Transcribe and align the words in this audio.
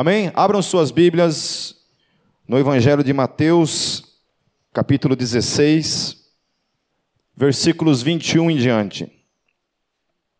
Amém? 0.00 0.30
Abram 0.32 0.62
suas 0.62 0.92
Bíblias 0.92 1.74
no 2.46 2.56
Evangelho 2.56 3.02
de 3.02 3.12
Mateus, 3.12 4.04
capítulo 4.72 5.16
16, 5.16 6.24
versículos 7.36 8.00
21 8.00 8.48
em 8.48 8.56
diante. 8.58 9.10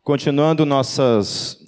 Continuando 0.04 0.64
nossas 0.64 1.58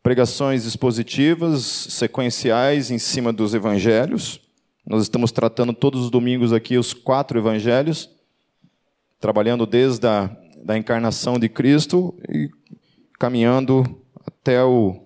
pregações 0.00 0.64
expositivas, 0.64 1.64
sequenciais 1.64 2.88
em 2.92 3.00
cima 3.00 3.32
dos 3.32 3.52
evangelhos. 3.52 4.40
Nós 4.86 5.02
estamos 5.02 5.32
tratando 5.32 5.72
todos 5.72 6.04
os 6.04 6.08
domingos 6.08 6.52
aqui 6.52 6.78
os 6.78 6.92
quatro 6.92 7.36
evangelhos, 7.36 8.08
trabalhando 9.18 9.66
desde 9.66 10.06
a 10.06 10.30
da 10.62 10.78
encarnação 10.78 11.36
de 11.36 11.48
Cristo 11.48 12.14
e 12.28 12.48
caminhando 13.18 13.82
até, 14.24 14.62
o, 14.62 15.04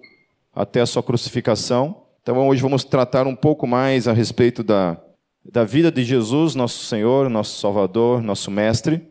até 0.55 0.83
a 0.83 0.87
sua 0.87 1.03
crucificação. 1.03 2.04
Então 2.25 2.49
hoje 2.49 2.63
vamos 2.63 2.85
tratar 2.85 3.27
um 3.27 3.37
pouco 3.37 3.67
mais 3.67 4.09
a 4.09 4.13
respeito 4.15 4.65
da, 4.65 4.99
da 5.45 5.63
vida 5.63 5.93
de 5.93 6.03
Jesus, 6.03 6.55
nosso 6.55 6.83
Senhor, 6.87 7.29
nosso 7.29 7.61
Salvador, 7.61 8.23
nosso 8.23 8.51
Mestre, 8.51 9.07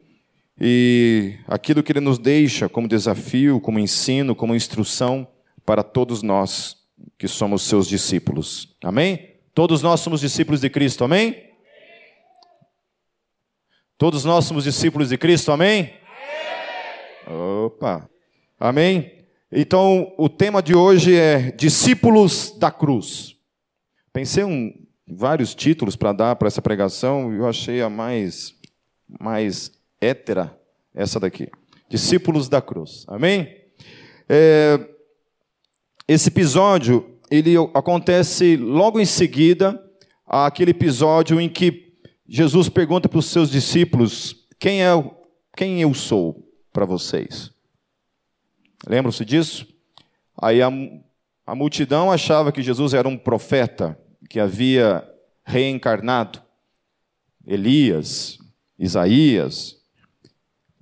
e 0.60 1.36
aquilo 1.48 1.84
que 1.84 1.92
Ele 1.92 2.00
nos 2.00 2.18
deixa 2.18 2.68
como 2.68 2.88
desafio, 2.88 3.62
como 3.62 3.78
ensino, 3.78 4.34
como 4.34 4.56
instrução 4.56 5.28
para 5.64 5.84
todos 5.84 6.24
nós 6.24 6.76
que 7.16 7.28
somos 7.28 7.62
seus 7.62 7.88
discípulos. 7.88 8.76
Amém? 8.84 9.36
Todos 9.54 9.84
nós 9.84 10.00
somos 10.00 10.20
discípulos 10.20 10.62
de 10.62 10.70
Cristo, 10.72 11.04
amém? 11.04 11.52
Todos 13.96 14.26
nós 14.26 14.46
somos 14.46 14.64
discípulos 14.64 15.10
de 15.10 15.20
Cristo, 15.20 15.52
amém? 15.52 15.94
Opa! 17.28 18.10
Amém? 18.60 19.23
Então, 19.56 20.12
o 20.18 20.28
tema 20.28 20.64
de 20.64 20.74
hoje 20.74 21.16
é 21.16 21.52
Discípulos 21.52 22.56
da 22.58 22.72
Cruz. 22.72 23.36
Pensei 24.12 24.44
em 24.44 24.88
vários 25.08 25.54
títulos 25.54 25.96
para 25.96 26.12
dar 26.12 26.36
para 26.38 26.48
essa 26.48 26.60
pregação 26.60 27.32
e 27.32 27.38
eu 27.38 27.48
achei 27.48 27.80
a 27.80 27.88
mais, 27.88 28.56
mais 29.08 29.72
hétera 30.02 30.60
essa 30.92 31.20
daqui. 31.20 31.52
Discípulos 31.88 32.50
da 32.50 32.64
Cruz. 32.64 33.06
Amém? 33.08 33.56
É, 34.28 34.80
esse 36.08 36.30
episódio 36.30 37.20
ele 37.30 37.54
acontece 37.76 38.58
logo 38.58 39.00
em 39.00 39.06
seguida 39.06 39.80
àquele 40.26 40.72
episódio 40.72 41.40
em 41.40 41.48
que 41.48 41.94
Jesus 42.28 42.70
pergunta 42.70 43.08
para 43.08 43.20
os 43.20 43.28
seus 43.28 43.52
discípulos 43.52 44.48
quem 44.58 44.84
é 44.84 44.90
quem 45.56 45.80
eu 45.80 45.94
sou 45.94 46.44
para 46.72 46.86
vocês. 46.86 47.53
Lembram-se 48.88 49.24
disso? 49.24 49.68
Aí 50.42 50.62
a, 50.62 50.70
a 51.46 51.56
multidão 51.56 52.12
achava 52.12 52.52
que 52.52 52.62
Jesus 52.62 52.94
era 52.94 53.08
um 53.08 53.18
profeta 53.18 53.98
que 54.30 54.40
havia 54.40 55.08
reencarnado. 55.46 56.42
Elias, 57.46 58.38
Isaías, 58.78 59.78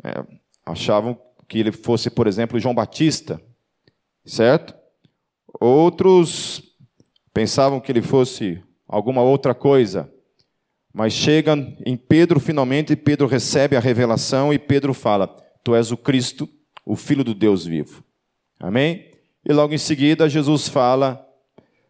é, 0.04 0.24
achavam 0.66 1.20
que 1.48 1.60
ele 1.60 1.72
fosse, 1.72 2.10
por 2.10 2.28
exemplo, 2.28 2.60
João 2.60 2.74
Batista, 2.74 3.42
certo? 4.26 4.74
Outros 5.60 6.62
pensavam 7.34 7.80
que 7.80 7.92
ele 7.92 8.02
fosse 8.02 8.64
alguma 8.88 9.22
outra 9.22 9.54
coisa. 9.54 10.12
Mas 10.94 11.14
chega 11.14 11.54
em 11.86 11.96
Pedro 11.96 12.40
finalmente, 12.40 12.96
Pedro 12.96 13.28
recebe 13.28 13.76
a 13.76 13.80
revelação 13.80 14.54
e 14.54 14.60
Pedro 14.60 14.94
fala: 14.94 15.28
Tu 15.64 15.76
és 15.76 15.92
o 15.92 15.98
Cristo, 15.98 16.48
o 16.92 16.95
Filho 16.97 17.23
do 17.23 17.34
Deus 17.34 17.66
vivo. 17.66 18.03
Amém? 18.59 19.11
E 19.47 19.53
logo 19.53 19.73
em 19.73 19.78
seguida 19.78 20.28
Jesus 20.28 20.67
fala: 20.67 21.25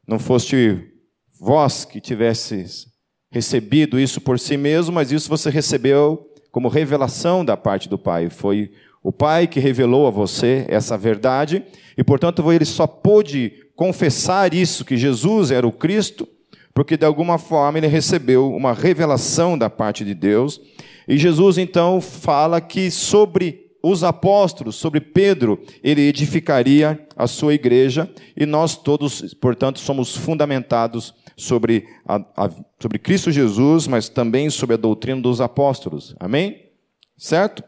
Não 0.07 0.19
foste 0.19 0.93
vós 1.39 1.83
que 1.83 1.99
tivesses 1.99 2.85
recebido 3.31 3.99
isso 3.99 4.21
por 4.21 4.37
si 4.37 4.55
mesmo, 4.57 4.93
mas 4.93 5.11
isso 5.11 5.27
você 5.27 5.49
recebeu 5.49 6.29
como 6.51 6.67
revelação 6.67 7.43
da 7.43 7.57
parte 7.57 7.89
do 7.89 7.97
Pai. 7.97 8.29
Foi 8.29 8.73
o 9.01 9.11
Pai 9.11 9.47
que 9.47 9.59
revelou 9.59 10.05
a 10.05 10.11
você 10.11 10.67
essa 10.69 10.95
verdade, 10.95 11.65
e 11.97 12.03
portanto 12.03 12.51
ele 12.51 12.65
só 12.65 12.85
pôde 12.85 13.53
confessar 13.75 14.53
isso, 14.53 14.85
que 14.85 14.97
Jesus 14.97 15.49
era 15.49 15.65
o 15.65 15.71
Cristo, 15.71 16.27
porque 16.75 16.95
de 16.95 17.07
alguma 17.07 17.39
forma 17.39 17.79
ele 17.79 17.87
recebeu 17.87 18.53
uma 18.53 18.71
revelação 18.71 19.57
da 19.57 19.67
parte 19.67 20.05
de 20.05 20.13
Deus. 20.13 20.61
E 21.07 21.17
Jesus 21.17 21.57
então 21.57 21.99
fala 21.99 22.61
que 22.61 22.91
sobre 22.91 23.70
os 23.83 24.03
apóstolos, 24.03 24.75
sobre 24.75 25.01
Pedro, 25.01 25.61
ele 25.83 26.01
edificaria 26.01 27.07
a 27.15 27.27
sua 27.27 27.53
igreja, 27.53 28.09
e 28.37 28.45
nós 28.45 28.75
todos, 28.75 29.33
portanto, 29.35 29.79
somos 29.79 30.15
fundamentados 30.15 31.13
sobre, 31.35 31.85
a, 32.05 32.17
a, 32.37 32.49
sobre 32.79 32.99
Cristo 32.99 33.31
Jesus, 33.31 33.87
mas 33.87 34.07
também 34.07 34.49
sobre 34.49 34.75
a 34.75 34.77
doutrina 34.77 35.21
dos 35.21 35.41
apóstolos. 35.41 36.15
Amém? 36.19 36.69
Certo? 37.17 37.63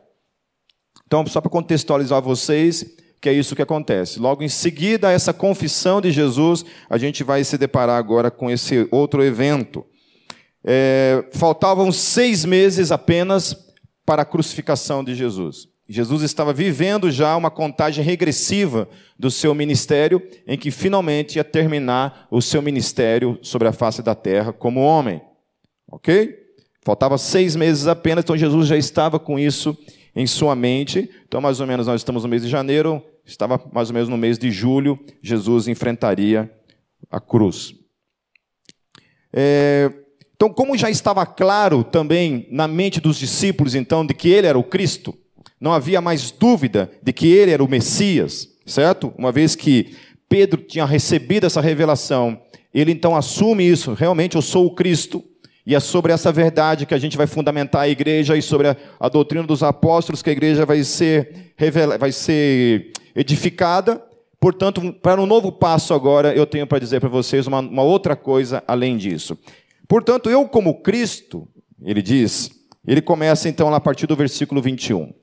Então, 1.08 1.26
só 1.28 1.42
para 1.42 1.50
contextualizar 1.50 2.22
vocês, 2.22 2.86
que 3.22 3.30
é 3.30 3.34
isso 3.34 3.56
que 3.56 3.62
acontece. 3.62 4.20
Logo 4.20 4.44
em 4.44 4.50
seguida, 4.50 5.12
essa 5.12 5.34
confissão 5.34 6.02
de 6.02 6.12
Jesus, 6.12 6.66
a 6.90 6.98
gente 6.98 7.24
vai 7.24 7.44
se 7.44 7.58
deparar 7.58 7.98
agora 7.98 8.30
com 8.30 8.52
esse 8.52 8.88
outro 8.92 9.24
evento. 9.24 9.86
É, 10.64 11.26
faltavam 11.34 11.92
seis 11.92 12.46
meses 12.46 12.92
apenas 12.92 13.56
para 14.06 14.22
a 14.22 14.26
crucificação 14.26 15.04
de 15.04 15.16
Jesus. 15.16 15.73
Jesus 15.88 16.22
estava 16.22 16.54
vivendo 16.54 17.12
já 17.12 17.36
uma 17.36 17.52
contagem 17.52 18.04
regressiva 18.04 18.88
do 19.20 19.30
seu 19.30 19.54
ministério, 19.54 20.22
em 20.48 20.58
que 20.58 20.72
finalmente 20.72 21.36
ia 21.36 21.44
terminar 21.44 22.28
o 22.32 22.42
seu 22.42 22.62
ministério 22.62 23.38
sobre 23.42 23.68
a 23.68 23.74
face 23.74 24.02
da 24.02 24.16
terra 24.16 24.54
como 24.54 24.80
homem. 24.80 25.22
Ok? 25.92 26.40
Faltava 26.82 27.18
seis 27.18 27.56
meses 27.56 27.88
apenas, 27.88 28.24
então 28.24 28.38
Jesus 28.38 28.68
já 28.68 28.78
estava 28.78 29.20
com 29.20 29.38
isso 29.38 29.78
em 30.16 30.26
sua 30.26 30.56
mente. 30.56 31.10
Então, 31.28 31.42
mais 31.42 31.60
ou 31.60 31.68
menos, 31.68 31.88
nós 31.88 32.02
estamos 32.02 32.24
no 32.24 32.30
mês 32.30 32.44
de 32.44 32.50
janeiro, 32.50 33.04
estava 33.26 33.62
mais 33.72 33.90
ou 33.90 33.94
menos 33.94 34.10
no 34.10 34.18
mês 34.18 34.38
de 34.38 34.52
julho, 34.52 35.00
Jesus 35.22 35.68
enfrentaria 35.68 36.52
a 37.10 37.20
cruz. 37.20 37.76
É, 39.32 39.92
então, 40.36 40.50
como 40.50 40.78
já 40.78 40.90
estava 40.90 41.26
claro 41.26 41.84
também 41.84 42.48
na 42.52 42.68
mente 42.68 43.00
dos 43.00 43.18
discípulos, 43.18 43.76
então, 43.76 44.06
de 44.06 44.14
que 44.14 44.30
ele 44.30 44.48
era 44.48 44.60
o 44.60 44.64
Cristo, 44.64 45.18
não 45.64 45.72
havia 45.72 46.02
mais 46.02 46.30
dúvida 46.30 46.92
de 47.02 47.14
que 47.14 47.26
ele 47.26 47.52
era 47.52 47.64
o 47.64 47.70
Messias, 47.70 48.50
certo? 48.66 49.14
Uma 49.18 49.32
vez 49.32 49.56
que 49.56 49.96
Pedro 50.28 50.62
tinha 50.62 50.84
recebido 50.84 51.46
essa 51.46 51.62
revelação, 51.62 52.38
ele 52.74 52.92
então 52.92 53.16
assume 53.16 53.66
isso, 53.66 53.94
realmente 53.94 54.36
eu 54.36 54.42
sou 54.42 54.66
o 54.66 54.76
Cristo, 54.76 55.24
e 55.66 55.74
é 55.74 55.80
sobre 55.80 56.12
essa 56.12 56.34
verdade 56.34 56.86
que 56.86 56.94
a 56.94 56.98
gente 56.98 57.16
vai 57.16 57.28
fundamentar 57.28 57.84
a 57.84 57.88
igreja 57.88 58.36
e 58.36 58.42
sobre 58.42 58.68
a, 58.68 58.78
a 59.00 59.08
doutrina 59.08 59.48
dos 59.48 59.64
apóstolos 59.64 60.22
que 60.22 60.30
a 60.30 60.34
igreja 60.34 60.66
vai 60.66 60.84
ser, 60.84 61.54
revela, 61.56 61.98
vai 61.98 62.12
ser 62.12 62.92
edificada. 63.16 64.04
Portanto, 64.42 64.92
para 65.02 65.22
um 65.22 65.26
novo 65.26 65.50
passo 65.50 65.94
agora, 65.94 66.36
eu 66.36 66.46
tenho 66.46 66.68
para 66.68 66.80
dizer 66.80 67.00
para 67.00 67.08
vocês 67.08 67.48
uma, 67.48 67.60
uma 67.60 67.84
outra 67.84 68.18
coisa 68.18 68.62
além 68.68 68.98
disso. 68.98 69.40
Portanto, 69.88 70.30
eu 70.30 70.46
como 70.46 70.82
Cristo, 70.82 71.48
ele 71.82 72.02
diz, 72.02 72.52
ele 72.86 73.02
começa 73.02 73.48
então 73.48 73.74
a 73.74 73.80
partir 73.80 74.08
do 74.08 74.16
versículo 74.18 74.62
21. 74.62 75.23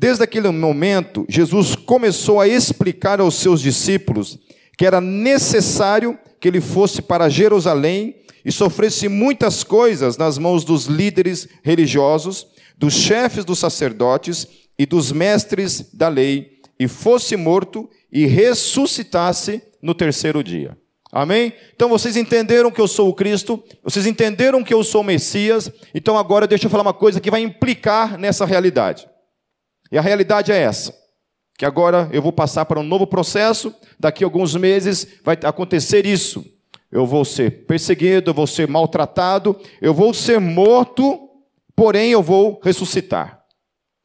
Desde 0.00 0.22
aquele 0.22 0.48
momento, 0.48 1.26
Jesus 1.28 1.74
começou 1.74 2.40
a 2.40 2.46
explicar 2.46 3.20
aos 3.20 3.34
seus 3.34 3.60
discípulos 3.60 4.38
que 4.76 4.86
era 4.86 5.00
necessário 5.00 6.16
que 6.40 6.46
ele 6.46 6.60
fosse 6.60 7.02
para 7.02 7.28
Jerusalém 7.28 8.14
e 8.44 8.52
sofresse 8.52 9.08
muitas 9.08 9.64
coisas 9.64 10.16
nas 10.16 10.38
mãos 10.38 10.62
dos 10.62 10.86
líderes 10.86 11.48
religiosos, 11.64 12.46
dos 12.76 12.94
chefes 12.94 13.44
dos 13.44 13.58
sacerdotes 13.58 14.46
e 14.78 14.86
dos 14.86 15.10
mestres 15.10 15.90
da 15.92 16.06
lei, 16.06 16.60
e 16.78 16.86
fosse 16.86 17.36
morto 17.36 17.90
e 18.12 18.24
ressuscitasse 18.24 19.60
no 19.82 19.94
terceiro 19.94 20.44
dia. 20.44 20.78
Amém? 21.10 21.52
Então 21.74 21.88
vocês 21.88 22.16
entenderam 22.16 22.70
que 22.70 22.80
eu 22.80 22.86
sou 22.86 23.08
o 23.08 23.14
Cristo, 23.14 23.60
vocês 23.82 24.06
entenderam 24.06 24.62
que 24.62 24.72
eu 24.72 24.84
sou 24.84 25.00
o 25.00 25.04
Messias, 25.04 25.68
então 25.92 26.16
agora 26.16 26.46
deixa 26.46 26.66
eu 26.66 26.70
falar 26.70 26.84
uma 26.84 26.94
coisa 26.94 27.20
que 27.20 27.32
vai 27.32 27.42
implicar 27.42 28.16
nessa 28.16 28.46
realidade. 28.46 29.08
E 29.90 29.98
a 29.98 30.02
realidade 30.02 30.52
é 30.52 30.56
essa: 30.56 30.94
que 31.56 31.64
agora 31.64 32.08
eu 32.12 32.22
vou 32.22 32.32
passar 32.32 32.64
para 32.64 32.80
um 32.80 32.84
novo 32.84 33.06
processo, 33.06 33.74
daqui 33.98 34.22
a 34.22 34.26
alguns 34.26 34.54
meses 34.54 35.06
vai 35.24 35.36
acontecer 35.42 36.06
isso. 36.06 36.44
Eu 36.90 37.06
vou 37.06 37.24
ser 37.24 37.66
perseguido, 37.66 38.30
eu 38.30 38.34
vou 38.34 38.46
ser 38.46 38.66
maltratado, 38.66 39.58
eu 39.80 39.92
vou 39.92 40.14
ser 40.14 40.40
morto, 40.40 41.28
porém 41.76 42.12
eu 42.12 42.22
vou 42.22 42.60
ressuscitar. 42.62 43.42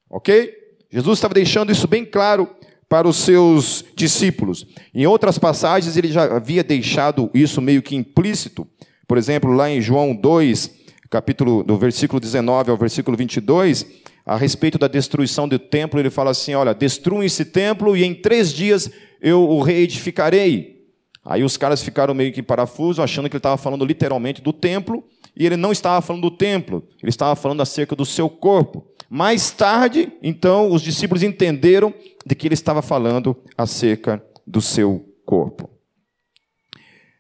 Ok? 0.10 0.54
Jesus 0.92 1.18
estava 1.18 1.34
deixando 1.34 1.72
isso 1.72 1.88
bem 1.88 2.06
claro 2.06 2.48
para 2.90 3.08
os 3.08 3.18
seus 3.18 3.84
discípulos. 3.96 4.68
Em 4.94 5.08
outras 5.08 5.40
passagens, 5.40 5.98
ele 5.98 6.12
já 6.12 6.36
havia 6.36 6.64
deixado 6.64 7.32
isso 7.34 7.62
meio 7.62 7.82
que 7.82 7.96
implícito. 7.96 8.68
Por 9.08 9.18
exemplo, 9.18 9.52
lá 9.52 9.70
em 9.70 9.82
João 9.82 10.16
2, 10.16 10.83
capítulo 11.14 11.64
do 11.64 11.78
versículo 11.78 12.20
19 12.20 12.72
ao 12.72 12.78
versículo 12.78 13.16
22, 13.16 13.86
a 14.26 14.36
respeito 14.36 14.80
da 14.80 14.88
destruição 14.88 15.48
do 15.48 15.60
templo, 15.60 16.00
ele 16.00 16.10
fala 16.10 16.32
assim: 16.32 16.56
olha, 16.56 16.74
destruam 16.74 17.24
esse 17.24 17.46
templo 17.46 17.96
e 17.96 18.04
em 18.04 18.16
três 18.16 18.52
dias 18.52 18.90
eu 19.22 19.48
o 19.48 19.62
reedificarei. 19.62 20.82
Aí 21.24 21.44
os 21.44 21.56
caras 21.56 21.84
ficaram 21.84 22.16
meio 22.16 22.34
que 22.34 22.42
parafuso, 22.42 23.00
achando 23.00 23.30
que 23.30 23.36
ele 23.36 23.40
estava 23.40 23.58
falando 23.58 23.86
literalmente 23.86 24.42
do 24.42 24.52
templo, 24.52 25.04
e 25.38 25.46
ele 25.46 25.56
não 25.56 25.72
estava 25.72 26.02
falando 26.02 26.24
do 26.24 26.32
templo, 26.32 26.84
ele 27.02 27.12
estava 27.12 27.36
falando 27.36 27.62
acerca 27.62 27.96
do 27.96 28.06
seu 28.06 28.28
corpo. 28.28 28.84
Mais 29.08 29.52
tarde, 29.52 30.12
então, 30.22 30.72
os 30.72 30.82
discípulos 30.82 31.22
entenderam 31.22 31.94
de 32.26 32.34
que 32.34 32.48
ele 32.48 32.56
estava 32.56 32.82
falando 32.82 33.38
acerca 33.56 34.22
do 34.48 34.60
seu 34.60 35.06
corpo. 35.26 35.70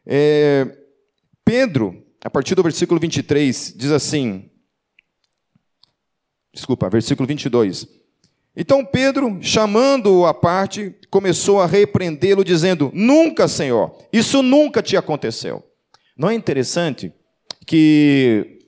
É, 0.06 0.68
Pedro, 1.45 2.02
a 2.23 2.29
partir 2.29 2.55
do 2.55 2.63
versículo 2.63 2.99
23, 2.99 3.73
diz 3.75 3.91
assim: 3.91 4.49
desculpa, 6.53 6.89
versículo 6.89 7.27
22. 7.27 7.87
Então 8.55 8.85
Pedro, 8.85 9.39
chamando-o 9.41 10.25
à 10.25 10.33
parte, 10.33 10.95
começou 11.09 11.59
a 11.59 11.65
repreendê-lo, 11.65 12.43
dizendo: 12.43 12.91
Nunca, 12.93 13.47
Senhor, 13.47 13.97
isso 14.13 14.41
nunca 14.43 14.81
te 14.81 14.95
aconteceu. 14.95 15.63
Não 16.15 16.29
é 16.29 16.35
interessante 16.35 17.11
que 17.65 18.59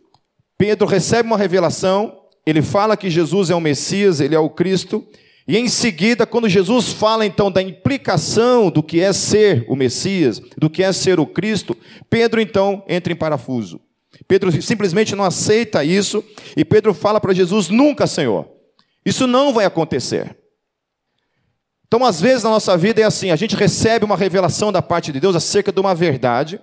Pedro 0.58 0.88
recebe 0.88 1.28
uma 1.28 1.38
revelação, 1.38 2.20
ele 2.46 2.62
fala 2.62 2.98
que 2.98 3.10
Jesus 3.10 3.50
é 3.50 3.56
o 3.56 3.62
Messias, 3.62 4.20
ele 4.20 4.34
é 4.34 4.40
o 4.40 4.50
Cristo, 4.50 5.06
e 5.48 5.58
em 5.58 5.70
seguida, 5.70 6.26
quando 6.26 6.50
Jesus 6.50 6.92
fala 6.92 7.26
então 7.26 7.52
da 7.52 7.62
implicação 7.62 8.72
do 8.72 8.82
que 8.82 9.00
é 9.00 9.14
ser 9.14 9.64
o 9.70 9.76
Messias, 9.76 10.40
do 10.58 10.70
que 10.70 10.82
é 10.82 10.92
ser 10.92 11.20
o 11.20 11.28
Cristo, 11.28 11.78
Pedro 12.10 12.42
então 12.42 12.84
entra 12.88 13.14
em 13.14 13.16
parafuso. 13.16 13.80
Pedro 14.28 14.52
simplesmente 14.62 15.16
não 15.16 15.24
aceita 15.24 15.84
isso 15.84 16.24
e 16.58 16.66
Pedro 16.66 16.96
fala 16.96 17.22
para 17.22 17.34
Jesus: 17.34 17.70
Nunca, 17.70 18.08
Senhor, 18.08 18.50
isso 19.06 19.28
não 19.28 19.54
vai 19.54 19.66
acontecer. 19.66 20.36
Então, 21.88 22.04
às 22.04 22.20
vezes 22.20 22.44
na 22.44 22.50
nossa 22.50 22.76
vida 22.76 23.02
é 23.02 23.04
assim: 23.04 23.30
a 23.30 23.36
gente 23.36 23.56
recebe 23.56 24.04
uma 24.04 24.18
revelação 24.18 24.72
da 24.72 24.82
parte 24.82 25.12
de 25.12 25.20
Deus 25.20 25.36
acerca 25.36 25.72
de 25.72 25.80
uma 25.80 25.94
verdade, 25.94 26.60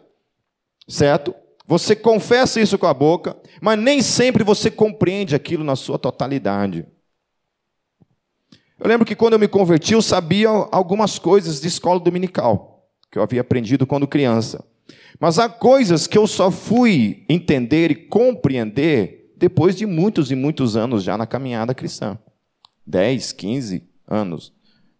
certo? 0.88 1.32
Você 1.69 1.94
confessa 1.94 2.61
isso 2.61 2.76
com 2.76 2.87
a 2.87 2.94
boca, 2.94 3.37
mas 3.61 3.78
nem 3.78 4.02
sempre 4.02 4.43
você 4.43 4.73
compreende 4.73 5.37
aquilo 5.37 5.62
na 5.62 5.76
sua 5.76 6.00
totalidade. 6.00 6.85
Eu 8.82 8.88
lembro 8.88 9.06
que 9.06 9.14
quando 9.14 9.34
eu 9.34 9.38
me 9.38 9.46
converti, 9.46 9.93
eu 9.93 10.02
sabia 10.02 10.49
algumas 10.49 11.17
coisas 11.17 11.61
de 11.61 11.69
escola 11.69 12.00
dominical, 12.00 12.88
que 13.12 13.17
eu 13.17 13.23
havia 13.23 13.40
aprendido 13.40 13.87
quando 13.87 14.08
criança. 14.08 14.64
Mas 15.20 15.38
há 15.38 15.49
coisas 15.49 16.08
que 16.08 16.19
eu 16.19 16.26
só 16.26 16.50
fui 16.50 17.25
entender 17.29 17.93
e 17.93 17.94
compreender 17.94 19.32
depois 19.37 19.76
de 19.76 19.87
muitos 19.87 20.32
e 20.32 20.34
muitos 20.34 20.75
anos 20.75 21.05
já 21.05 21.17
na 21.17 21.29
caminhada 21.29 21.73
cristã 21.73 22.19
10, 22.84 23.31
15 23.31 23.88
anos. 24.08 24.52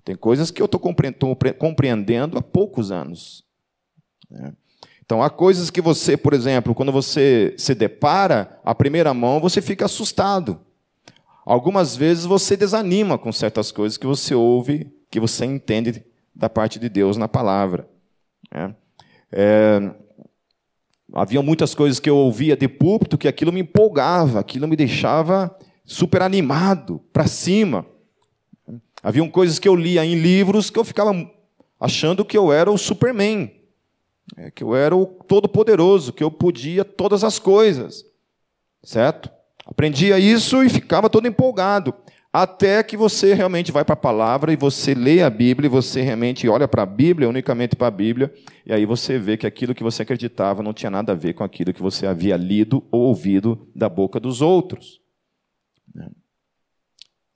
Tem 0.05 0.14
coisas 0.14 0.52
que 0.52 0.62
eu 0.62 0.67
estou 0.67 0.81
compreendendo 1.58 2.38
há 2.38 2.43
poucos 2.43 2.93
anos. 2.93 3.44
Né? 4.31 4.52
Então, 5.05 5.20
há 5.20 5.28
coisas 5.28 5.70
que 5.70 5.81
você, 5.81 6.17
por 6.17 6.35
exemplo, 6.35 6.73
quando 6.73 6.93
você 6.93 7.52
se 7.58 7.75
depara, 7.75 8.61
à 8.64 8.76
primeira 8.76 9.12
mão, 9.12 9.40
você 9.40 9.61
fica 9.61 9.87
assustado. 9.87 10.61
Algumas 11.44 11.96
vezes 11.96 12.24
você 12.24 12.56
desanima 12.56 13.18
com 13.18 13.32
certas 13.32 13.72
coisas 13.72 13.98
que 13.98 14.06
você 14.06 14.34
ouve, 14.34 14.92
que 15.10 15.18
você 15.18 15.44
entende 15.44 16.04
da 16.34 16.48
parte 16.48 16.78
de 16.78 16.88
Deus 16.88 17.16
na 17.16 17.28
palavra. 17.28 17.88
Né? 18.52 18.74
É, 19.30 19.90
havia 21.12 21.42
muitas 21.42 21.74
coisas 21.74 21.98
que 21.98 22.08
eu 22.08 22.16
ouvia 22.16 22.56
de 22.56 22.68
púlpito 22.68 23.18
que 23.18 23.28
aquilo 23.28 23.52
me 23.52 23.60
empolgava, 23.60 24.38
aquilo 24.38 24.68
me 24.68 24.76
deixava 24.76 25.54
super 25.84 26.22
animado, 26.22 27.02
para 27.12 27.26
cima. 27.26 27.84
Haviam 29.02 29.28
coisas 29.28 29.58
que 29.58 29.68
eu 29.68 29.74
lia 29.74 30.04
em 30.04 30.14
livros 30.14 30.70
que 30.70 30.78
eu 30.78 30.84
ficava 30.84 31.12
achando 31.78 32.24
que 32.24 32.38
eu 32.38 32.52
era 32.52 32.70
o 32.70 32.78
Superman, 32.78 33.50
é, 34.36 34.50
que 34.52 34.62
eu 34.62 34.76
era 34.76 34.94
o 34.94 35.04
Todo-Poderoso, 35.04 36.12
que 36.12 36.22
eu 36.22 36.30
podia 36.30 36.84
todas 36.84 37.24
as 37.24 37.40
coisas, 37.40 38.06
certo? 38.82 39.28
Aprendia 39.72 40.19
isso 40.19 40.62
e 40.62 40.69
ficava 40.69 41.08
todo 41.08 41.26
empolgado. 41.26 41.94
Até 42.30 42.82
que 42.82 42.94
você 42.94 43.32
realmente 43.32 43.72
vai 43.72 43.82
para 43.86 43.94
a 43.94 43.96
palavra 43.96 44.52
e 44.52 44.56
você 44.56 44.94
lê 44.94 45.22
a 45.22 45.30
Bíblia, 45.30 45.66
e 45.66 45.70
você 45.70 46.02
realmente 46.02 46.46
olha 46.46 46.69
para 46.69 46.82
a 46.82 46.86
Bíblia, 46.86 47.26
unicamente 47.26 47.74
para 47.74 47.86
a 47.86 47.90
Bíblia, 47.90 48.32
e 48.66 48.72
aí 48.72 48.84
você 48.84 49.19
vê 49.19 49.34
que 49.38 49.46
aquilo 49.46 49.74
que 49.74 49.82
você 49.82 50.02
acreditava 50.02 50.62
não 50.62 50.74
tinha 50.74 50.90
nada 50.90 51.12
a 51.12 51.14
ver 51.14 51.32
com 51.32 51.42
aquilo 51.42 51.72
que 51.72 51.80
você 51.80 52.06
havia 52.06 52.36
lido 52.36 52.86
ou 52.90 53.00
ouvido 53.04 53.66
da 53.74 53.88
boca 53.88 54.20
dos 54.20 54.42
outros. 54.42 55.00
Né? 55.94 56.10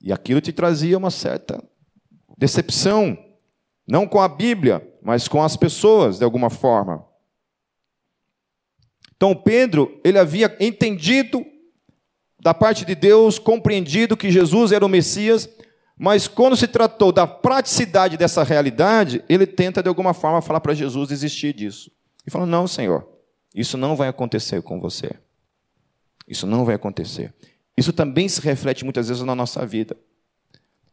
E 0.02 0.12
aquilo 0.12 0.42
te 0.42 0.52
trazia 0.52 0.98
uma 0.98 1.10
certa 1.10 1.62
decepção, 2.36 3.16
não 3.88 4.06
com 4.06 4.20
a 4.20 4.28
Bíblia, 4.28 4.86
mas 5.02 5.26
com 5.26 5.42
as 5.42 5.56
pessoas, 5.56 6.18
de 6.18 6.24
alguma 6.24 6.50
forma. 6.50 7.02
Então 9.16 9.34
Pedro, 9.34 9.98
ele 10.04 10.18
havia 10.18 10.54
entendido 10.60 11.42
da 12.46 12.54
parte 12.54 12.84
de 12.84 12.94
Deus, 12.94 13.40
compreendido 13.40 14.16
que 14.16 14.30
Jesus 14.30 14.70
era 14.70 14.86
o 14.86 14.88
Messias, 14.88 15.48
mas 15.98 16.28
quando 16.28 16.56
se 16.56 16.68
tratou 16.68 17.10
da 17.10 17.26
praticidade 17.26 18.16
dessa 18.16 18.44
realidade, 18.44 19.20
ele 19.28 19.48
tenta 19.48 19.82
de 19.82 19.88
alguma 19.88 20.14
forma 20.14 20.40
falar 20.40 20.60
para 20.60 20.72
Jesus 20.72 21.08
desistir 21.08 21.52
disso. 21.52 21.90
E 22.24 22.30
fala: 22.30 22.46
Não, 22.46 22.68
Senhor, 22.68 23.04
isso 23.52 23.76
não 23.76 23.96
vai 23.96 24.06
acontecer 24.06 24.62
com 24.62 24.80
você. 24.80 25.10
Isso 26.28 26.46
não 26.46 26.64
vai 26.64 26.76
acontecer. 26.76 27.34
Isso 27.76 27.92
também 27.92 28.28
se 28.28 28.40
reflete 28.40 28.84
muitas 28.84 29.08
vezes 29.08 29.24
na 29.24 29.34
nossa 29.34 29.66
vida. 29.66 29.96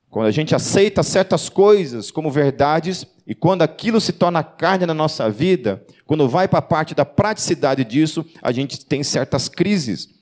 Quando 0.09 0.25
a 0.25 0.31
gente 0.31 0.55
aceita 0.55 1.03
certas 1.03 1.49
coisas 1.49 2.09
como 2.09 2.31
verdades 2.31 3.05
e 3.27 3.35
quando 3.35 3.61
aquilo 3.61 4.01
se 4.01 4.11
torna 4.11 4.43
carne 4.43 4.87
na 4.87 4.93
nossa 4.95 5.29
vida, 5.29 5.85
quando 6.03 6.27
vai 6.27 6.47
para 6.47 6.57
a 6.57 6.63
parte 6.63 6.95
da 6.95 7.05
praticidade 7.05 7.83
disso, 7.83 8.25
a 8.41 8.51
gente 8.51 8.83
tem 8.83 9.03
certas 9.03 9.47
crises. 9.47 10.12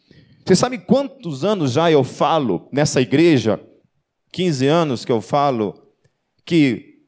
Você 0.45 0.55
sabe 0.55 0.79
quantos 0.79 1.45
anos 1.45 1.71
já 1.73 1.91
eu 1.91 2.03
falo 2.03 2.67
nessa 2.71 2.99
igreja? 2.99 3.59
15 4.31 4.67
anos 4.67 5.05
que 5.05 5.11
eu 5.11 5.21
falo 5.21 5.73
que 6.45 6.99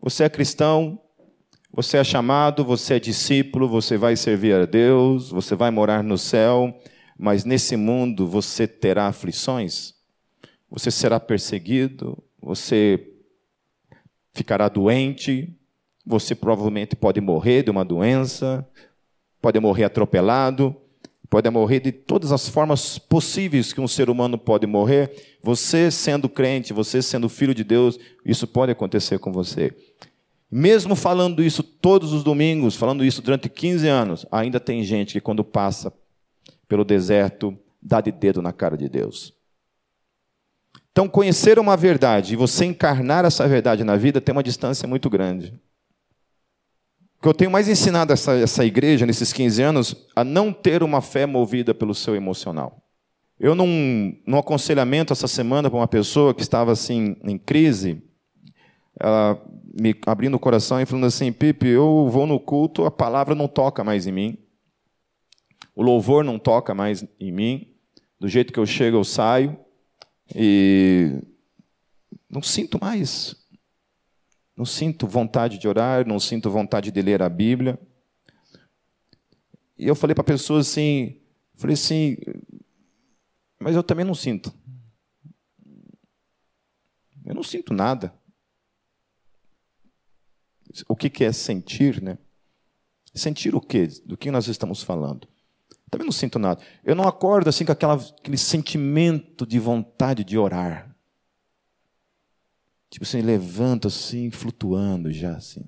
você 0.00 0.24
é 0.24 0.28
cristão, 0.28 0.98
você 1.72 1.98
é 1.98 2.04
chamado, 2.04 2.64
você 2.64 2.94
é 2.94 3.00
discípulo, 3.00 3.68
você 3.68 3.96
vai 3.96 4.16
servir 4.16 4.54
a 4.54 4.66
Deus, 4.66 5.30
você 5.30 5.54
vai 5.54 5.70
morar 5.70 6.02
no 6.02 6.18
céu, 6.18 6.78
mas 7.18 7.44
nesse 7.44 7.76
mundo 7.76 8.26
você 8.26 8.66
terá 8.66 9.06
aflições, 9.08 9.94
você 10.70 10.90
será 10.90 11.20
perseguido, 11.20 12.22
você 12.40 13.08
ficará 14.34 14.68
doente, 14.68 15.54
você 16.04 16.34
provavelmente 16.34 16.96
pode 16.96 17.20
morrer 17.20 17.62
de 17.62 17.70
uma 17.70 17.84
doença, 17.84 18.68
pode 19.40 19.60
morrer 19.60 19.84
atropelado, 19.84 20.76
pode 21.32 21.48
morrer 21.48 21.80
de 21.80 21.90
todas 21.90 22.30
as 22.30 22.46
formas 22.46 22.98
possíveis 22.98 23.72
que 23.72 23.80
um 23.80 23.88
ser 23.88 24.10
humano 24.10 24.36
pode 24.36 24.66
morrer. 24.66 25.38
Você 25.42 25.90
sendo 25.90 26.28
crente, 26.28 26.74
você 26.74 27.00
sendo 27.00 27.26
filho 27.26 27.54
de 27.54 27.64
Deus, 27.64 27.98
isso 28.22 28.46
pode 28.46 28.70
acontecer 28.70 29.18
com 29.18 29.32
você. 29.32 29.74
Mesmo 30.50 30.94
falando 30.94 31.42
isso 31.42 31.62
todos 31.62 32.12
os 32.12 32.22
domingos, 32.22 32.76
falando 32.76 33.02
isso 33.02 33.22
durante 33.22 33.48
15 33.48 33.88
anos, 33.88 34.26
ainda 34.30 34.60
tem 34.60 34.84
gente 34.84 35.14
que 35.14 35.22
quando 35.22 35.42
passa 35.42 35.90
pelo 36.68 36.84
deserto 36.84 37.58
dá 37.80 38.02
de 38.02 38.12
dedo 38.12 38.42
na 38.42 38.52
cara 38.52 38.76
de 38.76 38.86
Deus. 38.86 39.32
Então, 40.90 41.08
conhecer 41.08 41.58
uma 41.58 41.78
verdade 41.78 42.34
e 42.34 42.36
você 42.36 42.66
encarnar 42.66 43.24
essa 43.24 43.48
verdade 43.48 43.84
na 43.84 43.96
vida 43.96 44.20
tem 44.20 44.34
uma 44.34 44.42
distância 44.42 44.86
muito 44.86 45.08
grande 45.08 45.58
que 47.22 47.28
eu 47.28 47.32
tenho 47.32 47.52
mais 47.52 47.68
ensinado 47.68 48.12
essa, 48.12 48.32
essa 48.32 48.64
igreja 48.64 49.06
nesses 49.06 49.32
15 49.32 49.62
anos 49.62 49.94
a 50.16 50.24
não 50.24 50.52
ter 50.52 50.82
uma 50.82 51.00
fé 51.00 51.24
movida 51.24 51.72
pelo 51.72 51.94
seu 51.94 52.16
emocional. 52.16 52.82
Eu, 53.38 53.54
num, 53.54 54.20
num 54.26 54.38
aconselhamento 54.38 55.12
essa 55.12 55.28
semana 55.28 55.70
para 55.70 55.78
uma 55.78 55.86
pessoa 55.86 56.34
que 56.34 56.42
estava 56.42 56.72
assim 56.72 57.16
em 57.22 57.38
crise, 57.38 58.02
ela 58.98 59.40
me 59.80 59.94
abrindo 60.04 60.34
o 60.34 60.38
coração 60.38 60.80
e 60.80 60.86
falando 60.86 61.06
assim: 61.06 61.32
Pipe, 61.32 61.68
eu 61.68 62.08
vou 62.10 62.26
no 62.26 62.40
culto, 62.40 62.84
a 62.84 62.90
palavra 62.90 63.36
não 63.36 63.46
toca 63.46 63.84
mais 63.84 64.06
em 64.06 64.12
mim, 64.12 64.38
o 65.76 65.82
louvor 65.82 66.24
não 66.24 66.40
toca 66.40 66.74
mais 66.74 67.06
em 67.20 67.30
mim, 67.30 67.68
do 68.18 68.28
jeito 68.28 68.52
que 68.52 68.58
eu 68.58 68.66
chego 68.66 68.96
eu 68.96 69.04
saio 69.04 69.56
e 70.34 71.20
não 72.28 72.42
sinto 72.42 72.80
mais. 72.80 73.41
Não 74.62 74.66
sinto 74.66 75.08
vontade 75.08 75.58
de 75.58 75.66
orar, 75.66 76.06
não 76.06 76.20
sinto 76.20 76.48
vontade 76.48 76.92
de 76.92 77.02
ler 77.02 77.20
a 77.20 77.28
Bíblia. 77.28 77.76
E 79.76 79.88
eu 79.88 79.96
falei 79.96 80.14
para 80.14 80.22
a 80.22 80.24
pessoa 80.24 80.60
assim, 80.60 81.20
falei 81.56 81.74
assim, 81.74 82.16
mas 83.58 83.74
eu 83.74 83.82
também 83.82 84.04
não 84.04 84.14
sinto. 84.14 84.54
Eu 87.24 87.34
não 87.34 87.42
sinto 87.42 87.74
nada. 87.74 88.14
O 90.86 90.94
que 90.94 91.24
é 91.24 91.32
sentir, 91.32 92.00
né? 92.00 92.16
Sentir 93.12 93.56
o 93.56 93.60
quê? 93.60 93.88
Do 94.06 94.16
que 94.16 94.30
nós 94.30 94.46
estamos 94.46 94.80
falando? 94.80 95.26
Também 95.90 96.04
não 96.04 96.12
sinto 96.12 96.38
nada. 96.38 96.62
Eu 96.84 96.94
não 96.94 97.08
acordo 97.08 97.48
assim 97.48 97.64
com 97.64 97.72
aquela, 97.72 97.94
aquele 97.94 98.38
sentimento 98.38 99.44
de 99.44 99.58
vontade 99.58 100.22
de 100.22 100.38
orar. 100.38 100.91
Tipo 102.92 103.06
assim, 103.06 103.22
levanta 103.22 103.88
assim, 103.88 104.30
flutuando 104.30 105.10
já 105.10 105.32
assim. 105.32 105.64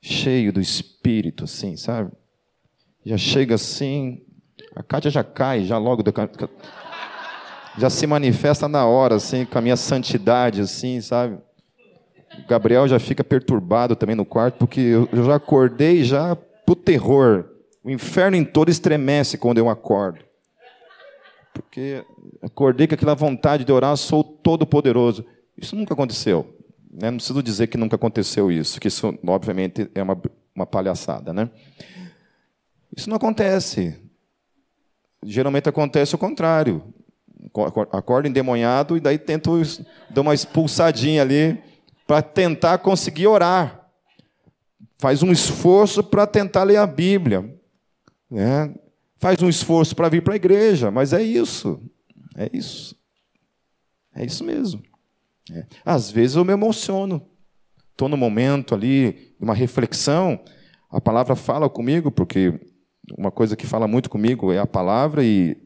cheio 0.00 0.52
do 0.52 0.60
Espírito, 0.60 1.44
assim, 1.44 1.76
sabe? 1.76 2.10
Já 3.06 3.16
chega 3.16 3.54
assim, 3.54 4.24
a 4.74 4.82
Kátia 4.82 5.08
já 5.08 5.22
cai, 5.22 5.64
já 5.64 5.78
logo, 5.78 6.02
do, 6.02 6.12
já 7.78 7.88
se 7.88 8.04
manifesta 8.08 8.66
na 8.66 8.84
hora, 8.84 9.14
assim, 9.14 9.44
com 9.44 9.56
a 9.56 9.60
minha 9.60 9.76
santidade, 9.76 10.60
assim, 10.60 11.00
sabe? 11.00 11.38
O 12.40 12.48
Gabriel 12.48 12.88
já 12.88 12.98
fica 12.98 13.22
perturbado 13.22 13.94
também 13.94 14.16
no 14.16 14.24
quarto, 14.24 14.56
porque 14.56 14.80
eu 14.80 15.24
já 15.24 15.36
acordei 15.36 16.02
já 16.02 16.34
pro 16.34 16.74
terror. 16.74 17.48
O 17.84 17.90
inferno 17.90 18.36
em 18.36 18.44
todo 18.44 18.68
estremece 18.68 19.38
quando 19.38 19.58
eu 19.58 19.68
acordo. 19.68 20.24
Porque 21.54 22.04
acordei 22.42 22.88
com 22.88 22.94
aquela 22.96 23.14
vontade 23.14 23.64
de 23.64 23.70
orar, 23.70 23.96
sou 23.96 24.24
todo 24.24 24.66
poderoso. 24.66 25.24
Isso 25.62 25.76
nunca 25.76 25.94
aconteceu. 25.94 26.58
Né? 26.92 27.08
Não 27.10 27.18
preciso 27.18 27.40
dizer 27.40 27.68
que 27.68 27.78
nunca 27.78 27.94
aconteceu 27.94 28.50
isso, 28.50 28.80
que 28.80 28.88
isso, 28.88 29.16
obviamente, 29.24 29.88
é 29.94 30.02
uma, 30.02 30.20
uma 30.54 30.66
palhaçada. 30.66 31.32
Né? 31.32 31.48
Isso 32.94 33.08
não 33.08 33.16
acontece. 33.16 33.96
Geralmente 35.24 35.68
acontece 35.68 36.14
o 36.16 36.18
contrário. 36.18 36.82
Acordo 37.92 38.28
endemoniado 38.28 38.96
e 38.96 39.00
daí 39.00 39.18
tento 39.18 39.62
dar 40.10 40.20
uma 40.20 40.34
expulsadinha 40.34 41.22
ali 41.22 41.62
para 42.06 42.20
tentar 42.20 42.78
conseguir 42.78 43.28
orar. 43.28 43.88
Faz 44.98 45.22
um 45.22 45.30
esforço 45.30 46.02
para 46.02 46.26
tentar 46.26 46.64
ler 46.64 46.76
a 46.76 46.86
Bíblia. 46.86 47.56
Né? 48.28 48.74
Faz 49.18 49.40
um 49.42 49.48
esforço 49.48 49.94
para 49.94 50.08
vir 50.08 50.22
para 50.22 50.34
a 50.34 50.36
igreja, 50.36 50.90
mas 50.90 51.12
é 51.12 51.22
isso. 51.22 51.80
É 52.36 52.50
isso. 52.52 52.96
É 54.14 54.24
isso 54.24 54.42
mesmo. 54.44 54.82
É. 55.52 55.66
Às 55.84 56.10
vezes 56.10 56.36
eu 56.36 56.44
me 56.44 56.52
emociono. 56.52 57.22
Estou 57.90 58.08
no 58.08 58.16
momento 58.16 58.74
ali, 58.74 59.34
uma 59.38 59.54
reflexão. 59.54 60.40
A 60.90 61.00
palavra 61.00 61.36
fala 61.36 61.68
comigo, 61.68 62.10
porque 62.10 62.58
uma 63.16 63.30
coisa 63.30 63.56
que 63.56 63.66
fala 63.66 63.86
muito 63.86 64.08
comigo 64.08 64.52
é 64.52 64.58
a 64.58 64.66
palavra 64.66 65.24
e 65.24 65.56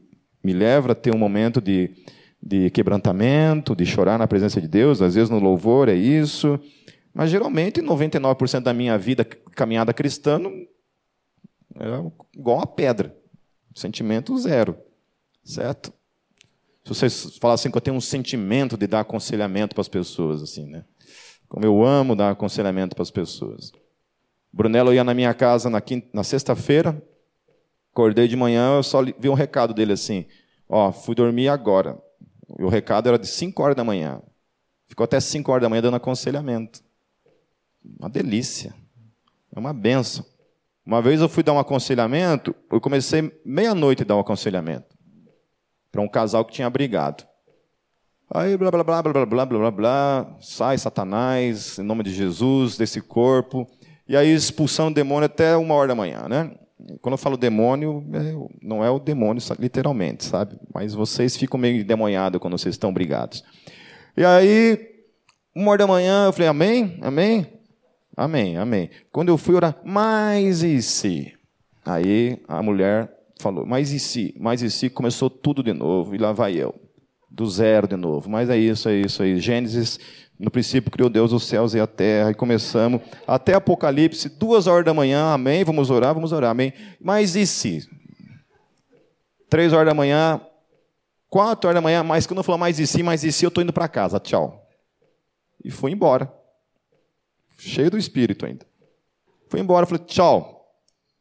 me 0.43 0.53
leva 0.53 0.91
a 0.91 0.95
ter 0.95 1.13
um 1.13 1.17
momento 1.17 1.61
de, 1.61 1.91
de 2.41 2.69
quebrantamento, 2.71 3.75
de 3.75 3.85
chorar 3.85 4.17
na 4.17 4.27
presença 4.27 4.59
de 4.59 4.67
Deus. 4.67 5.01
Às 5.01 5.15
vezes 5.15 5.29
no 5.29 5.39
louvor 5.39 5.89
é 5.89 5.95
isso. 5.95 6.59
Mas 7.13 7.31
geralmente, 7.31 7.81
99% 7.81 8.59
da 8.61 8.73
minha 8.73 8.97
vida 8.97 9.25
caminhada 9.25 9.93
cristã 9.93 10.39
é 11.79 12.37
igual 12.37 12.57
uma 12.57 12.67
pedra. 12.67 13.15
Sentimento 13.73 14.37
zero. 14.37 14.77
Certo? 15.43 15.93
Se 16.87 16.93
vocês 16.93 17.37
falassem 17.37 17.69
que 17.69 17.77
eu 17.77 17.81
tenho 17.81 17.97
um 17.97 18.01
sentimento 18.01 18.77
de 18.77 18.87
dar 18.87 19.01
aconselhamento 19.01 19.75
para 19.75 19.81
as 19.81 19.89
pessoas, 19.89 20.41
assim, 20.41 20.65
né? 20.65 20.85
Como 21.49 21.65
eu 21.65 21.83
amo 21.83 22.15
dar 22.15 22.31
aconselhamento 22.31 22.95
para 22.95 23.03
as 23.03 23.11
pessoas. 23.11 23.73
Brunello 24.53 24.93
ia 24.93 25.03
na 25.03 25.13
minha 25.13 25.33
casa 25.33 25.69
na, 25.69 25.81
na 26.13 26.23
sexta-feira, 26.23 27.01
acordei 27.91 28.25
de 28.29 28.37
manhã, 28.37 28.77
eu 28.77 28.83
só 28.83 29.03
vi 29.03 29.27
um 29.27 29.33
recado 29.33 29.73
dele 29.73 29.91
assim: 29.91 30.27
Ó, 30.69 30.93
fui 30.93 31.13
dormir 31.13 31.49
agora. 31.49 32.01
E 32.57 32.63
o 32.63 32.69
recado 32.69 33.09
era 33.09 33.19
de 33.19 33.27
5 33.27 33.61
horas 33.61 33.75
da 33.75 33.83
manhã. 33.83 34.21
Ficou 34.87 35.03
até 35.03 35.19
5 35.19 35.51
horas 35.51 35.63
da 35.63 35.69
manhã 35.69 35.81
dando 35.81 35.97
aconselhamento. 35.97 36.81
Uma 37.99 38.09
delícia. 38.09 38.73
É 39.53 39.59
uma 39.59 39.73
benção. 39.73 40.25
Uma 40.85 41.01
vez 41.01 41.19
eu 41.19 41.27
fui 41.27 41.43
dar 41.43 41.51
um 41.51 41.59
aconselhamento, 41.59 42.55
eu 42.71 42.79
comecei 42.79 43.29
meia-noite 43.43 44.03
a 44.03 44.05
dar 44.05 44.15
um 44.15 44.21
aconselhamento 44.21 44.96
para 45.91 46.01
um 46.01 46.07
casal 46.07 46.43
que 46.45 46.53
tinha 46.53 46.69
brigado. 46.69 47.23
Aí, 48.29 48.57
blá, 48.57 48.69
blá, 48.69 48.83
blá, 48.83 49.01
blá, 49.01 49.13
blá, 49.13 49.25
blá, 49.25 49.45
blá, 49.45 49.71
blá, 49.71 50.37
sai 50.41 50.77
Satanás, 50.77 51.79
em 51.79 51.83
nome 51.83 52.03
de 52.03 52.13
Jesus, 52.13 52.77
desse 52.77 52.99
corpo. 52.99 53.65
E 54.07 54.17
aí, 54.17 54.33
expulsando 54.33 54.91
o 54.91 54.93
demônio 54.93 55.25
até 55.25 55.55
uma 55.55 55.73
hora 55.75 55.87
da 55.87 55.95
manhã, 55.95 56.27
né? 56.27 56.51
Quando 57.01 57.13
eu 57.13 57.17
falo 57.17 57.37
demônio, 57.37 58.05
é, 58.13 58.49
não 58.61 58.83
é 58.83 58.89
o 58.89 58.99
demônio 58.99 59.41
literalmente, 59.57 60.25
sabe? 60.25 60.57
Mas 60.73 60.93
vocês 60.93 61.35
ficam 61.35 61.59
meio 61.59 61.81
endemoniados 61.81 62.39
quando 62.39 62.57
vocês 62.57 62.75
estão 62.75 62.93
brigados. 62.93 63.43
E 64.15 64.23
aí, 64.23 64.77
uma 65.55 65.71
hora 65.71 65.79
da 65.79 65.87
manhã, 65.87 66.25
eu 66.25 66.33
falei, 66.33 66.47
amém? 66.47 66.99
Amém? 67.01 67.47
Amém, 68.15 68.57
amém. 68.57 68.89
Quando 69.11 69.29
eu 69.29 69.37
fui 69.37 69.55
orar, 69.55 69.77
mas 69.83 70.63
e 70.63 70.81
se? 70.81 71.33
Aí 71.85 72.41
a 72.47 72.61
mulher 72.61 73.16
falou, 73.39 73.65
mas 73.65 73.91
e 73.91 73.99
se? 73.99 74.33
Mas 74.39 74.61
e 74.61 74.69
se 74.69 74.89
começou 74.89 75.29
tudo 75.29 75.63
de 75.63 75.73
novo, 75.73 76.15
e 76.15 76.17
lá 76.17 76.31
vai 76.31 76.53
eu, 76.55 76.73
do 77.29 77.45
zero 77.49 77.87
de 77.87 77.95
novo. 77.95 78.29
Mas 78.29 78.49
é 78.49 78.57
isso, 78.57 78.89
é 78.89 78.95
isso 78.95 79.23
aí. 79.23 79.39
Gênesis, 79.39 79.99
no 80.39 80.51
princípio 80.51 80.91
criou 80.91 81.09
Deus 81.09 81.33
os 81.33 81.47
céus 81.47 81.73
e 81.73 81.79
a 81.79 81.87
terra, 81.87 82.31
e 82.31 82.35
começamos 82.35 83.01
até 83.25 83.53
Apocalipse, 83.53 84.29
duas 84.29 84.67
horas 84.67 84.85
da 84.85 84.93
manhã, 84.93 85.33
amém, 85.33 85.63
vamos 85.63 85.89
orar, 85.89 86.13
vamos 86.13 86.31
orar, 86.31 86.51
amém. 86.51 86.73
Mas 87.01 87.35
e 87.35 87.45
se? 87.47 87.87
Três 89.49 89.73
horas 89.73 89.87
da 89.87 89.93
manhã, 89.93 90.41
quatro 91.29 91.67
horas 91.67 91.77
da 91.77 91.81
manhã, 91.81 92.03
mas 92.03 92.27
quando 92.27 92.39
eu 92.39 92.43
falar 92.43 92.57
mais 92.57 92.79
e 92.79 92.85
se, 92.85 93.01
mais 93.01 93.23
e 93.23 93.31
se, 93.31 93.45
eu 93.45 93.49
estou 93.49 93.63
indo 93.63 93.73
para 93.73 93.87
casa, 93.87 94.19
tchau. 94.19 94.67
E 95.63 95.71
fui 95.71 95.91
embora. 95.91 96.31
Cheio 97.57 97.89
do 97.89 97.97
Espírito 97.97 98.45
ainda. 98.45 98.65
Fui 99.49 99.59
embora, 99.59 99.85
falei, 99.85 100.03
tchau, 100.05 100.56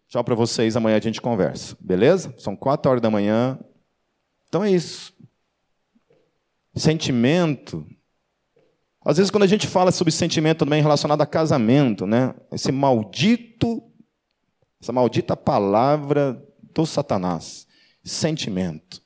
Tchau 0.09 0.23
para 0.23 0.35
vocês, 0.35 0.77
amanhã 0.77 0.97
a 0.97 1.01
gente 1.01 1.21
conversa. 1.21 1.77
Beleza? 1.81 2.33
São 2.39 2.55
quatro 2.55 2.91
horas 2.91 3.03
da 3.03 3.11
manhã. 3.11 3.59
Então 4.49 4.63
é 4.63 4.71
isso. 4.71 5.13
Sentimento. 6.75 7.87
Às 9.05 9.17
vezes, 9.17 9.31
quando 9.31 9.43
a 9.43 9.49
gente 9.49 9.67
fala 9.67 9.91
sobre 9.91 10.13
sentimento 10.13 10.61
também 10.61 10.83
relacionado 10.83 11.21
a 11.23 11.27
casamento, 11.27 12.07
né? 12.07 12.35
Esse 12.53 12.71
maldito, 12.71 13.83
essa 14.81 14.93
maldita 14.93 15.37
palavra 15.37 16.41
do 16.75 16.87
Satanás. 16.87 17.67
Sentimento. 18.05 19.03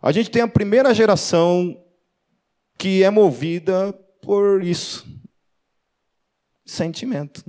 A 0.00 0.10
gente 0.10 0.30
tem 0.30 0.42
a 0.42 0.48
primeira 0.48 0.94
geração 0.94 1.78
que 2.78 3.02
é 3.02 3.10
movida 3.10 3.92
por 4.22 4.62
isso. 4.62 5.06
Sentimento. 6.64 7.44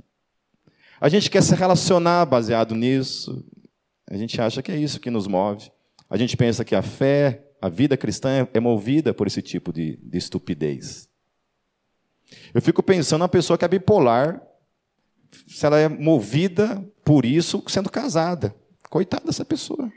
A 1.04 1.08
gente 1.10 1.30
quer 1.30 1.42
se 1.42 1.54
relacionar 1.54 2.24
baseado 2.24 2.74
nisso. 2.74 3.44
A 4.10 4.16
gente 4.16 4.40
acha 4.40 4.62
que 4.62 4.72
é 4.72 4.76
isso 4.78 4.98
que 4.98 5.10
nos 5.10 5.26
move. 5.26 5.70
A 6.08 6.16
gente 6.16 6.34
pensa 6.34 6.64
que 6.64 6.74
a 6.74 6.80
fé, 6.80 7.44
a 7.60 7.68
vida 7.68 7.94
cristã 7.94 8.48
é 8.54 8.58
movida 8.58 9.12
por 9.12 9.26
esse 9.26 9.42
tipo 9.42 9.70
de, 9.70 9.98
de 10.02 10.16
estupidez. 10.16 11.06
Eu 12.54 12.62
fico 12.62 12.82
pensando 12.82 13.20
na 13.20 13.28
pessoa 13.28 13.58
que 13.58 13.66
é 13.66 13.68
bipolar, 13.68 14.42
se 15.46 15.66
ela 15.66 15.78
é 15.78 15.90
movida 15.90 16.82
por 17.04 17.26
isso 17.26 17.62
sendo 17.68 17.90
casada. 17.90 18.56
Coitada 18.88 19.26
dessa 19.26 19.44
pessoa. 19.44 19.92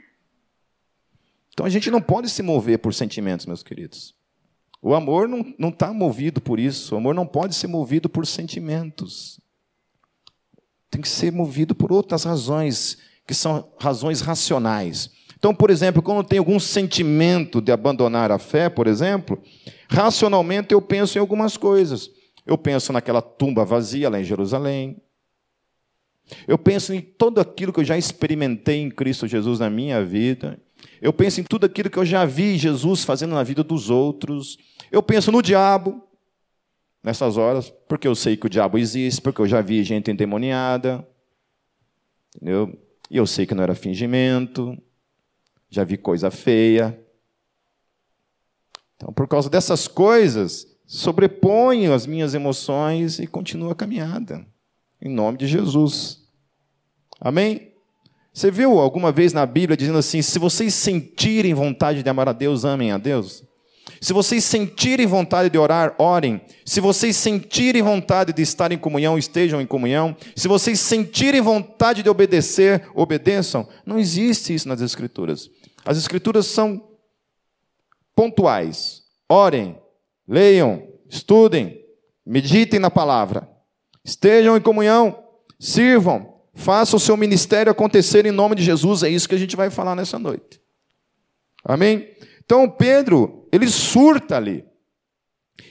Então 1.54 1.64
a 1.64 1.70
gente 1.70 1.90
não 1.90 2.02
pode 2.02 2.28
se 2.28 2.42
mover 2.42 2.80
por 2.80 2.92
sentimentos, 2.92 3.46
meus 3.46 3.62
queridos. 3.62 4.14
O 4.82 4.94
amor 4.94 5.26
não 5.26 5.70
está 5.70 5.90
movido 5.90 6.38
por 6.38 6.60
isso. 6.60 6.94
O 6.94 6.98
amor 6.98 7.14
não 7.14 7.26
pode 7.26 7.54
ser 7.54 7.66
movido 7.66 8.10
por 8.10 8.26
sentimentos 8.26 9.40
tem 10.90 11.00
que 11.00 11.08
ser 11.08 11.32
movido 11.32 11.74
por 11.74 11.92
outras 11.92 12.24
razões, 12.24 12.98
que 13.26 13.34
são 13.34 13.70
razões 13.78 14.20
racionais. 14.20 15.10
Então, 15.38 15.54
por 15.54 15.70
exemplo, 15.70 16.02
quando 16.02 16.26
tem 16.26 16.38
algum 16.38 16.58
sentimento 16.58 17.60
de 17.60 17.70
abandonar 17.70 18.32
a 18.32 18.38
fé, 18.38 18.68
por 18.68 18.86
exemplo, 18.86 19.40
racionalmente 19.88 20.72
eu 20.72 20.82
penso 20.82 21.16
em 21.16 21.20
algumas 21.20 21.56
coisas. 21.56 22.10
Eu 22.44 22.58
penso 22.58 22.92
naquela 22.92 23.22
tumba 23.22 23.64
vazia 23.64 24.08
lá 24.08 24.20
em 24.20 24.24
Jerusalém. 24.24 24.96
Eu 26.46 26.58
penso 26.58 26.92
em 26.92 27.00
tudo 27.00 27.40
aquilo 27.40 27.72
que 27.72 27.80
eu 27.80 27.84
já 27.84 27.96
experimentei 27.96 28.80
em 28.80 28.90
Cristo 28.90 29.28
Jesus 29.28 29.60
na 29.60 29.70
minha 29.70 30.04
vida. 30.04 30.58
Eu 31.00 31.12
penso 31.12 31.40
em 31.40 31.44
tudo 31.44 31.66
aquilo 31.66 31.90
que 31.90 31.98
eu 31.98 32.04
já 32.04 32.24
vi 32.24 32.58
Jesus 32.58 33.04
fazendo 33.04 33.34
na 33.34 33.42
vida 33.42 33.62
dos 33.62 33.90
outros. 33.90 34.58
Eu 34.90 35.02
penso 35.02 35.30
no 35.30 35.42
diabo 35.42 36.02
nessas 37.08 37.38
horas, 37.38 37.70
porque 37.88 38.06
eu 38.06 38.14
sei 38.14 38.36
que 38.36 38.44
o 38.44 38.50
diabo 38.50 38.76
existe, 38.76 39.22
porque 39.22 39.40
eu 39.40 39.46
já 39.46 39.62
vi 39.62 39.82
gente 39.82 40.10
endemoniada, 40.10 41.08
entendeu? 42.36 42.78
E 43.10 43.16
eu 43.16 43.26
sei 43.26 43.46
que 43.46 43.54
não 43.54 43.62
era 43.62 43.74
fingimento, 43.74 44.76
já 45.70 45.84
vi 45.84 45.96
coisa 45.96 46.30
feia. 46.30 47.02
Então, 48.94 49.10
por 49.10 49.26
causa 49.26 49.48
dessas 49.48 49.88
coisas, 49.88 50.66
sobreponho 50.84 51.94
as 51.94 52.04
minhas 52.06 52.34
emoções 52.34 53.18
e 53.18 53.26
continuo 53.26 53.70
a 53.70 53.74
caminhada, 53.74 54.46
em 55.00 55.08
nome 55.08 55.38
de 55.38 55.46
Jesus. 55.46 56.28
Amém? 57.18 57.72
Você 58.34 58.50
viu 58.50 58.78
alguma 58.78 59.10
vez 59.10 59.32
na 59.32 59.46
Bíblia 59.46 59.78
dizendo 59.78 59.96
assim: 59.96 60.20
se 60.20 60.38
vocês 60.38 60.74
sentirem 60.74 61.54
vontade 61.54 62.02
de 62.02 62.10
amar 62.10 62.28
a 62.28 62.34
Deus, 62.34 62.66
amem 62.66 62.92
a 62.92 62.98
Deus? 62.98 63.47
Se 64.00 64.12
vocês 64.12 64.44
sentirem 64.44 65.06
vontade 65.06 65.50
de 65.50 65.58
orar, 65.58 65.94
orem. 65.98 66.40
Se 66.64 66.80
vocês 66.80 67.16
sentirem 67.16 67.82
vontade 67.82 68.32
de 68.32 68.42
estar 68.42 68.70
em 68.70 68.78
comunhão, 68.78 69.18
estejam 69.18 69.60
em 69.60 69.66
comunhão. 69.66 70.16
Se 70.36 70.46
vocês 70.46 70.78
sentirem 70.80 71.40
vontade 71.40 72.02
de 72.02 72.08
obedecer, 72.08 72.88
obedeçam. 72.94 73.68
Não 73.84 73.98
existe 73.98 74.54
isso 74.54 74.68
nas 74.68 74.80
Escrituras. 74.80 75.50
As 75.84 75.98
Escrituras 75.98 76.46
são 76.46 76.88
pontuais. 78.14 79.02
Orem, 79.28 79.78
leiam, 80.26 80.86
estudem, 81.08 81.80
meditem 82.24 82.78
na 82.78 82.90
palavra. 82.90 83.48
Estejam 84.04 84.56
em 84.56 84.60
comunhão. 84.60 85.24
sirvam, 85.60 86.34
façam 86.54 86.96
o 86.96 87.00
seu 87.00 87.16
ministério 87.16 87.72
acontecer 87.72 88.26
em 88.26 88.30
nome 88.30 88.54
de 88.54 88.62
Jesus. 88.62 89.02
É 89.02 89.08
isso 89.08 89.28
que 89.28 89.34
a 89.34 89.38
gente 89.38 89.56
vai 89.56 89.70
falar 89.70 89.96
nessa 89.96 90.18
noite. 90.18 90.60
Amém? 91.64 92.08
Então 92.44 92.70
Pedro, 92.70 93.37
ele 93.52 93.68
surta 93.68 94.36
ali. 94.36 94.64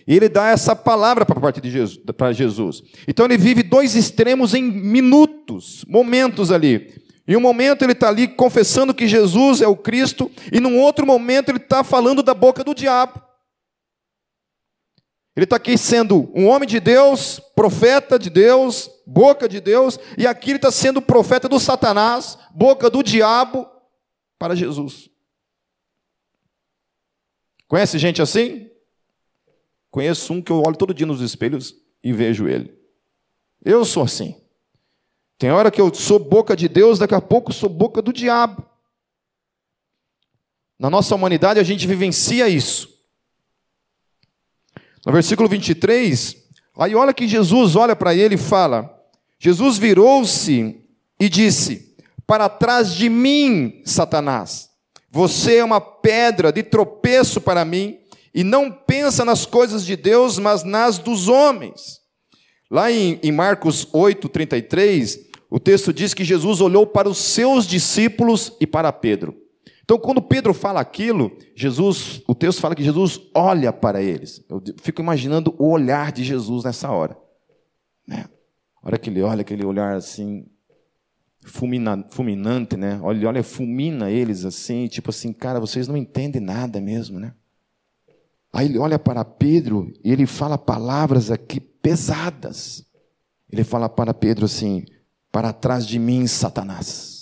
E 0.06 0.16
ele 0.16 0.30
dá 0.30 0.50
essa 0.50 0.76
palavra 0.76 1.26
para 1.26 1.40
parte 1.40 1.60
de 1.60 1.70
Jesus, 1.70 2.00
para 2.16 2.32
Jesus. 2.32 2.82
Então 3.08 3.26
ele 3.26 3.38
vive 3.38 3.64
dois 3.64 3.96
extremos 3.96 4.54
em 4.54 4.64
minutos, 4.64 5.84
momentos 5.88 6.52
ali. 6.52 6.94
Em 7.28 7.36
um 7.36 7.42
momento 7.42 7.84
ele 7.84 7.92
está 7.92 8.08
ali 8.08 8.28
confessando 8.28 8.94
que 8.94 9.08
Jesus 9.08 9.62
é 9.62 9.68
o 9.68 9.76
Cristo, 9.76 10.32
e 10.52 10.62
num 10.62 10.80
outro 10.80 11.06
momento 11.06 11.50
ele 11.50 11.58
está 11.58 11.84
falando 11.84 12.24
da 12.24 12.34
boca 12.34 12.64
do 12.64 12.74
diabo. 12.74 13.22
Ele 15.36 15.44
está 15.44 15.58
aqui 15.58 15.78
sendo 15.78 16.32
um 16.34 16.48
homem 16.48 16.68
de 16.68 16.80
Deus, 16.80 17.40
profeta 17.56 18.18
de 18.18 18.30
Deus, 18.30 18.90
boca 19.06 19.48
de 19.48 19.60
Deus, 19.60 20.00
e 20.18 20.26
aqui 20.26 20.52
ele 20.52 20.58
está 20.58 20.72
sendo 20.72 21.02
profeta 21.02 21.48
do 21.48 21.60
Satanás, 21.60 22.38
boca 22.56 22.90
do 22.90 23.04
diabo, 23.04 23.68
para 24.40 24.56
Jesus. 24.56 25.10
Conhece 27.68 27.98
gente 27.98 28.22
assim? 28.22 28.70
Conheço 29.92 30.34
um 30.34 30.42
que 30.42 30.52
eu 30.52 30.62
olho 30.62 30.78
todo 30.78 30.94
dia 30.94 31.06
nos 31.06 31.22
espelhos 31.22 31.76
e 32.04 32.14
vejo 32.14 32.48
ele. 32.48 32.78
Eu 33.64 33.84
sou 33.84 34.04
assim. 34.04 34.36
Tem 35.38 35.52
hora 35.52 35.70
que 35.70 35.80
eu 35.80 35.94
sou 35.94 36.20
boca 36.20 36.56
de 36.56 36.68
Deus, 36.68 37.00
daqui 37.00 37.14
a 37.14 37.22
pouco 37.22 37.54
sou 37.54 37.70
boca 37.70 38.02
do 38.02 38.14
diabo. 38.14 38.66
Na 40.80 40.90
nossa 40.90 41.16
humanidade 41.16 41.60
a 41.60 41.64
gente 41.64 41.88
vivencia 41.88 42.48
isso. 42.48 42.96
No 45.06 45.12
versículo 45.12 45.48
23, 45.48 46.36
aí 46.78 46.96
olha 46.96 47.14
que 47.14 47.28
Jesus 47.28 47.76
olha 47.76 47.96
para 47.96 48.14
ele 48.14 48.36
e 48.36 48.38
fala: 48.38 48.94
Jesus 49.40 49.78
virou-se 49.78 50.82
e 51.20 51.30
disse: 51.30 51.96
Para 52.26 52.50
trás 52.50 52.94
de 52.94 53.10
mim, 53.10 53.82
Satanás, 53.86 54.70
você 55.10 55.58
é 55.58 55.64
uma 55.64 55.80
pedra 55.80 56.52
de 56.52 56.64
tropeço 56.64 57.40
para 57.40 57.64
mim 57.64 57.98
e 58.34 58.44
não 58.44 58.72
pensa 58.72 59.24
nas 59.24 59.46
coisas 59.46 59.86
de 59.86 59.96
Deus, 59.96 60.38
mas 60.38 60.64
nas 60.64 60.98
dos 60.98 61.28
homens. 61.28 62.00
Lá 62.70 62.92
em, 62.92 63.20
em 63.24 63.32
Marcos 63.32 63.88
8, 63.94 64.28
33, 64.28 65.20
o 65.50 65.60
texto 65.60 65.94
diz 65.94 66.14
que 66.14 66.24
Jesus 66.24 66.60
olhou 66.60 66.86
para 66.86 67.10
os 67.10 67.18
seus 67.18 67.66
discípulos 67.66 68.54
e 68.60 68.68
para 68.68 68.92
Pedro. 68.92 69.36
Então, 69.84 69.98
quando 69.98 70.22
Pedro 70.22 70.54
fala 70.54 70.82
aquilo, 70.82 71.32
Jesus, 71.56 72.22
o 72.28 72.36
texto 72.36 72.60
fala 72.60 72.76
que 72.76 72.84
Jesus 72.84 73.22
olha 73.34 73.72
para 73.72 74.02
eles. 74.02 74.44
Eu 74.50 74.62
fico 74.82 75.02
imaginando 75.02 75.56
o 75.58 75.72
olhar 75.72 76.12
de 76.12 76.26
Jesus 76.26 76.66
nessa 76.66 76.92
hora. 76.92 77.18
Né? 78.06 78.26
A 78.84 78.88
hora 78.88 78.98
que 78.98 79.10
ele 79.10 79.22
olha, 79.22 79.42
aquele 79.42 79.66
olhar 79.66 79.96
assim, 79.96 80.46
fulmina, 81.50 82.06
fulminante, 82.10 82.78
né? 82.78 83.00
Olha, 83.02 83.28
olha, 83.28 83.44
fulmina 83.44 84.12
eles 84.12 84.46
assim, 84.46 84.88
tipo 84.88 85.10
assim, 85.10 85.34
cara, 85.34 85.60
vocês 85.60 85.88
não 85.88 85.98
entendem 85.98 86.42
nada 86.42 86.80
mesmo, 86.80 87.20
né? 87.20 87.34
Aí 88.54 88.68
ele 88.68 88.78
olha 88.78 88.98
para 88.98 89.24
Pedro 89.26 89.92
e 90.04 90.12
ele 90.12 90.26
fala 90.26 90.58
palavras 90.58 91.30
aqui 91.30 91.60
pesadas. 91.60 92.86
Ele 93.52 93.64
fala 93.64 93.88
para 93.90 94.14
Pedro 94.14 94.46
assim: 94.46 94.86
para 95.32 95.54
trás 95.54 95.86
de 95.86 96.00
mim, 96.00 96.26
Satanás 96.28 97.18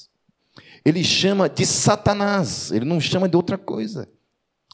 ele 0.86 1.04
chama 1.04 1.50
de 1.50 1.66
Satanás, 1.66 2.72
ele 2.72 2.86
não 2.86 3.02
chama 3.02 3.28
de 3.28 3.36
outra 3.36 3.58
coisa. 3.58 4.08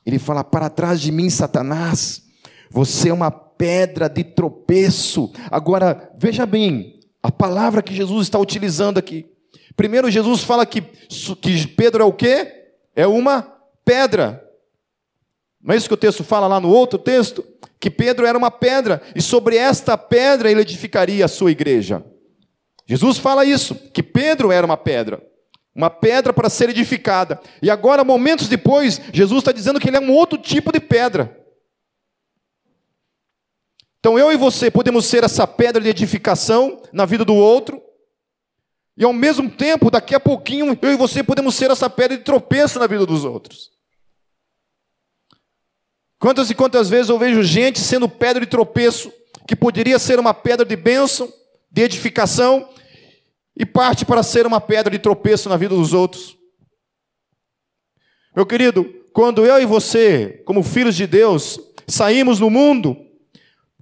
Ele 0.05 0.19
fala: 0.19 0.43
Para 0.43 0.69
trás 0.69 0.99
de 0.99 1.09
mim, 1.09 1.29
Satanás, 1.29 2.23
você 2.69 3.09
é 3.09 3.13
uma 3.13 3.31
pedra 3.31 4.09
de 4.09 4.23
tropeço. 4.25 5.31
Agora, 5.49 6.11
veja 6.19 6.45
bem, 6.45 6.99
a 7.23 7.31
palavra 7.31 7.81
que 7.81 7.95
Jesus 7.95 8.27
está 8.27 8.37
utilizando 8.37 8.97
aqui. 8.97 9.25
Primeiro, 9.75 10.11
Jesus 10.11 10.43
fala 10.43 10.65
que, 10.65 10.81
que 10.81 11.67
Pedro 11.67 12.03
é 12.03 12.05
o 12.05 12.13
quê? 12.13 12.69
É 12.95 13.07
uma 13.07 13.41
pedra. 13.85 14.47
Não 15.61 15.73
é 15.73 15.77
isso 15.77 15.87
que 15.87 15.93
o 15.93 15.97
texto 15.97 16.23
fala 16.23 16.47
lá 16.47 16.59
no 16.59 16.69
outro 16.69 16.99
texto? 16.99 17.45
Que 17.79 17.89
Pedro 17.89 18.25
era 18.25 18.37
uma 18.37 18.51
pedra, 18.51 19.01
e 19.15 19.21
sobre 19.21 19.55
esta 19.55 19.97
pedra 19.97 20.51
ele 20.51 20.61
edificaria 20.61 21.25
a 21.25 21.27
sua 21.27 21.51
igreja. 21.51 22.03
Jesus 22.85 23.17
fala 23.17 23.45
isso, 23.45 23.75
que 23.75 24.03
Pedro 24.03 24.51
era 24.51 24.65
uma 24.65 24.77
pedra 24.77 25.31
uma 25.73 25.89
pedra 25.89 26.33
para 26.33 26.49
ser 26.49 26.69
edificada. 26.69 27.39
E 27.61 27.69
agora, 27.69 28.03
momentos 28.03 28.47
depois, 28.47 29.01
Jesus 29.13 29.39
está 29.39 29.51
dizendo 29.51 29.79
que 29.79 29.87
ele 29.89 29.97
é 29.97 30.01
um 30.01 30.11
outro 30.11 30.37
tipo 30.37 30.71
de 30.71 30.79
pedra. 30.79 31.37
Então 33.99 34.17
eu 34.17 34.31
e 34.31 34.37
você 34.37 34.69
podemos 34.71 35.05
ser 35.05 35.23
essa 35.23 35.45
pedra 35.45 35.81
de 35.81 35.89
edificação 35.89 36.81
na 36.91 37.05
vida 37.05 37.23
do 37.23 37.35
outro, 37.35 37.81
e 39.01 39.03
ao 39.03 39.11
mesmo 39.11 39.49
tempo, 39.49 39.89
daqui 39.89 40.13
a 40.13 40.19
pouquinho, 40.19 40.77
eu 40.79 40.91
e 40.91 40.95
você 40.95 41.23
podemos 41.23 41.55
ser 41.55 41.71
essa 41.71 41.89
pedra 41.89 42.15
de 42.15 42.23
tropeço 42.23 42.77
na 42.77 42.85
vida 42.85 43.03
dos 43.03 43.25
outros. 43.25 43.71
Quantas 46.19 46.51
e 46.51 46.53
quantas 46.53 46.87
vezes 46.87 47.09
eu 47.09 47.17
vejo 47.17 47.41
gente 47.41 47.79
sendo 47.79 48.07
pedra 48.07 48.41
de 48.41 48.45
tropeço, 48.45 49.11
que 49.47 49.55
poderia 49.55 49.97
ser 49.97 50.19
uma 50.19 50.35
pedra 50.35 50.63
de 50.63 50.75
bênção, 50.75 51.33
de 51.71 51.81
edificação, 51.81 52.69
e 53.57 53.65
parte 53.65 54.05
para 54.05 54.21
ser 54.21 54.45
uma 54.45 54.61
pedra 54.61 54.91
de 54.91 54.99
tropeço 54.99 55.49
na 55.49 55.57
vida 55.57 55.73
dos 55.73 55.93
outros. 55.93 56.37
Meu 58.35 58.45
querido, 58.45 58.85
quando 59.11 59.43
eu 59.43 59.59
e 59.59 59.65
você, 59.65 60.43
como 60.45 60.61
filhos 60.61 60.95
de 60.95 61.07
Deus, 61.07 61.59
saímos 61.87 62.39
no 62.39 62.51
mundo 62.51 62.95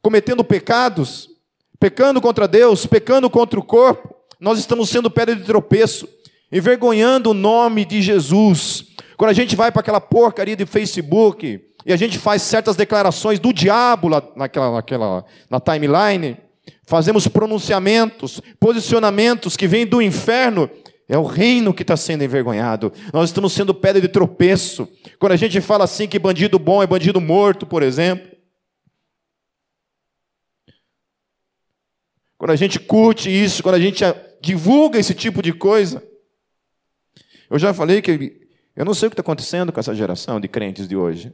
cometendo 0.01 0.45
pecados, 0.45 1.29
pecando 1.77 2.21
contra 2.21 2.47
Deus, 2.47 2.85
pecando 2.85 3.29
contra 3.29 3.59
o 3.59 3.65
corpo, 3.65 4.18
nós 4.39 4.57
estamos 4.57 4.89
sendo 4.89 5.11
pedra 5.11 5.35
de 5.35 5.43
tropeço, 5.43 6.07
envergonhando 6.51 7.31
o 7.31 7.33
nome 7.33 7.83
de 7.83 8.01
Jesus. 8.01 8.85
Quando 9.17 9.31
a 9.31 9.33
gente 9.33 9.55
vai 9.55 9.71
para 9.71 9.81
aquela 9.81 9.99
porcaria 9.99 10.55
de 10.55 10.65
Facebook 10.65 11.61
e 11.85 11.91
a 11.91 11.97
gente 11.97 12.17
faz 12.17 12.41
certas 12.41 12.75
declarações 12.75 13.37
do 13.39 13.51
diabo 13.51 14.07
lá 14.07 14.23
naquela, 14.35 14.71
naquela, 14.71 15.25
na 15.49 15.59
timeline, 15.59 16.37
fazemos 16.85 17.27
pronunciamentos, 17.27 18.41
posicionamentos 18.59 19.57
que 19.57 19.67
vêm 19.67 19.85
do 19.85 20.01
inferno, 20.01 20.69
é 21.07 21.17
o 21.17 21.23
reino 21.23 21.73
que 21.73 21.81
está 21.81 21.97
sendo 21.97 22.23
envergonhado. 22.23 22.93
Nós 23.11 23.29
estamos 23.29 23.51
sendo 23.51 23.73
pedra 23.73 23.99
de 23.99 24.07
tropeço. 24.07 24.87
Quando 25.17 25.33
a 25.33 25.35
gente 25.35 25.59
fala 25.59 25.83
assim 25.83 26.07
que 26.07 26.19
bandido 26.19 26.57
bom 26.57 26.81
é 26.81 26.87
bandido 26.87 27.19
morto, 27.19 27.65
por 27.65 27.83
exemplo. 27.83 28.29
Quando 32.37 32.51
a 32.51 32.55
gente 32.55 32.79
curte 32.79 33.29
isso, 33.29 33.61
quando 33.61 33.75
a 33.75 33.79
gente 33.79 34.05
divulga 34.41 34.99
esse 34.99 35.13
tipo 35.13 35.41
de 35.41 35.53
coisa. 35.53 36.03
Eu 37.49 37.57
já 37.57 37.73
falei 37.73 38.01
que 38.01 38.47
eu 38.75 38.85
não 38.85 38.93
sei 38.93 39.07
o 39.07 39.09
que 39.09 39.13
está 39.13 39.21
acontecendo 39.21 39.71
com 39.71 39.79
essa 39.79 39.93
geração 39.93 40.39
de 40.39 40.47
crentes 40.47 40.87
de 40.87 40.95
hoje. 40.95 41.33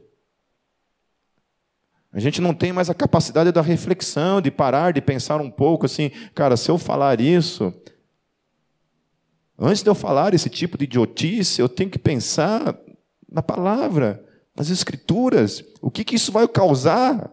A 2.12 2.18
gente 2.18 2.40
não 2.40 2.54
tem 2.54 2.72
mais 2.72 2.88
a 2.88 2.94
capacidade 2.94 3.52
da 3.52 3.60
reflexão, 3.60 4.40
de 4.40 4.50
parar, 4.50 4.92
de 4.92 5.02
pensar 5.02 5.40
um 5.40 5.50
pouco 5.50 5.84
assim, 5.84 6.10
cara, 6.34 6.56
se 6.56 6.70
eu 6.70 6.78
falar 6.78 7.20
isso, 7.20 7.74
antes 9.58 9.82
de 9.82 9.90
eu 9.90 9.94
falar 9.94 10.32
esse 10.32 10.48
tipo 10.48 10.78
de 10.78 10.84
idiotice, 10.84 11.60
eu 11.60 11.68
tenho 11.68 11.90
que 11.90 11.98
pensar 11.98 12.74
na 13.30 13.42
palavra, 13.42 14.24
nas 14.56 14.70
escrituras, 14.70 15.62
o 15.82 15.90
que, 15.90 16.04
que 16.04 16.16
isso 16.16 16.32
vai 16.32 16.48
causar. 16.48 17.30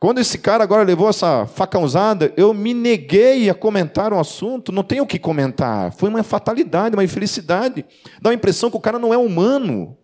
Quando 0.00 0.18
esse 0.18 0.38
cara 0.38 0.64
agora 0.64 0.82
levou 0.82 1.10
essa 1.10 1.46
facãozada, 1.46 2.32
eu 2.34 2.54
me 2.54 2.72
neguei 2.72 3.50
a 3.50 3.54
comentar 3.54 4.14
o 4.14 4.16
um 4.16 4.18
assunto, 4.18 4.72
não 4.72 4.82
tenho 4.82 5.04
o 5.04 5.06
que 5.06 5.18
comentar. 5.18 5.92
Foi 5.92 6.08
uma 6.08 6.22
fatalidade, 6.22 6.96
uma 6.96 7.04
infelicidade. 7.04 7.84
Dá 8.18 8.30
a 8.30 8.34
impressão 8.34 8.70
que 8.70 8.78
o 8.78 8.80
cara 8.80 8.98
não 8.98 9.12
é 9.12 9.18
humano 9.18 9.98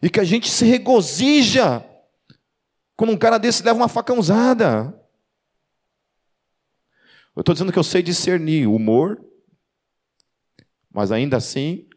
e 0.00 0.08
que 0.08 0.20
a 0.20 0.24
gente 0.24 0.48
se 0.48 0.64
regozija 0.64 1.84
quando 2.96 3.10
um 3.12 3.16
cara 3.16 3.36
desse 3.36 3.64
leva 3.64 3.76
uma 3.76 3.88
facãozada. 3.88 4.96
Eu 7.34 7.40
estou 7.40 7.56
dizendo 7.56 7.72
que 7.72 7.78
eu 7.78 7.82
sei 7.82 8.04
discernir 8.04 8.68
humor, 8.68 9.20
mas 10.92 11.10
ainda 11.10 11.36
assim 11.36 11.88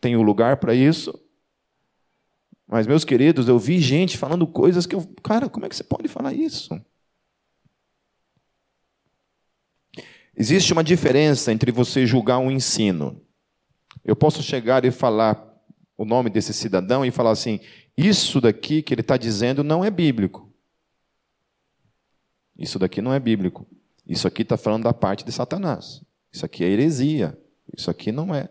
tenho 0.00 0.22
lugar 0.22 0.56
para 0.56 0.74
isso. 0.74 1.12
Mas, 2.68 2.86
meus 2.86 3.02
queridos, 3.02 3.48
eu 3.48 3.58
vi 3.58 3.80
gente 3.80 4.18
falando 4.18 4.46
coisas 4.46 4.84
que 4.84 4.94
eu. 4.94 5.04
Cara, 5.22 5.48
como 5.48 5.64
é 5.64 5.68
que 5.70 5.74
você 5.74 5.82
pode 5.82 6.06
falar 6.06 6.34
isso? 6.34 6.78
Existe 10.36 10.72
uma 10.74 10.84
diferença 10.84 11.50
entre 11.50 11.72
você 11.72 12.06
julgar 12.06 12.38
um 12.38 12.50
ensino. 12.50 13.20
Eu 14.04 14.14
posso 14.14 14.42
chegar 14.42 14.84
e 14.84 14.90
falar 14.90 15.44
o 15.96 16.04
nome 16.04 16.28
desse 16.28 16.52
cidadão 16.52 17.04
e 17.04 17.10
falar 17.10 17.30
assim: 17.30 17.58
isso 17.96 18.38
daqui 18.38 18.82
que 18.82 18.92
ele 18.92 19.00
está 19.00 19.16
dizendo 19.16 19.64
não 19.64 19.82
é 19.82 19.90
bíblico. 19.90 20.52
Isso 22.56 22.78
daqui 22.78 23.00
não 23.00 23.14
é 23.14 23.18
bíblico. 23.18 23.66
Isso 24.06 24.28
aqui 24.28 24.42
está 24.42 24.58
falando 24.58 24.84
da 24.84 24.92
parte 24.92 25.24
de 25.24 25.32
Satanás. 25.32 26.02
Isso 26.30 26.44
aqui 26.44 26.62
é 26.64 26.68
heresia. 26.68 27.38
Isso 27.76 27.90
aqui 27.90 28.12
não 28.12 28.34
é, 28.34 28.48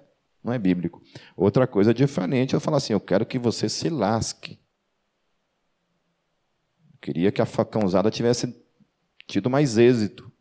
não 0.48 0.54
é 0.54 0.58
bíblico. 0.58 1.04
Outra 1.36 1.68
coisa 1.68 1.94
diferente 1.94 2.54
é 2.54 2.56
eu 2.56 2.62
falar 2.62 2.78
assim: 2.78 2.94
eu 2.94 3.02
quero 3.02 3.26
que 3.26 3.38
você 3.38 3.68
se 3.68 3.90
lasque. 3.90 4.58
Eu 6.94 6.98
queria 7.02 7.32
que 7.32 7.42
a 7.42 7.46
facãozada 7.46 8.10
tivesse 8.10 8.56
tido 9.28 9.50
mais 9.50 9.78
êxito. 9.78 10.32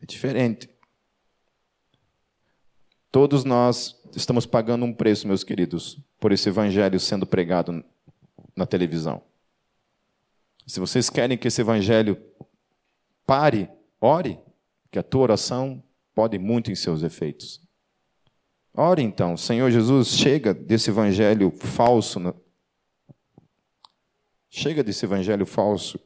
É 0.00 0.06
diferente. 0.06 0.70
Todos 3.10 3.44
nós 3.44 3.94
estamos 4.16 4.46
pagando 4.46 4.86
um 4.86 4.92
preço, 4.92 5.28
meus 5.28 5.44
queridos, 5.44 6.00
por 6.18 6.32
esse 6.32 6.48
evangelho 6.48 6.98
sendo 6.98 7.26
pregado 7.26 7.84
na 8.56 8.64
televisão. 8.64 9.22
Se 10.66 10.80
vocês 10.80 11.10
querem 11.10 11.36
que 11.36 11.48
esse 11.48 11.60
evangelho 11.60 12.16
pare, 13.26 13.68
ore, 14.00 14.38
que 14.90 14.98
a 14.98 15.02
tua 15.02 15.22
oração 15.22 15.82
pode 16.14 16.38
muito 16.38 16.70
em 16.70 16.74
seus 16.74 17.02
efeitos. 17.02 17.60
Ore 18.74 19.02
então, 19.02 19.36
Senhor 19.36 19.70
Jesus, 19.70 20.08
chega 20.08 20.54
desse 20.54 20.90
evangelho 20.90 21.50
falso. 21.50 22.34
Chega 24.48 24.82
desse 24.82 25.04
evangelho 25.04 25.44
falso 25.44 25.98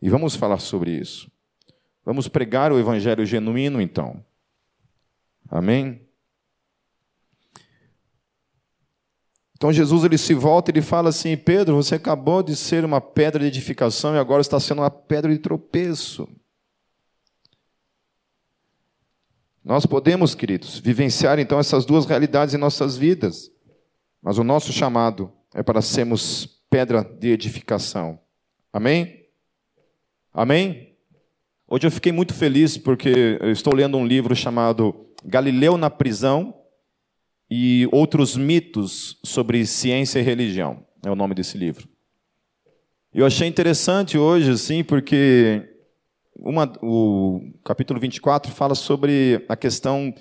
e 0.00 0.08
vamos 0.08 0.34
falar 0.34 0.58
sobre 0.58 0.90
isso. 0.90 1.30
Vamos 2.04 2.28
pregar 2.28 2.72
o 2.72 2.78
evangelho 2.78 3.24
genuíno 3.24 3.80
então. 3.80 4.24
Amém? 5.48 6.06
Então 9.56 9.72
Jesus 9.72 10.04
ele 10.04 10.16
se 10.16 10.32
volta 10.32 10.70
e 10.70 10.72
ele 10.72 10.82
fala 10.82 11.10
assim: 11.10 11.36
Pedro, 11.36 11.76
você 11.76 11.96
acabou 11.96 12.42
de 12.42 12.56
ser 12.56 12.84
uma 12.84 13.00
pedra 13.00 13.40
de 13.40 13.46
edificação 13.46 14.14
e 14.14 14.18
agora 14.18 14.40
está 14.40 14.58
sendo 14.58 14.80
uma 14.80 14.90
pedra 14.90 15.30
de 15.30 15.38
tropeço. 15.38 16.26
Nós 19.64 19.84
podemos, 19.84 20.34
queridos, 20.34 20.78
vivenciar 20.78 21.38
então 21.38 21.58
essas 21.58 21.84
duas 21.84 22.06
realidades 22.06 22.54
em 22.54 22.58
nossas 22.58 22.96
vidas, 22.96 23.50
mas 24.22 24.38
o 24.38 24.44
nosso 24.44 24.72
chamado 24.72 25.30
é 25.54 25.62
para 25.62 25.82
sermos 25.82 26.46
pedra 26.70 27.04
de 27.04 27.28
edificação. 27.28 28.18
Amém? 28.72 29.26
Amém? 30.32 30.96
Hoje 31.68 31.86
eu 31.86 31.90
fiquei 31.90 32.10
muito 32.10 32.32
feliz 32.32 32.78
porque 32.78 33.38
eu 33.40 33.50
estou 33.52 33.74
lendo 33.74 33.98
um 33.98 34.06
livro 34.06 34.34
chamado 34.34 35.06
Galileu 35.24 35.76
na 35.76 35.90
Prisão 35.90 36.54
e 37.50 37.88
Outros 37.92 38.36
Mitos 38.36 39.18
sobre 39.24 39.66
Ciência 39.66 40.20
e 40.20 40.22
Religião. 40.22 40.86
É 41.04 41.10
o 41.10 41.16
nome 41.16 41.34
desse 41.34 41.58
livro. 41.58 41.88
Eu 43.12 43.26
achei 43.26 43.48
interessante 43.48 44.16
hoje, 44.16 44.52
assim, 44.52 44.84
porque 44.84 45.69
uma, 46.42 46.72
o 46.82 47.40
capítulo 47.64 48.00
24 48.00 48.50
fala 48.52 48.74
sobre 48.74 49.44
a 49.48 49.56
questão 49.56 50.12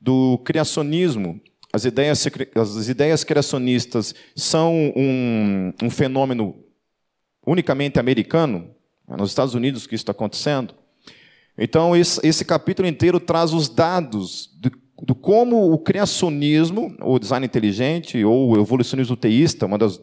do 0.00 0.38
criacionismo. 0.38 1.40
As 1.72 1.84
ideias, 1.84 2.26
as 2.56 2.88
ideias 2.88 3.24
criacionistas 3.24 4.14
são 4.34 4.92
um, 4.96 5.72
um 5.82 5.90
fenômeno 5.90 6.56
unicamente 7.46 7.98
americano, 7.98 8.70
é 9.08 9.16
nos 9.16 9.30
Estados 9.30 9.54
Unidos 9.54 9.86
que 9.86 9.94
isso 9.94 10.02
está 10.02 10.12
acontecendo. 10.12 10.74
Então, 11.56 11.96
esse, 11.96 12.20
esse, 12.26 12.44
capítulo 12.44 12.86
inteiro 12.86 13.18
traz 13.18 13.52
os 13.52 13.68
dados 13.68 14.50
de, 14.60 14.70
de, 14.70 15.14
como 15.14 15.72
o 15.72 15.78
criacionismo, 15.78 16.94
ou 17.00 17.18
design 17.18 17.44
inteligente, 17.44 18.24
ou 18.24 18.50
o 18.50 18.60
evolucionismo 18.60 19.16
teísta, 19.16 19.66
uma 19.66 19.78
das, 19.78 20.00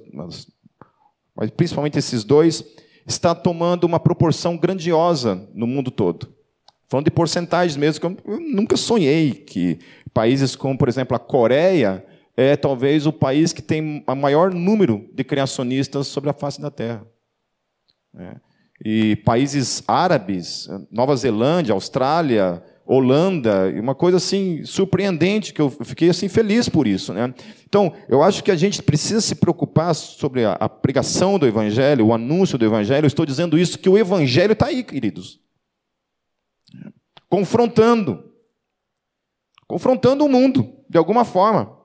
mas 1.35 1.49
principalmente 1.55 1.97
esses 1.97 2.23
dois, 2.23 2.63
está 3.05 3.35
tomando 3.35 3.83
uma 3.83 3.99
proporção 3.99 4.57
grandiosa 4.57 5.47
no 5.53 5.67
mundo 5.67 5.91
todo. 5.91 6.33
Falando 6.87 7.05
de 7.05 7.11
porcentagens 7.11 7.77
mesmo, 7.77 8.17
eu 8.25 8.39
nunca 8.39 8.77
sonhei 8.77 9.31
que 9.31 9.79
países 10.13 10.55
como, 10.55 10.77
por 10.77 10.87
exemplo, 10.87 11.15
a 11.15 11.19
Coreia 11.19 12.05
é 12.37 12.55
talvez 12.55 13.05
o 13.05 13.13
país 13.13 13.53
que 13.53 13.61
tem 13.61 14.03
o 14.07 14.15
maior 14.15 14.53
número 14.53 15.09
de 15.13 15.23
criacionistas 15.23 16.07
sobre 16.07 16.29
a 16.29 16.33
face 16.33 16.61
da 16.61 16.69
Terra. 16.69 17.05
É. 18.17 18.35
E 18.83 19.15
países 19.17 19.83
árabes, 19.87 20.67
Nova 20.91 21.15
Zelândia, 21.15 21.73
Austrália, 21.73 22.61
Holanda, 22.87 23.67
uma 23.81 23.95
coisa 23.95 24.17
assim 24.17 24.63
surpreendente 24.63 25.51
que 25.51 25.59
eu 25.59 25.71
fiquei 25.71 26.09
assim 26.09 26.29
feliz 26.29 26.69
por 26.69 26.85
isso, 26.85 27.11
né? 27.13 27.33
Então, 27.67 27.91
eu 28.07 28.21
acho 28.21 28.43
que 28.43 28.51
a 28.51 28.55
gente 28.55 28.81
precisa 28.83 29.21
se 29.21 29.33
preocupar 29.33 29.95
sobre 29.95 30.45
a, 30.45 30.53
a 30.53 30.69
pregação 30.69 31.39
do 31.39 31.47
evangelho, 31.47 32.05
o 32.05 32.13
anúncio 32.13 32.59
do 32.59 32.65
evangelho. 32.65 33.05
Eu 33.05 33.07
estou 33.07 33.25
dizendo 33.25 33.57
isso 33.57 33.79
que 33.79 33.89
o 33.89 33.97
evangelho 33.97 34.53
está 34.53 34.67
aí, 34.67 34.83
queridos, 34.83 35.39
confrontando, 37.27 38.31
confrontando 39.67 40.23
o 40.23 40.29
mundo 40.29 40.71
de 40.87 40.99
alguma 40.99 41.25
forma, 41.25 41.75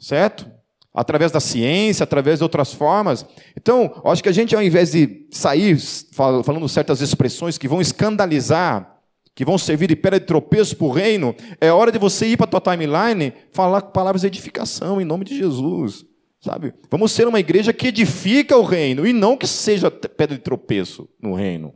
certo? 0.00 0.50
Através 0.94 1.30
da 1.30 1.40
ciência, 1.40 2.04
através 2.04 2.38
de 2.38 2.42
outras 2.42 2.72
formas. 2.72 3.26
Então, 3.54 4.00
eu 4.02 4.10
acho 4.10 4.22
que 4.22 4.30
a 4.30 4.32
gente, 4.32 4.56
ao 4.56 4.62
invés 4.62 4.92
de 4.92 5.28
sair 5.30 5.78
falando 6.14 6.66
certas 6.70 7.02
expressões 7.02 7.58
que 7.58 7.68
vão 7.68 7.82
escandalizar 7.82 8.97
que 9.38 9.44
vão 9.44 9.56
servir 9.56 9.86
de 9.86 9.94
pedra 9.94 10.18
de 10.18 10.26
tropeço 10.26 10.76
para 10.76 10.86
o 10.88 10.90
reino, 10.90 11.32
é 11.60 11.70
hora 11.70 11.92
de 11.92 11.98
você 11.98 12.26
ir 12.26 12.36
para 12.36 12.46
a 12.46 12.60
tua 12.60 12.60
timeline 12.60 13.32
falar 13.52 13.82
palavras 13.82 14.22
de 14.22 14.26
edificação 14.26 15.00
em 15.00 15.04
nome 15.04 15.24
de 15.24 15.38
Jesus. 15.38 16.04
Sabe? 16.40 16.74
Vamos 16.90 17.12
ser 17.12 17.28
uma 17.28 17.38
igreja 17.38 17.72
que 17.72 17.86
edifica 17.86 18.56
o 18.56 18.64
reino 18.64 19.06
e 19.06 19.12
não 19.12 19.36
que 19.36 19.46
seja 19.46 19.92
pedra 19.92 20.36
de 20.36 20.42
tropeço 20.42 21.08
no 21.22 21.34
reino. 21.34 21.72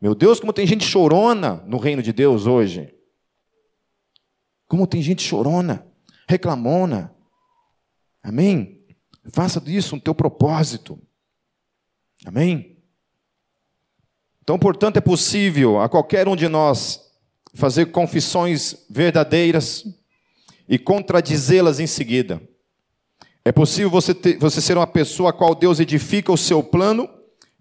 Meu 0.00 0.14
Deus, 0.14 0.40
como 0.40 0.54
tem 0.54 0.66
gente 0.66 0.86
chorona 0.86 1.62
no 1.66 1.76
reino 1.76 2.02
de 2.02 2.14
Deus 2.14 2.46
hoje. 2.46 2.94
Como 4.66 4.86
tem 4.86 5.02
gente 5.02 5.22
chorona, 5.22 5.86
reclamona. 6.26 7.14
Amém? 8.22 8.86
Faça 9.34 9.60
disso 9.60 9.96
um 9.96 10.00
teu 10.00 10.14
propósito. 10.14 10.98
Amém? 12.24 12.73
Então, 14.44 14.58
portanto, 14.58 14.98
é 14.98 15.00
possível 15.00 15.80
a 15.80 15.88
qualquer 15.88 16.28
um 16.28 16.36
de 16.36 16.48
nós 16.48 17.00
fazer 17.54 17.86
confissões 17.86 18.76
verdadeiras 18.90 19.86
e 20.68 20.78
contradizê-las 20.78 21.80
em 21.80 21.86
seguida. 21.86 22.42
É 23.42 23.50
possível 23.50 23.88
você, 23.88 24.14
ter, 24.14 24.36
você 24.36 24.60
ser 24.60 24.76
uma 24.76 24.86
pessoa 24.86 25.30
a 25.30 25.32
qual 25.32 25.54
Deus 25.54 25.80
edifica 25.80 26.30
o 26.30 26.36
seu 26.36 26.62
plano 26.62 27.08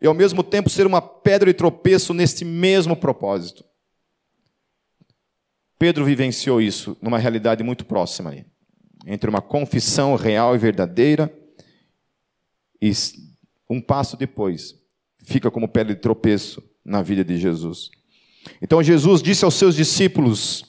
e, 0.02 0.06
ao 0.06 0.14
mesmo 0.14 0.44
tempo, 0.44 0.70
ser 0.70 0.86
uma 0.86 1.02
pedra 1.02 1.50
de 1.50 1.58
tropeço 1.58 2.14
neste 2.14 2.44
mesmo 2.44 2.98
propósito. 2.98 3.64
Pedro 5.80 6.04
vivenciou 6.04 6.62
isso 6.62 6.98
numa 7.02 7.18
realidade 7.18 7.64
muito 7.64 7.86
próxima 7.86 8.32
aí, 8.32 8.46
entre 9.08 9.30
uma 9.30 9.42
confissão 9.42 10.16
real 10.16 10.54
e 10.54 10.58
verdadeira 10.58 11.34
e 12.82 12.92
um 13.70 13.80
passo 13.80 14.18
depois 14.18 14.76
fica 15.24 15.50
como 15.50 15.70
pedra 15.70 15.96
de 15.96 16.02
tropeço 16.02 16.62
na 16.86 17.02
vida 17.02 17.24
de 17.24 17.38
Jesus. 17.38 17.90
Então 18.62 18.84
Jesus 18.84 19.22
disse 19.22 19.46
aos 19.46 19.56
seus 19.56 19.76
discípulos: 19.76 20.66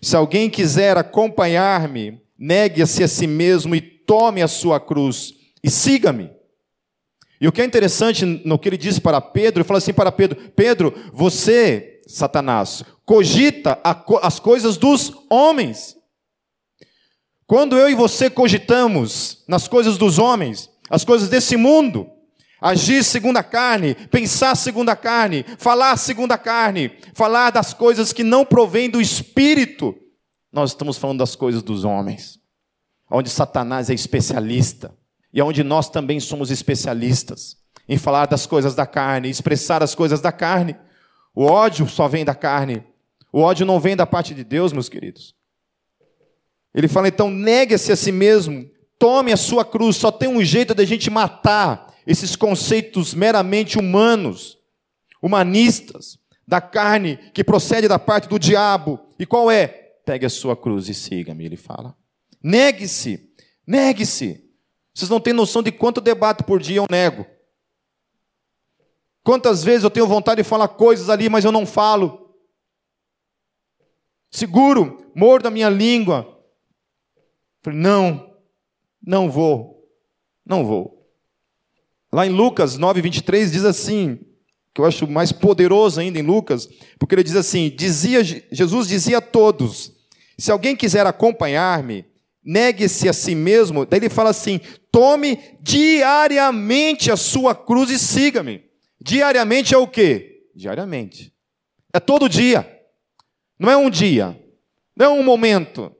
Se 0.00 0.16
alguém 0.16 0.48
quiser 0.48 0.96
acompanhar-me, 0.96 2.20
negue-se 2.38 3.02
a 3.02 3.08
si 3.08 3.26
mesmo 3.26 3.74
e 3.74 3.80
tome 3.80 4.42
a 4.42 4.48
sua 4.48 4.78
cruz 4.78 5.34
e 5.62 5.70
siga-me. 5.70 6.30
E 7.40 7.46
o 7.46 7.52
que 7.52 7.60
é 7.60 7.64
interessante 7.64 8.24
no 8.24 8.58
que 8.58 8.68
ele 8.68 8.78
disse 8.78 9.00
para 9.00 9.20
Pedro, 9.20 9.60
ele 9.60 9.68
fala 9.68 9.78
assim 9.78 9.92
para 9.92 10.12
Pedro: 10.12 10.36
Pedro, 10.54 10.94
você, 11.12 12.00
Satanás, 12.06 12.84
cogita 13.04 13.78
as 14.22 14.40
coisas 14.40 14.76
dos 14.76 15.12
homens. 15.30 15.96
Quando 17.46 17.76
eu 17.76 17.88
e 17.88 17.94
você 17.94 18.28
cogitamos 18.28 19.44
nas 19.46 19.68
coisas 19.68 19.96
dos 19.96 20.18
homens, 20.18 20.68
as 20.90 21.04
coisas 21.04 21.28
desse 21.28 21.56
mundo, 21.56 22.10
Agir 22.60 23.04
segundo 23.04 23.36
a 23.36 23.42
carne, 23.42 23.94
pensar 23.94 24.54
segundo 24.54 24.88
a 24.88 24.96
carne, 24.96 25.44
falar 25.58 25.96
segundo 25.96 26.32
a 26.32 26.38
carne, 26.38 26.90
falar 27.12 27.50
das 27.50 27.74
coisas 27.74 28.12
que 28.12 28.24
não 28.24 28.44
provêm 28.44 28.88
do 28.88 29.00
Espírito. 29.00 29.94
Nós 30.50 30.70
estamos 30.70 30.96
falando 30.96 31.18
das 31.18 31.36
coisas 31.36 31.62
dos 31.62 31.84
homens, 31.84 32.38
onde 33.10 33.28
Satanás 33.28 33.90
é 33.90 33.94
especialista 33.94 34.96
e 35.32 35.42
onde 35.42 35.62
nós 35.62 35.90
também 35.90 36.18
somos 36.18 36.50
especialistas 36.50 37.58
em 37.86 37.98
falar 37.98 38.26
das 38.26 38.46
coisas 38.46 38.74
da 38.74 38.86
carne, 38.86 39.28
expressar 39.28 39.82
as 39.82 39.94
coisas 39.94 40.20
da 40.20 40.32
carne. 40.32 40.76
O 41.34 41.44
ódio 41.44 41.86
só 41.86 42.08
vem 42.08 42.24
da 42.24 42.34
carne, 42.34 42.82
o 43.30 43.40
ódio 43.40 43.66
não 43.66 43.78
vem 43.78 43.94
da 43.94 44.06
parte 44.06 44.34
de 44.34 44.42
Deus, 44.42 44.72
meus 44.72 44.88
queridos. 44.88 45.34
Ele 46.74 46.88
fala 46.88 47.08
então: 47.08 47.30
negue-se 47.30 47.92
a 47.92 47.96
si 47.96 48.10
mesmo, 48.10 48.66
tome 48.98 49.30
a 49.30 49.36
sua 49.36 49.62
cruz. 49.64 49.96
Só 49.96 50.10
tem 50.10 50.28
um 50.28 50.42
jeito 50.42 50.74
de 50.74 50.82
a 50.82 50.86
gente 50.86 51.10
matar 51.10 51.85
esses 52.06 52.36
conceitos 52.36 53.12
meramente 53.12 53.78
humanos, 53.78 54.58
humanistas, 55.20 56.18
da 56.46 56.60
carne 56.60 57.16
que 57.32 57.42
procede 57.42 57.88
da 57.88 57.98
parte 57.98 58.28
do 58.28 58.38
diabo. 58.38 59.00
E 59.18 59.26
qual 59.26 59.50
é? 59.50 59.66
Pegue 60.04 60.24
a 60.24 60.30
sua 60.30 60.56
cruz 60.56 60.88
e 60.88 60.94
siga-me, 60.94 61.44
ele 61.44 61.56
fala. 61.56 61.96
Negue-se, 62.42 63.32
negue-se. 63.66 64.48
Vocês 64.94 65.10
não 65.10 65.20
têm 65.20 65.32
noção 65.32 65.62
de 65.62 65.72
quanto 65.72 66.00
debato 66.00 66.44
por 66.44 66.60
dia 66.60 66.76
eu 66.76 66.86
nego. 66.88 67.26
Quantas 69.24 69.64
vezes 69.64 69.82
eu 69.82 69.90
tenho 69.90 70.06
vontade 70.06 70.40
de 70.40 70.48
falar 70.48 70.68
coisas 70.68 71.10
ali, 71.10 71.28
mas 71.28 71.44
eu 71.44 71.50
não 71.50 71.66
falo. 71.66 72.36
Seguro, 74.30 75.10
mordo 75.16 75.48
a 75.48 75.50
minha 75.50 75.68
língua. 75.68 76.32
Não, 77.66 78.32
não 79.02 79.28
vou, 79.28 79.90
não 80.46 80.64
vou. 80.64 80.95
Lá 82.12 82.26
em 82.26 82.30
Lucas 82.30 82.76
9, 82.76 83.02
23 83.02 83.52
diz 83.52 83.64
assim: 83.64 84.18
que 84.76 84.80
eu 84.82 84.84
acho 84.84 85.08
mais 85.08 85.32
poderoso 85.32 85.98
ainda 85.98 86.18
em 86.18 86.22
Lucas, 86.22 86.68
porque 86.98 87.14
ele 87.14 87.22
diz 87.22 87.34
assim: 87.34 87.72
dizia, 87.74 88.22
Jesus 88.22 88.86
dizia 88.86 89.18
a 89.18 89.22
todos: 89.22 89.90
se 90.38 90.52
alguém 90.52 90.76
quiser 90.76 91.06
acompanhar-me, 91.06 92.04
negue-se 92.44 93.08
a 93.08 93.12
si 93.14 93.34
mesmo. 93.34 93.86
Daí 93.86 94.00
ele 94.00 94.10
fala 94.10 94.28
assim: 94.28 94.60
tome 94.92 95.38
diariamente 95.62 97.10
a 97.10 97.16
sua 97.16 97.54
cruz 97.54 97.90
e 97.90 97.98
siga-me. 97.98 98.64
Diariamente 99.00 99.74
é 99.74 99.78
o 99.78 99.88
quê? 99.88 100.42
Diariamente. 100.54 101.32
É 101.90 101.98
todo 101.98 102.28
dia. 102.28 102.70
Não 103.58 103.70
é 103.70 103.76
um 103.78 103.88
dia. 103.88 104.38
Não 104.94 105.06
é 105.06 105.08
um 105.08 105.22
momento. 105.22 105.90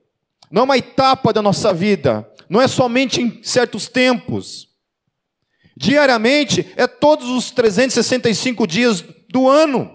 Não 0.50 0.60
é 0.60 0.64
uma 0.64 0.76
etapa 0.76 1.32
da 1.32 1.40
nossa 1.40 1.72
vida. 1.72 2.30
Não 2.46 2.60
é 2.60 2.68
somente 2.68 3.22
em 3.22 3.42
certos 3.42 3.88
tempos. 3.88 4.68
Diariamente 5.76 6.72
é 6.74 6.86
todos 6.86 7.28
os 7.28 7.50
365 7.50 8.66
dias 8.66 9.04
do 9.28 9.46
ano. 9.46 9.94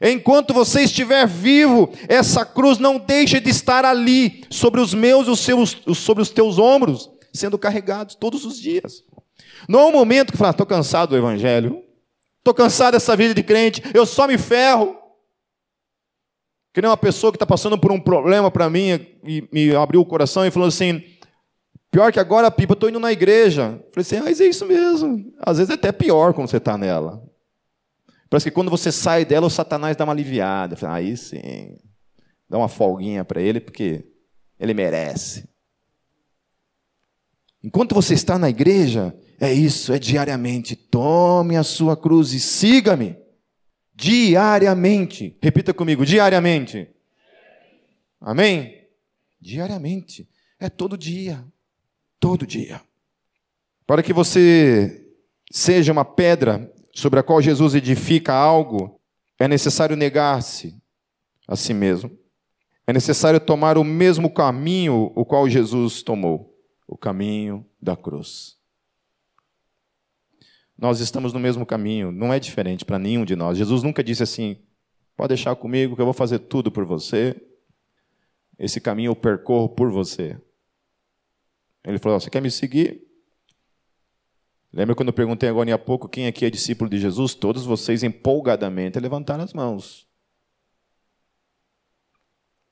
Enquanto 0.00 0.54
você 0.54 0.82
estiver 0.82 1.26
vivo, 1.26 1.92
essa 2.08 2.44
cruz 2.44 2.78
não 2.78 2.98
deixe 2.98 3.40
de 3.40 3.50
estar 3.50 3.84
ali, 3.84 4.44
sobre 4.50 4.80
os 4.80 4.94
meus 4.94 5.26
e 5.26 5.30
os 5.30 5.40
seus, 5.40 5.76
sobre 5.96 6.22
os 6.22 6.30
teus 6.30 6.58
ombros, 6.58 7.10
sendo 7.32 7.58
carregados 7.58 8.14
todos 8.14 8.44
os 8.44 8.58
dias. 8.58 9.04
Não 9.68 9.80
é 9.80 9.84
um 9.86 9.92
momento 9.92 10.32
que 10.32 10.38
fala, 10.38 10.50
estou 10.50 10.66
cansado 10.66 11.10
do 11.10 11.16
evangelho, 11.16 11.82
estou 12.38 12.52
cansado 12.52 12.94
dessa 12.94 13.16
vida 13.16 13.34
de 13.34 13.42
crente, 13.42 13.82
eu 13.94 14.04
só 14.04 14.26
me 14.26 14.38
ferro. 14.38 14.96
Que 16.74 16.80
nem 16.80 16.90
uma 16.90 16.96
pessoa 16.96 17.30
que 17.30 17.36
está 17.36 17.46
passando 17.46 17.78
por 17.78 17.92
um 17.92 18.00
problema 18.00 18.50
para 18.50 18.70
mim 18.70 19.06
e 19.24 19.46
me 19.52 19.74
abriu 19.74 20.00
o 20.00 20.06
coração 20.06 20.44
e 20.44 20.50
falou 20.50 20.68
assim: 20.68 21.04
Pior 21.92 22.10
que 22.10 22.18
agora, 22.18 22.50
Pipa, 22.50 22.72
eu 22.72 22.74
estou 22.74 22.88
indo 22.88 22.98
na 22.98 23.12
igreja. 23.12 23.78
Falei 23.92 24.00
assim, 24.00 24.16
ah, 24.16 24.22
mas 24.22 24.40
é 24.40 24.46
isso 24.46 24.64
mesmo. 24.64 25.30
Às 25.38 25.58
vezes 25.58 25.70
é 25.70 25.74
até 25.74 25.92
pior 25.92 26.32
quando 26.32 26.48
você 26.48 26.56
está 26.56 26.78
nela. 26.78 27.22
Parece 28.30 28.48
que 28.48 28.54
quando 28.54 28.70
você 28.70 28.90
sai 28.90 29.26
dela, 29.26 29.46
o 29.46 29.50
Satanás 29.50 29.94
dá 29.94 30.04
uma 30.04 30.14
aliviada. 30.14 30.74
Falei, 30.74 31.10
aí 31.10 31.16
sim. 31.18 31.76
Dá 32.48 32.56
uma 32.56 32.68
folguinha 32.68 33.26
para 33.26 33.42
ele, 33.42 33.60
porque 33.60 34.06
ele 34.58 34.72
merece. 34.72 35.46
Enquanto 37.62 37.94
você 37.94 38.14
está 38.14 38.38
na 38.38 38.48
igreja, 38.48 39.14
é 39.38 39.52
isso, 39.52 39.92
é 39.92 39.98
diariamente. 39.98 40.74
Tome 40.74 41.58
a 41.58 41.62
sua 41.62 41.94
cruz 41.94 42.32
e 42.32 42.40
siga-me. 42.40 43.18
Diariamente. 43.94 45.38
Repita 45.42 45.74
comigo, 45.74 46.06
diariamente. 46.06 46.88
Amém? 48.18 48.88
Diariamente. 49.38 50.26
É 50.58 50.70
todo 50.70 50.96
dia 50.96 51.44
todo 52.22 52.46
dia. 52.46 52.80
Para 53.84 54.00
que 54.00 54.12
você 54.12 55.12
seja 55.50 55.90
uma 55.90 56.04
pedra 56.04 56.72
sobre 56.94 57.18
a 57.18 57.22
qual 57.22 57.42
Jesus 57.42 57.74
edifica 57.74 58.32
algo, 58.32 59.00
é 59.40 59.48
necessário 59.48 59.96
negar-se 59.96 60.80
a 61.48 61.56
si 61.56 61.74
mesmo. 61.74 62.16
É 62.86 62.92
necessário 62.92 63.40
tomar 63.40 63.76
o 63.76 63.82
mesmo 63.82 64.32
caminho 64.32 65.12
o 65.16 65.24
qual 65.24 65.48
Jesus 65.48 66.00
tomou, 66.04 66.56
o 66.86 66.96
caminho 66.96 67.66
da 67.80 67.96
cruz. 67.96 68.56
Nós 70.78 71.00
estamos 71.00 71.32
no 71.32 71.40
mesmo 71.40 71.66
caminho, 71.66 72.12
não 72.12 72.32
é 72.32 72.38
diferente 72.38 72.84
para 72.84 73.00
nenhum 73.00 73.24
de 73.24 73.34
nós. 73.34 73.58
Jesus 73.58 73.82
nunca 73.82 74.02
disse 74.02 74.22
assim: 74.22 74.62
pode 75.16 75.30
deixar 75.30 75.56
comigo 75.56 75.96
que 75.96 76.00
eu 76.00 76.06
vou 76.06 76.14
fazer 76.14 76.38
tudo 76.38 76.70
por 76.70 76.84
você. 76.84 77.34
Esse 78.56 78.80
caminho 78.80 79.10
eu 79.10 79.16
percorro 79.16 79.68
por 79.68 79.90
você. 79.90 80.40
Ele 81.84 81.98
falou: 81.98 82.18
Você 82.20 82.30
quer 82.30 82.40
me 82.40 82.50
seguir? 82.50 83.02
Lembra 84.72 84.94
quando 84.94 85.08
eu 85.08 85.14
perguntei 85.14 85.48
agora 85.48 85.74
há 85.74 85.78
pouco 85.78 86.08
quem 86.08 86.26
aqui 86.26 86.46
é 86.46 86.50
discípulo 86.50 86.88
de 86.88 86.98
Jesus? 86.98 87.34
Todos 87.34 87.66
vocês 87.66 88.02
empolgadamente 88.02 88.98
levantaram 88.98 89.44
as 89.44 89.52
mãos. 89.52 90.08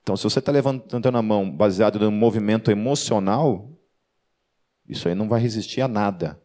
Então, 0.03 0.17
se 0.17 0.25
você 0.25 0.39
está 0.39 0.51
levantando 0.51 1.19
a 1.19 1.23
mão 1.23 1.51
baseado 1.51 2.01
no 2.01 2.11
movimento 2.11 2.71
emocional, 2.71 3.71
isso 4.89 5.09
aí 5.09 5.15
não 5.15 5.29
vai 5.29 5.41
resistir 5.41 5.83
a 5.83 5.89
nada. 5.89 6.41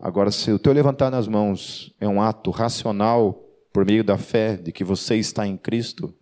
Agora, 0.00 0.30
se 0.30 0.50
o 0.50 0.58
teu 0.58 0.72
levantar 0.72 1.10
nas 1.10 1.28
mãos 1.28 1.94
é 2.00 2.08
um 2.08 2.20
ato 2.20 2.50
racional 2.50 3.34
por 3.72 3.84
meio 3.84 4.02
da 4.02 4.16
fé 4.16 4.56
de 4.56 4.72
que 4.72 4.82
você 4.82 5.16
está 5.16 5.46
em 5.46 5.56
Cristo, 5.56 6.14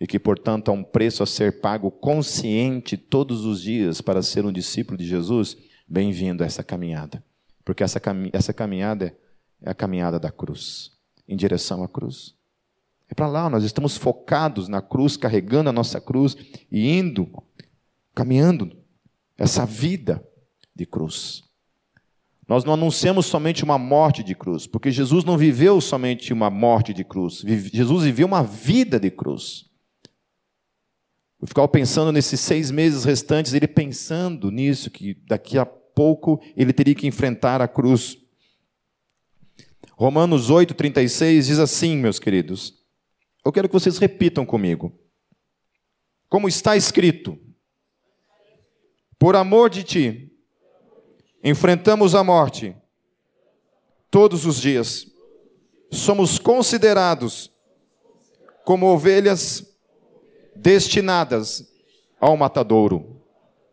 e 0.00 0.06
que, 0.06 0.18
portanto, 0.18 0.70
há 0.70 0.72
um 0.72 0.82
preço 0.82 1.22
a 1.22 1.26
ser 1.26 1.60
pago 1.60 1.90
consciente 1.90 2.96
todos 2.96 3.44
os 3.44 3.60
dias 3.60 4.00
para 4.00 4.22
ser 4.22 4.46
um 4.46 4.52
discípulo 4.52 4.96
de 4.96 5.06
Jesus, 5.06 5.58
bem-vindo 5.86 6.42
a 6.42 6.46
essa 6.46 6.64
caminhada. 6.64 7.22
Porque 7.62 7.84
essa, 7.84 8.00
cami 8.00 8.30
essa 8.32 8.54
caminhada 8.54 9.14
é 9.60 9.70
a 9.70 9.74
caminhada 9.74 10.18
da 10.18 10.30
cruz, 10.30 10.92
em 11.28 11.36
direção 11.36 11.84
à 11.84 11.88
cruz. 11.88 12.34
É 13.10 13.14
para 13.14 13.26
lá, 13.26 13.50
nós 13.50 13.62
estamos 13.62 13.98
focados 13.98 14.68
na 14.68 14.80
cruz, 14.80 15.18
carregando 15.18 15.68
a 15.68 15.72
nossa 15.72 16.00
cruz 16.00 16.34
e 16.72 16.88
indo, 16.88 17.30
caminhando 18.14 18.74
essa 19.36 19.66
vida 19.66 20.26
de 20.74 20.86
cruz. 20.86 21.42
Nós 22.48 22.64
não 22.64 22.72
anunciamos 22.72 23.26
somente 23.26 23.62
uma 23.62 23.76
morte 23.76 24.24
de 24.24 24.34
cruz, 24.34 24.66
porque 24.66 24.90
Jesus 24.90 25.24
não 25.24 25.36
viveu 25.36 25.78
somente 25.80 26.32
uma 26.32 26.48
morte 26.48 26.94
de 26.94 27.04
cruz, 27.04 27.44
Jesus 27.72 28.04
viveu 28.04 28.26
uma 28.26 28.42
vida 28.42 28.98
de 28.98 29.10
cruz. 29.10 29.69
Eu 31.40 31.48
ficava 31.48 31.66
pensando 31.66 32.12
nesses 32.12 32.38
seis 32.38 32.70
meses 32.70 33.04
restantes, 33.04 33.54
ele 33.54 33.66
pensando 33.66 34.50
nisso, 34.50 34.90
que 34.90 35.14
daqui 35.26 35.56
a 35.56 35.64
pouco 35.64 36.40
ele 36.54 36.72
teria 36.72 36.94
que 36.94 37.06
enfrentar 37.06 37.62
a 37.62 37.68
cruz. 37.68 38.18
Romanos 39.92 40.50
8,36 40.50 41.42
diz 41.42 41.58
assim, 41.58 41.96
meus 41.96 42.18
queridos. 42.18 42.74
Eu 43.44 43.52
quero 43.52 43.68
que 43.68 43.72
vocês 43.72 43.96
repitam 43.96 44.44
comigo. 44.44 44.92
Como 46.28 46.46
está 46.46 46.76
escrito: 46.76 47.38
Por 49.18 49.34
amor 49.34 49.70
de 49.70 49.82
ti, 49.82 50.32
enfrentamos 51.42 52.14
a 52.14 52.22
morte 52.22 52.76
todos 54.10 54.44
os 54.44 54.60
dias. 54.60 55.06
Somos 55.90 56.38
considerados 56.38 57.50
como 58.64 58.86
ovelhas 58.86 59.69
destinadas 60.60 61.66
ao 62.20 62.36
matadouro. 62.36 63.22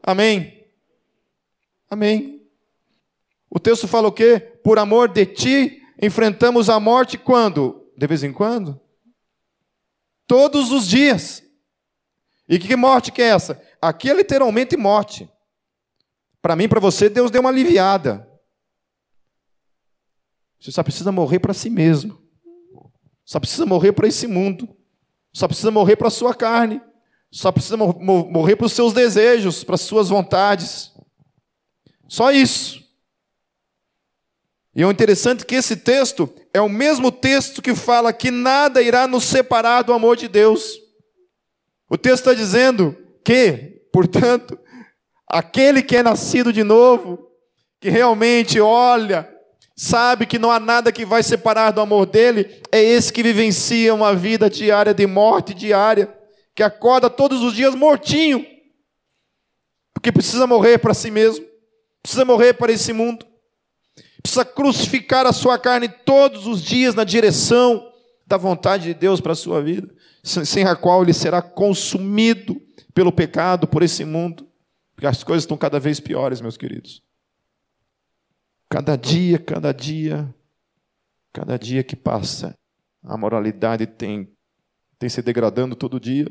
Amém? 0.02 0.66
Amém. 1.90 2.48
O 3.50 3.60
texto 3.60 3.88
fala 3.88 4.08
o 4.08 4.12
quê? 4.12 4.40
Por 4.64 4.80
amor 4.80 5.10
de 5.10 5.26
ti, 5.26 5.82
enfrentamos 6.02 6.70
a 6.70 6.80
morte 6.80 7.18
quando? 7.18 7.92
De 7.98 8.08
vez 8.08 8.24
em 8.24 8.32
quando? 8.32 8.80
Todos 10.26 10.72
os 10.72 10.88
dias. 10.88 11.44
E 12.48 12.58
que 12.58 12.76
morte 12.76 13.12
que 13.12 13.22
é 13.22 13.30
essa? 13.30 13.62
Aqui 13.82 14.10
é 14.10 14.14
literalmente 14.14 14.78
morte. 14.78 15.30
Para 16.42 16.56
mim, 16.56 16.70
para 16.70 16.80
você, 16.80 17.10
Deus 17.10 17.32
deu 17.32 17.42
uma 17.42 17.50
aliviada. 17.50 18.28
Você 20.60 20.72
só 20.72 20.84
precisa 20.84 21.12
morrer 21.12 21.40
para 21.40 21.54
si 21.54 21.70
mesmo. 21.70 22.22
Só 23.26 23.40
precisa 23.40 23.66
morrer 23.66 23.92
para 23.92 24.08
esse 24.08 24.28
mundo. 24.28 24.77
Só 25.38 25.48
precisa 25.48 25.70
morrer 25.70 25.96
para 25.98 26.08
a 26.08 26.10
sua 26.10 26.34
carne. 26.34 26.82
Só 27.30 27.52
precisa 27.52 27.78
morrer 27.78 28.56
para 28.56 28.66
os 28.66 28.74
seus 28.74 28.92
desejos, 28.92 29.64
para 29.64 29.76
as 29.76 29.82
suas 29.82 30.10
vontades. 30.10 30.92
Só 32.08 32.32
isso. 32.32 32.82
E 34.76 34.82
é 34.82 34.88
interessante 34.88 35.46
que 35.46 35.54
esse 35.54 35.78
texto 35.78 36.28
é 36.52 36.60
o 36.60 36.68
mesmo 36.68 37.12
texto 37.12 37.62
que 37.62 37.76
fala 37.76 38.12
que 38.12 38.32
nada 38.32 38.82
irá 38.82 39.06
nos 39.06 39.26
separar 39.26 39.84
do 39.84 39.94
amor 39.94 40.18
de 40.18 40.28
Deus. 40.28 40.80
O 41.88 42.00
texto 42.00 42.32
está 42.32 42.34
dizendo 42.34 42.98
que, 43.24 43.84
portanto, 43.94 44.58
aquele 45.28 45.84
que 45.84 45.98
é 45.98 46.02
nascido 46.02 46.52
de 46.52 46.64
novo, 46.64 47.30
que 47.80 47.92
realmente 47.92 48.60
olha 48.60 49.32
sabe 49.80 50.26
que 50.26 50.40
não 50.40 50.52
há 50.52 50.60
nada 50.60 50.92
que 50.92 51.06
vai 51.06 51.22
separar 51.22 51.70
do 51.70 51.80
amor 51.80 52.08
dele, 52.08 52.64
é 52.72 52.82
esse 52.82 53.14
que 53.14 53.22
vivencia 53.22 53.94
uma 53.94 54.16
vida 54.16 54.50
diária 54.50 54.92
de 54.92 55.06
morte 55.06 55.54
diária, 55.54 56.12
que 56.56 56.64
acorda 56.64 57.12
todos 57.12 57.44
os 57.44 57.54
dias 57.54 57.76
mortinho, 57.76 58.44
porque 59.94 60.12
precisa 60.12 60.48
morrer 60.48 60.80
para 60.80 60.96
si 60.96 61.12
mesmo, 61.12 61.46
precisa 62.02 62.26
morrer 62.26 62.56
para 62.56 62.72
esse 62.72 62.92
mundo, 62.92 63.24
precisa 64.24 64.44
crucificar 64.44 65.28
a 65.28 65.32
sua 65.32 65.60
carne 65.60 65.88
todos 65.88 66.48
os 66.48 66.64
dias 66.64 66.96
na 66.96 67.04
direção 67.04 67.88
da 68.26 68.36
vontade 68.36 68.86
de 68.86 68.94
Deus 68.96 69.22
para 69.22 69.34
a 69.34 69.36
sua 69.36 69.62
vida, 69.62 69.88
sem 70.24 70.66
a 70.66 70.76
qual 70.76 71.04
ele 71.04 71.14
será 71.14 71.40
consumido 71.42 72.60
pelo 72.96 73.12
pecado, 73.12 73.68
por 73.68 73.84
esse 73.84 74.04
mundo, 74.04 74.48
porque 74.96 75.06
as 75.06 75.24
coisas 75.24 75.44
estão 75.44 75.56
cada 75.56 75.80
vez 75.80 76.00
piores, 76.00 76.42
meus 76.42 76.58
queridos. 76.58 77.07
Cada 78.70 78.96
dia, 78.96 79.40
cada 79.40 79.72
dia, 79.72 80.34
cada 81.32 81.58
dia 81.58 81.84
que 81.84 81.96
passa, 81.96 82.58
a 83.04 83.18
moralidade 83.18 83.86
tem, 83.86 84.30
tem 85.00 85.10
se 85.10 85.22
degradando 85.22 85.76
todo 85.76 86.00
dia. 86.00 86.28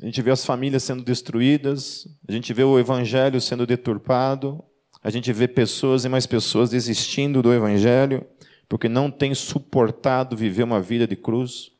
A 0.00 0.06
gente 0.06 0.22
vê 0.22 0.30
as 0.30 0.44
famílias 0.44 0.82
sendo 0.82 1.02
destruídas, 1.02 2.06
a 2.28 2.32
gente 2.32 2.52
vê 2.52 2.62
o 2.62 2.78
evangelho 2.78 3.40
sendo 3.40 3.66
deturpado, 3.66 4.62
a 5.02 5.10
gente 5.10 5.32
vê 5.32 5.48
pessoas 5.48 6.04
e 6.04 6.08
mais 6.08 6.26
pessoas 6.26 6.70
desistindo 6.70 7.42
do 7.42 7.52
evangelho, 7.52 8.24
porque 8.68 8.88
não 8.88 9.10
tem 9.10 9.34
suportado 9.34 10.36
viver 10.36 10.62
uma 10.62 10.80
vida 10.80 11.06
de 11.06 11.16
cruz, 11.16 11.72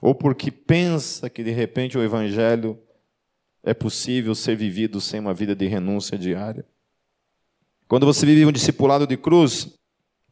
ou 0.00 0.14
porque 0.14 0.50
pensa 0.50 1.28
que 1.28 1.42
de 1.42 1.50
repente 1.50 1.98
o 1.98 2.02
Evangelho 2.02 2.78
é 3.62 3.74
possível 3.74 4.34
ser 4.34 4.56
vivido 4.56 5.00
sem 5.00 5.18
uma 5.18 5.34
vida 5.34 5.54
de 5.54 5.66
renúncia 5.66 6.16
diária. 6.16 6.64
Quando 7.90 8.06
você 8.06 8.24
vive 8.24 8.46
um 8.46 8.52
discipulado 8.52 9.04
de 9.04 9.16
cruz, 9.16 9.66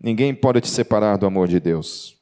ninguém 0.00 0.32
pode 0.32 0.60
te 0.60 0.68
separar 0.68 1.18
do 1.18 1.26
amor 1.26 1.48
de 1.48 1.58
Deus. 1.58 2.16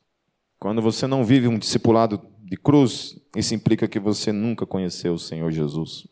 Quando 0.59 0.81
você 0.81 1.07
não 1.07 1.27
vive 1.27 1.47
um 1.47 1.59
discipulado 1.59 2.19
de 2.43 2.57
cruz, 2.57 3.15
isso 3.37 3.55
implica 3.55 3.87
que 3.87 4.01
você 4.01 4.33
nunca 4.33 4.65
conheceu 4.65 5.13
o 5.13 5.19
Senhor 5.19 5.53
Jesus. 5.53 6.09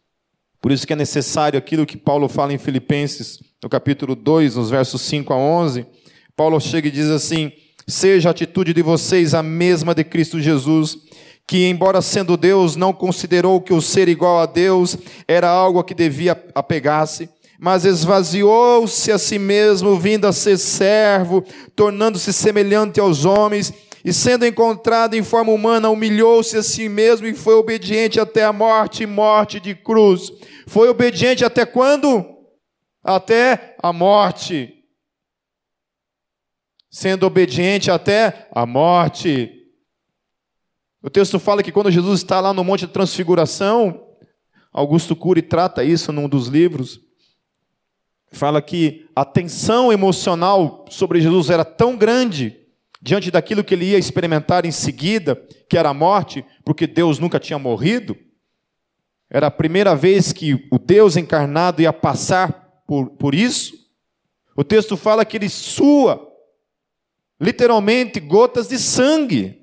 Por 0.61 0.71
isso 0.71 0.87
que 0.87 0.93
é 0.93 0.97
necessário 0.97 1.59
aquilo 1.59 1.87
que 1.87 1.97
Paulo 1.97 2.29
fala 2.29 2.53
em 2.53 2.59
Filipenses, 2.59 3.43
no 3.63 3.69
capítulo 3.71 4.15
2, 4.15 4.57
nos 4.57 4.69
versos 4.69 5.01
5 5.01 5.33
a 5.33 5.37
11. 5.39 5.87
Paulo 6.37 6.61
chega 6.61 6.89
e 6.89 6.91
diz 6.91 7.09
assim: 7.09 7.51
Seja 7.89 8.29
a 8.29 8.33
atitude 8.33 8.75
de 8.75 8.83
vocês 8.83 9.33
a 9.33 9.43
mesma 9.43 9.95
de 9.95 10.05
Cristo 10.05 10.39
Jesus, 10.39 10.99
que, 11.47 11.67
embora 11.67 12.03
sendo 12.03 12.37
Deus, 12.37 12.77
não 12.77 12.93
considerou 12.93 13.59
que 13.63 13.73
o 13.73 13.81
ser 13.81 14.07
igual 14.07 14.41
a 14.41 14.45
Deus 14.45 14.99
era 15.27 15.49
algo 15.49 15.79
a 15.79 15.85
que 15.85 15.95
devia 15.95 16.33
apegar-se 16.55 17.31
mas 17.65 17.87
esvaziou-se 17.87 19.11
a 19.11 19.17
si 19.17 19.39
mesmo, 19.39 19.99
vindo 19.99 20.27
a 20.27 20.35
ser 20.35 20.59
servo, 20.59 21.43
tornando-se 21.75 22.31
semelhante 22.31 23.01
aos 23.01 23.25
homens, 23.25 23.73
e 24.05 24.13
sendo 24.13 24.45
encontrado 24.45 25.15
em 25.15 25.23
forma 25.23 25.51
humana, 25.51 25.89
humilhou-se 25.89 26.55
a 26.59 26.63
si 26.63 26.91
mesmo 26.91 27.27
e 27.27 27.33
foi 27.33 27.55
obediente 27.55 28.21
até 28.21 28.45
a 28.45 28.53
morte 28.53 29.07
morte 29.07 29.61
de 29.61 29.75
cruz. 29.75 30.31
Foi 30.67 30.91
obediente 30.91 31.43
até 31.43 31.65
quando? 31.65 32.37
Até 33.03 33.77
a 33.83 33.95
morte. 33.95 34.85
Sendo 36.91 37.25
obediente 37.25 37.91
até 37.91 38.47
a 38.55 38.67
morte. 38.67 39.51
O 41.03 41.09
texto 41.09 41.39
fala 41.39 41.63
que 41.63 41.73
quando 41.73 41.91
Jesus 41.91 42.21
está 42.21 42.41
lá 42.41 42.53
no 42.53 42.63
Monte 42.63 42.87
da 42.87 42.93
Transfiguração, 42.93 44.07
Augusto 44.71 45.17
Cury 45.17 45.41
trata 45.41 45.83
isso 45.83 46.13
num 46.13 46.29
dos 46.29 46.49
livros 46.49 47.03
fala 48.35 48.61
que 48.61 49.09
a 49.15 49.25
tensão 49.25 49.93
emocional 49.93 50.85
sobre 50.91 51.21
Jesus 51.21 51.51
era 51.51 51.65
tão 51.65 51.97
grande 51.97 52.61
diante 53.01 53.31
daquilo 53.31 53.63
que 53.63 53.75
ele 53.75 53.91
ia 53.91 53.99
experimentar 53.99 54.65
em 54.65 54.71
seguida, 54.71 55.37
que 55.69 55.77
era 55.77 55.91
a 55.91 55.95
morte, 55.95 56.45
porque 56.65 56.87
Deus 56.87 57.19
nunca 57.19 57.39
tinha 57.39 57.59
morrido. 57.59 58.17
Era 59.29 59.49
a 59.49 59.51
primeira 59.51 59.95
vez 59.95 60.33
que 60.33 60.67
o 60.71 60.79
Deus 60.79 61.17
encarnado 61.17 61.83
ia 61.83 61.93
passar 61.93 62.83
por, 62.87 63.11
por 63.11 63.35
isso. 63.35 63.75
O 64.57 64.65
texto 64.65 64.97
fala 64.97 65.25
que 65.25 65.37
ele 65.37 65.49
sua, 65.49 66.33
literalmente, 67.41 68.21
gotas 68.21 68.69
de 68.69 68.79
sangue. 68.79 69.63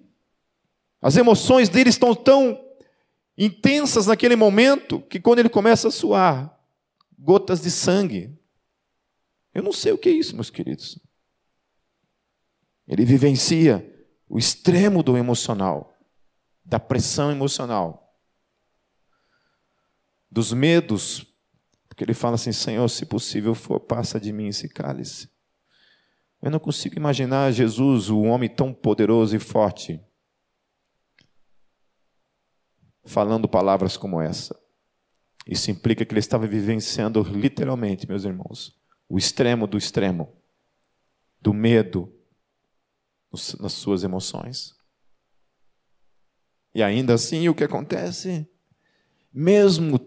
As 1.01 1.17
emoções 1.17 1.67
dele 1.67 1.89
estão 1.89 2.13
tão 2.13 2.59
intensas 3.37 4.07
naquele 4.07 4.35
momento 4.35 5.01
que 5.09 5.19
quando 5.19 5.39
ele 5.39 5.49
começa 5.49 5.87
a 5.87 5.91
suar, 5.91 6.55
gotas 7.17 7.61
de 7.61 7.71
sangue 7.71 8.39
eu 9.53 9.61
não 9.61 9.73
sei 9.73 9.91
o 9.91 9.97
que 9.97 10.09
é 10.09 10.13
isso, 10.13 10.35
meus 10.35 10.49
queridos. 10.49 10.97
Ele 12.87 13.05
vivencia 13.05 13.87
o 14.27 14.37
extremo 14.37 15.03
do 15.03 15.17
emocional, 15.17 15.97
da 16.63 16.79
pressão 16.79 17.31
emocional, 17.31 18.17
dos 20.29 20.53
medos, 20.53 21.25
porque 21.87 22.03
ele 22.03 22.13
fala 22.13 22.35
assim: 22.35 22.51
Senhor, 22.51 22.87
se 22.89 23.05
possível 23.05 23.53
for, 23.53 23.79
passa 23.79 24.19
de 24.19 24.31
mim 24.31 24.47
esse 24.47 24.69
cálice. 24.69 25.29
Eu 26.41 26.49
não 26.49 26.59
consigo 26.59 26.95
imaginar 26.97 27.51
Jesus, 27.51 28.09
o 28.09 28.21
homem 28.21 28.49
tão 28.49 28.73
poderoso 28.73 29.35
e 29.35 29.39
forte, 29.39 30.01
falando 33.03 33.47
palavras 33.47 33.95
como 33.95 34.19
essa. 34.19 34.59
Isso 35.45 35.69
implica 35.69 36.05
que 36.05 36.13
ele 36.13 36.19
estava 36.19 36.47
vivenciando 36.47 37.21
literalmente, 37.21 38.07
meus 38.07 38.23
irmãos, 38.23 38.80
o 39.11 39.17
extremo 39.17 39.67
do 39.67 39.77
extremo, 39.77 40.31
do 41.41 41.53
medo 41.53 42.09
nas 43.59 43.73
suas 43.73 44.05
emoções. 44.05 44.73
E 46.73 46.81
ainda 46.81 47.15
assim, 47.15 47.49
o 47.49 47.53
que 47.53 47.65
acontece? 47.65 48.47
Mesmo 49.33 49.99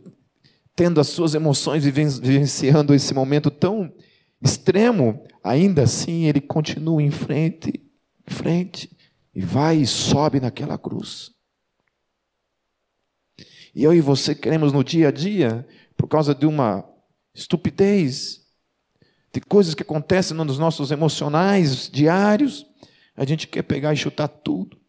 tendo 0.74 1.02
as 1.02 1.08
suas 1.08 1.34
emoções 1.34 1.84
vivenciando 1.84 2.94
esse 2.94 3.12
momento 3.12 3.50
tão 3.50 3.94
extremo, 4.40 5.22
ainda 5.42 5.82
assim 5.82 6.24
ele 6.24 6.40
continua 6.40 7.02
em 7.02 7.10
frente, 7.10 7.86
em 8.26 8.34
frente, 8.34 8.90
e 9.34 9.42
vai 9.42 9.76
e 9.76 9.86
sobe 9.86 10.40
naquela 10.40 10.78
cruz. 10.78 11.30
E 13.74 13.84
eu 13.84 13.92
e 13.92 14.00
você 14.00 14.34
queremos 14.34 14.72
no 14.72 14.82
dia 14.82 15.08
a 15.08 15.12
dia, 15.12 15.68
por 15.94 16.08
causa 16.08 16.34
de 16.34 16.46
uma 16.46 16.88
estupidez, 17.34 18.43
de 19.34 19.40
coisas 19.40 19.74
que 19.74 19.82
acontecem 19.82 20.36
nos 20.36 20.58
nossos 20.60 20.92
emocionais 20.92 21.90
diários, 21.90 22.64
a 23.16 23.24
gente 23.24 23.48
quer 23.48 23.64
pegar 23.64 23.92
e 23.92 23.96
chutar 23.96 24.28
tudo. 24.28 24.80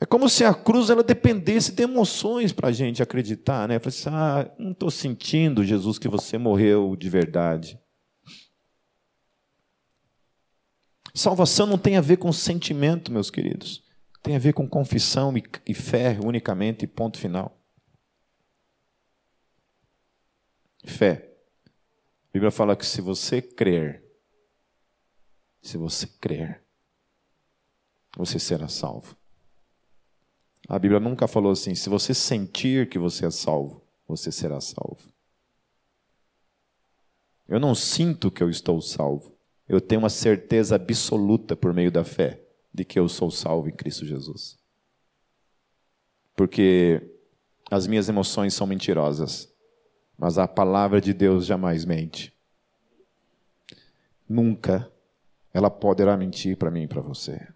É 0.00 0.06
como 0.06 0.26
se 0.28 0.42
a 0.42 0.54
cruz 0.54 0.88
ela 0.88 1.02
dependesse 1.02 1.72
de 1.72 1.82
emoções 1.82 2.52
para 2.52 2.68
a 2.68 2.72
gente 2.72 3.02
acreditar, 3.02 3.68
né? 3.68 3.78
Assim, 3.84 4.08
ah, 4.10 4.50
não 4.58 4.72
estou 4.72 4.90
sentindo, 4.90 5.64
Jesus, 5.64 5.98
que 5.98 6.08
você 6.08 6.38
morreu 6.38 6.96
de 6.96 7.10
verdade. 7.10 7.78
Salvação 11.14 11.66
não 11.66 11.78
tem 11.78 11.96
a 11.98 12.02
ver 12.02 12.16
com 12.16 12.32
sentimento, 12.32 13.12
meus 13.12 13.30
queridos. 13.30 13.82
Tem 14.22 14.34
a 14.34 14.38
ver 14.38 14.54
com 14.54 14.66
confissão 14.66 15.32
e 15.66 15.74
fé 15.74 16.18
unicamente, 16.24 16.86
ponto 16.86 17.18
final. 17.18 17.58
Fé. 20.84 21.35
Bíblia 22.36 22.50
fala 22.50 22.76
que 22.76 22.84
se 22.84 23.00
você 23.00 23.40
crer, 23.40 24.04
se 25.62 25.78
você 25.78 26.06
crer, 26.06 26.62
você 28.14 28.38
será 28.38 28.68
salvo. 28.68 29.16
A 30.68 30.78
Bíblia 30.78 31.00
nunca 31.00 31.26
falou 31.26 31.50
assim: 31.50 31.74
se 31.74 31.88
você 31.88 32.12
sentir 32.12 32.90
que 32.90 32.98
você 32.98 33.24
é 33.24 33.30
salvo, 33.30 33.82
você 34.06 34.30
será 34.30 34.60
salvo. 34.60 35.10
Eu 37.48 37.58
não 37.58 37.74
sinto 37.74 38.30
que 38.30 38.42
eu 38.42 38.50
estou 38.50 38.82
salvo. 38.82 39.34
Eu 39.66 39.80
tenho 39.80 40.02
uma 40.02 40.10
certeza 40.10 40.74
absoluta 40.74 41.56
por 41.56 41.72
meio 41.72 41.90
da 41.90 42.04
fé 42.04 42.42
de 42.70 42.84
que 42.84 42.98
eu 42.98 43.08
sou 43.08 43.30
salvo 43.30 43.70
em 43.70 43.74
Cristo 43.74 44.04
Jesus. 44.04 44.58
Porque 46.34 47.00
as 47.70 47.86
minhas 47.86 48.10
emoções 48.10 48.52
são 48.52 48.66
mentirosas 48.66 49.55
mas 50.18 50.38
a 50.38 50.48
palavra 50.48 51.00
de 51.00 51.12
Deus 51.12 51.46
jamais 51.46 51.84
mente. 51.84 52.32
Nunca 54.28 54.90
ela 55.52 55.70
poderá 55.70 56.16
mentir 56.16 56.56
para 56.56 56.70
mim 56.70 56.82
e 56.82 56.88
para 56.88 57.00
você. 57.00 57.46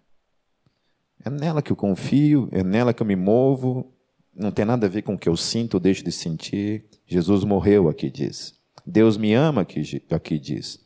É 1.23 1.29
nela 1.29 1.61
que 1.61 1.71
eu 1.71 1.75
confio, 1.75 2.49
é 2.51 2.63
nela 2.63 2.93
que 2.93 3.01
eu 3.01 3.05
me 3.05 3.15
movo, 3.15 3.93
não 4.33 4.51
tem 4.51 4.65
nada 4.65 4.87
a 4.87 4.89
ver 4.89 5.01
com 5.01 5.13
o 5.13 5.19
que 5.19 5.29
eu 5.29 5.37
sinto 5.37 5.75
ou 5.75 5.79
deixo 5.79 6.03
de 6.03 6.11
sentir. 6.11 6.85
Jesus 7.05 7.43
morreu, 7.43 7.89
aqui 7.89 8.09
diz. 8.09 8.59
Deus 8.85 9.17
me 9.17 9.33
ama, 9.33 9.61
aqui, 9.61 10.03
aqui 10.09 10.39
diz. 10.39 10.79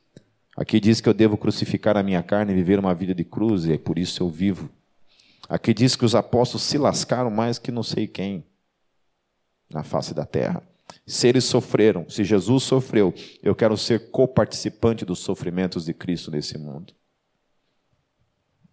Aqui 0.57 0.79
diz 0.79 0.99
que 0.99 1.07
eu 1.07 1.13
devo 1.13 1.37
crucificar 1.37 1.95
a 1.97 2.03
minha 2.03 2.23
carne 2.23 2.51
e 2.51 2.55
viver 2.55 2.79
uma 2.79 2.93
vida 2.93 3.13
de 3.13 3.23
cruz, 3.23 3.65
e 3.65 3.73
é 3.73 3.77
por 3.77 3.99
isso 3.99 4.23
eu 4.23 4.29
vivo. 4.29 4.69
Aqui 5.47 5.73
diz 5.73 5.95
que 5.95 6.05
os 6.05 6.15
apóstolos 6.15 6.63
se 6.63 6.77
lascaram 6.77 7.29
mais 7.29 7.59
que 7.59 7.71
não 7.71 7.83
sei 7.83 8.07
quem 8.07 8.43
na 9.69 9.83
face 9.83 10.13
da 10.13 10.25
terra. 10.25 10.63
Se 11.05 11.27
eles 11.27 11.43
sofreram, 11.45 12.09
se 12.09 12.23
Jesus 12.23 12.63
sofreu, 12.63 13.13
eu 13.41 13.55
quero 13.55 13.77
ser 13.77 14.11
coparticipante 14.11 15.05
dos 15.05 15.19
sofrimentos 15.19 15.85
de 15.85 15.93
Cristo 15.93 16.31
nesse 16.31 16.57
mundo. 16.57 16.93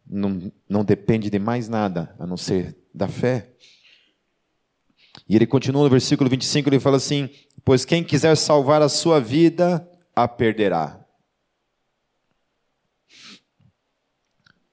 Não, 0.06 0.52
não 0.68 0.84
depende 0.84 1.30
de 1.30 1.38
mais 1.38 1.68
nada 1.68 2.14
a 2.18 2.26
não 2.26 2.36
ser 2.36 2.76
da 2.94 3.08
fé. 3.08 3.50
E 5.28 5.36
ele 5.36 5.46
continua 5.46 5.84
no 5.84 5.90
versículo 5.90 6.28
25, 6.28 6.68
ele 6.68 6.80
fala 6.80 6.96
assim: 6.96 7.28
Pois 7.64 7.84
quem 7.84 8.02
quiser 8.02 8.36
salvar 8.36 8.82
a 8.82 8.88
sua 8.88 9.20
vida, 9.20 9.86
a 10.14 10.26
perderá. 10.26 11.02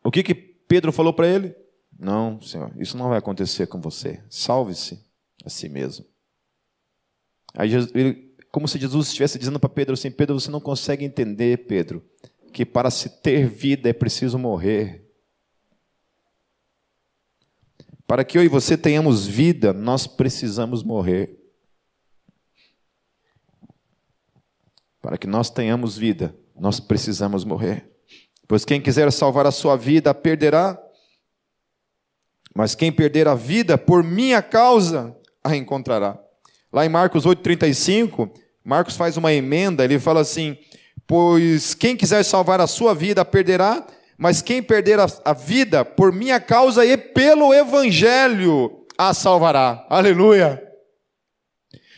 O 0.03 0.11
que, 0.11 0.23
que 0.23 0.33
Pedro 0.33 0.91
falou 0.91 1.13
para 1.13 1.27
ele? 1.27 1.55
Não, 1.97 2.41
Senhor, 2.41 2.71
isso 2.77 2.97
não 2.97 3.09
vai 3.09 3.17
acontecer 3.17 3.67
com 3.67 3.81
você. 3.81 4.23
Salve-se 4.29 5.03
a 5.45 5.49
si 5.49 5.67
mesmo. 5.67 6.05
Aí, 7.55 7.71
ele, 7.93 8.35
como 8.51 8.67
se 8.67 8.79
Jesus 8.79 9.07
estivesse 9.07 9.37
dizendo 9.39 9.59
para 9.59 9.69
Pedro 9.69 9.93
assim: 9.93 10.11
Pedro, 10.11 10.39
você 10.39 10.51
não 10.51 10.59
consegue 10.59 11.05
entender, 11.05 11.65
Pedro, 11.67 12.03
que 12.53 12.65
para 12.65 12.89
se 12.89 13.21
ter 13.21 13.47
vida 13.47 13.89
é 13.89 13.93
preciso 13.93 14.37
morrer. 14.37 15.05
Para 18.07 18.23
que 18.23 18.37
eu 18.37 18.43
e 18.43 18.47
você 18.47 18.75
tenhamos 18.75 19.27
vida, 19.27 19.71
nós 19.71 20.07
precisamos 20.07 20.81
morrer. 20.81 21.37
Para 24.99 25.17
que 25.17 25.27
nós 25.27 25.51
tenhamos 25.51 25.95
vida, 25.95 26.35
nós 26.55 26.79
precisamos 26.79 27.45
morrer. 27.45 27.87
Pois 28.47 28.65
quem 28.65 28.81
quiser 28.81 29.11
salvar 29.11 29.45
a 29.45 29.51
sua 29.51 29.75
vida, 29.75 30.09
a 30.09 30.13
perderá. 30.15 30.81
Mas 32.55 32.73
quem 32.73 32.91
perder 32.91 33.27
a 33.27 33.35
vida 33.35 33.77
por 33.77 34.03
minha 34.03 34.41
causa, 34.41 35.15
a 35.43 35.55
encontrará. 35.55 36.19
Lá 36.71 36.85
em 36.85 36.89
Marcos 36.89 37.25
8,35, 37.25 38.29
Marcos 38.63 38.95
faz 38.95 39.17
uma 39.17 39.33
emenda, 39.33 39.83
ele 39.83 39.99
fala 39.99 40.21
assim: 40.21 40.57
Pois 41.07 41.73
quem 41.73 41.95
quiser 41.95 42.23
salvar 42.23 42.61
a 42.61 42.67
sua 42.67 42.93
vida, 42.93 43.25
perderá, 43.25 43.85
mas 44.17 44.41
quem 44.41 44.61
perder 44.61 44.99
a, 44.99 45.07
a 45.25 45.33
vida 45.33 45.83
por 45.83 46.11
minha 46.11 46.39
causa 46.39 46.85
e 46.85 46.95
pelo 46.95 47.53
evangelho, 47.53 48.85
a 48.97 49.13
salvará. 49.13 49.85
Aleluia. 49.89 50.61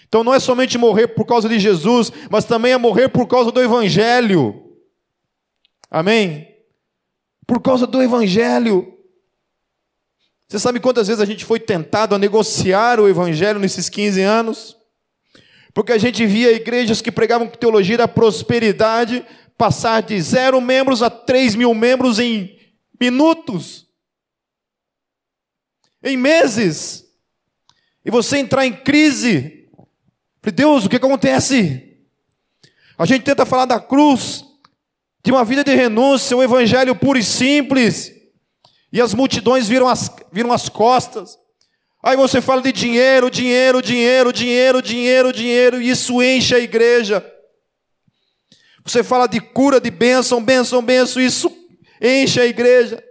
Então 0.08 0.24
não 0.24 0.34
é 0.34 0.40
somente 0.40 0.78
morrer 0.78 1.08
por 1.08 1.26
causa 1.26 1.50
de 1.50 1.58
Jesus, 1.60 2.12
mas 2.30 2.46
também 2.46 2.74
é 2.74 2.78
morrer 2.78 3.10
por 3.10 3.28
causa 3.28 3.52
do 3.52 3.62
evangelho. 3.62 4.72
Amém? 5.90 6.48
Por 7.48 7.62
causa 7.62 7.88
do 7.88 8.02
evangelho. 8.02 9.01
Você 10.52 10.60
sabe 10.60 10.82
quantas 10.82 11.08
vezes 11.08 11.22
a 11.22 11.26
gente 11.26 11.46
foi 11.46 11.62
tentado 11.62 12.14
a 12.14 12.20
negociar 12.20 13.00
o 13.00 13.08
evangelho 13.08 13.58
nesses 13.58 13.88
15 13.88 14.20
anos? 14.20 14.76
Porque 15.74 15.94
a 15.94 15.98
gente 15.98 16.26
via 16.26 16.52
igrejas 16.52 17.02
que 17.02 17.10
pregavam 17.10 17.48
teologia 17.48 17.98
da 17.98 18.06
prosperidade 18.06 19.26
passar 19.58 20.02
de 20.02 20.22
zero 20.22 20.60
membros 20.60 21.02
a 21.02 21.10
três 21.10 21.56
mil 21.56 21.74
membros 21.74 22.20
em 22.20 22.60
minutos, 23.00 23.88
em 26.04 26.18
meses, 26.18 27.06
e 28.04 28.12
você 28.12 28.40
entrar 28.40 28.66
em 28.66 28.74
crise. 28.74 29.70
Deus, 30.54 30.84
o 30.84 30.90
que 30.90 30.98
acontece? 30.98 31.98
A 32.98 33.06
gente 33.06 33.24
tenta 33.24 33.46
falar 33.46 33.68
da 33.68 33.80
cruz, 33.80 34.44
de 35.24 35.32
uma 35.32 35.46
vida 35.46 35.64
de 35.64 35.74
renúncia, 35.74 36.36
um 36.36 36.44
evangelho 36.44 36.94
puro 36.94 37.18
e 37.18 37.24
simples. 37.24 38.21
E 38.92 39.00
as 39.00 39.14
multidões 39.14 39.68
viram 39.68 39.88
as, 39.88 40.10
viram 40.32 40.52
as 40.52 40.68
costas. 40.68 41.38
Aí 42.04 42.18
você 42.18 42.42
fala 42.42 42.62
de 42.62 42.72
dinheiro, 42.72 43.30
dinheiro, 43.30 43.82
dinheiro, 43.82 44.34
dinheiro, 44.34 44.82
dinheiro, 44.82 45.32
dinheiro, 45.32 45.82
e 45.82 45.90
isso 45.90 46.22
enche 46.22 46.56
a 46.56 46.60
igreja. 46.60 47.26
Você 48.84 49.04
fala 49.04 49.28
de 49.28 49.40
cura, 49.40 49.80
de 49.80 49.92
bênção, 49.92 50.44
bênção, 50.44 50.82
bênção, 50.82 51.22
isso 51.22 51.56
enche 52.02 52.42
a 52.42 52.46
igreja. 52.46 53.02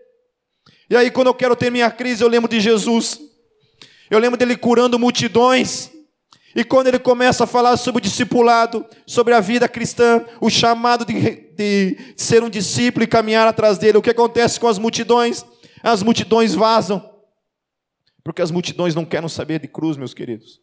E 0.89 0.97
aí, 0.97 1.11
quando 1.11 1.29
eu 1.29 1.35
quero 1.35 1.55
ter 1.55 1.71
minha 1.71 1.91
crise, 1.91 2.23
eu 2.23 2.29
lembro 2.29 2.51
de 2.51 2.61
Jesus. 2.61 3.21
Eu 4.11 4.19
lembro 4.19 4.37
dele 4.37 4.57
curando 4.57 4.99
multidões. 4.99 5.91
E 6.55 6.65
quando 6.65 6.89
ele 6.89 6.99
começa 6.99 7.45
a 7.45 7.47
falar 7.47 7.77
sobre 7.77 8.01
o 8.01 8.03
discipulado, 8.03 8.85
sobre 9.07 9.33
a 9.33 9.39
vida 9.39 9.69
cristã, 9.69 10.25
o 10.41 10.51
chamado 10.51 11.05
de, 11.05 11.15
de 11.55 11.97
ser 12.17 12.43
um 12.43 12.51
discípulo 12.51 13.05
e 13.05 13.07
caminhar 13.07 13.47
atrás 13.47 13.79
dele, 13.79 13.99
o 13.99 14.03
que 14.03 14.11
acontece 14.11 14.59
com 14.59 14.67
as 14.67 14.77
multidões? 14.77 15.45
As 15.83 16.03
multidões 16.03 16.55
vazam. 16.55 17.09
Porque 18.23 18.43
as 18.43 18.51
multidões 18.51 18.95
não 18.95 19.05
querem 19.05 19.29
saber 19.29 19.61
de 19.61 19.69
cruz, 19.69 19.97
meus 19.97 20.13
queridos. 20.13 20.61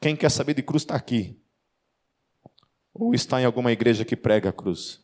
Quem 0.00 0.14
quer 0.14 0.30
saber 0.30 0.54
de 0.54 0.62
cruz 0.62 0.82
está 0.82 0.94
aqui. 0.94 1.40
Ou 2.92 3.14
está 3.14 3.40
em 3.40 3.44
alguma 3.44 3.72
igreja 3.72 4.04
que 4.04 4.14
prega 4.14 4.50
a 4.50 4.52
cruz. 4.52 5.02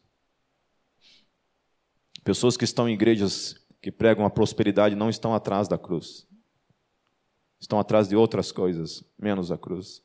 Pessoas 2.23 2.57
que 2.57 2.65
estão 2.65 2.89
em 2.89 2.93
igrejas 2.93 3.57
que 3.81 3.91
pregam 3.91 4.25
a 4.25 4.31
prosperidade 4.31 4.95
não 4.95 5.09
estão 5.09 5.35
atrás 5.35 5.67
da 5.67 5.79
cruz. 5.79 6.29
Estão 7.59 7.81
atrás 7.81 8.09
de 8.09 8.15
outras 8.15 8.53
coisas, 8.53 9.03
menos 9.19 9.51
a 9.51 9.59
cruz. 9.59 10.03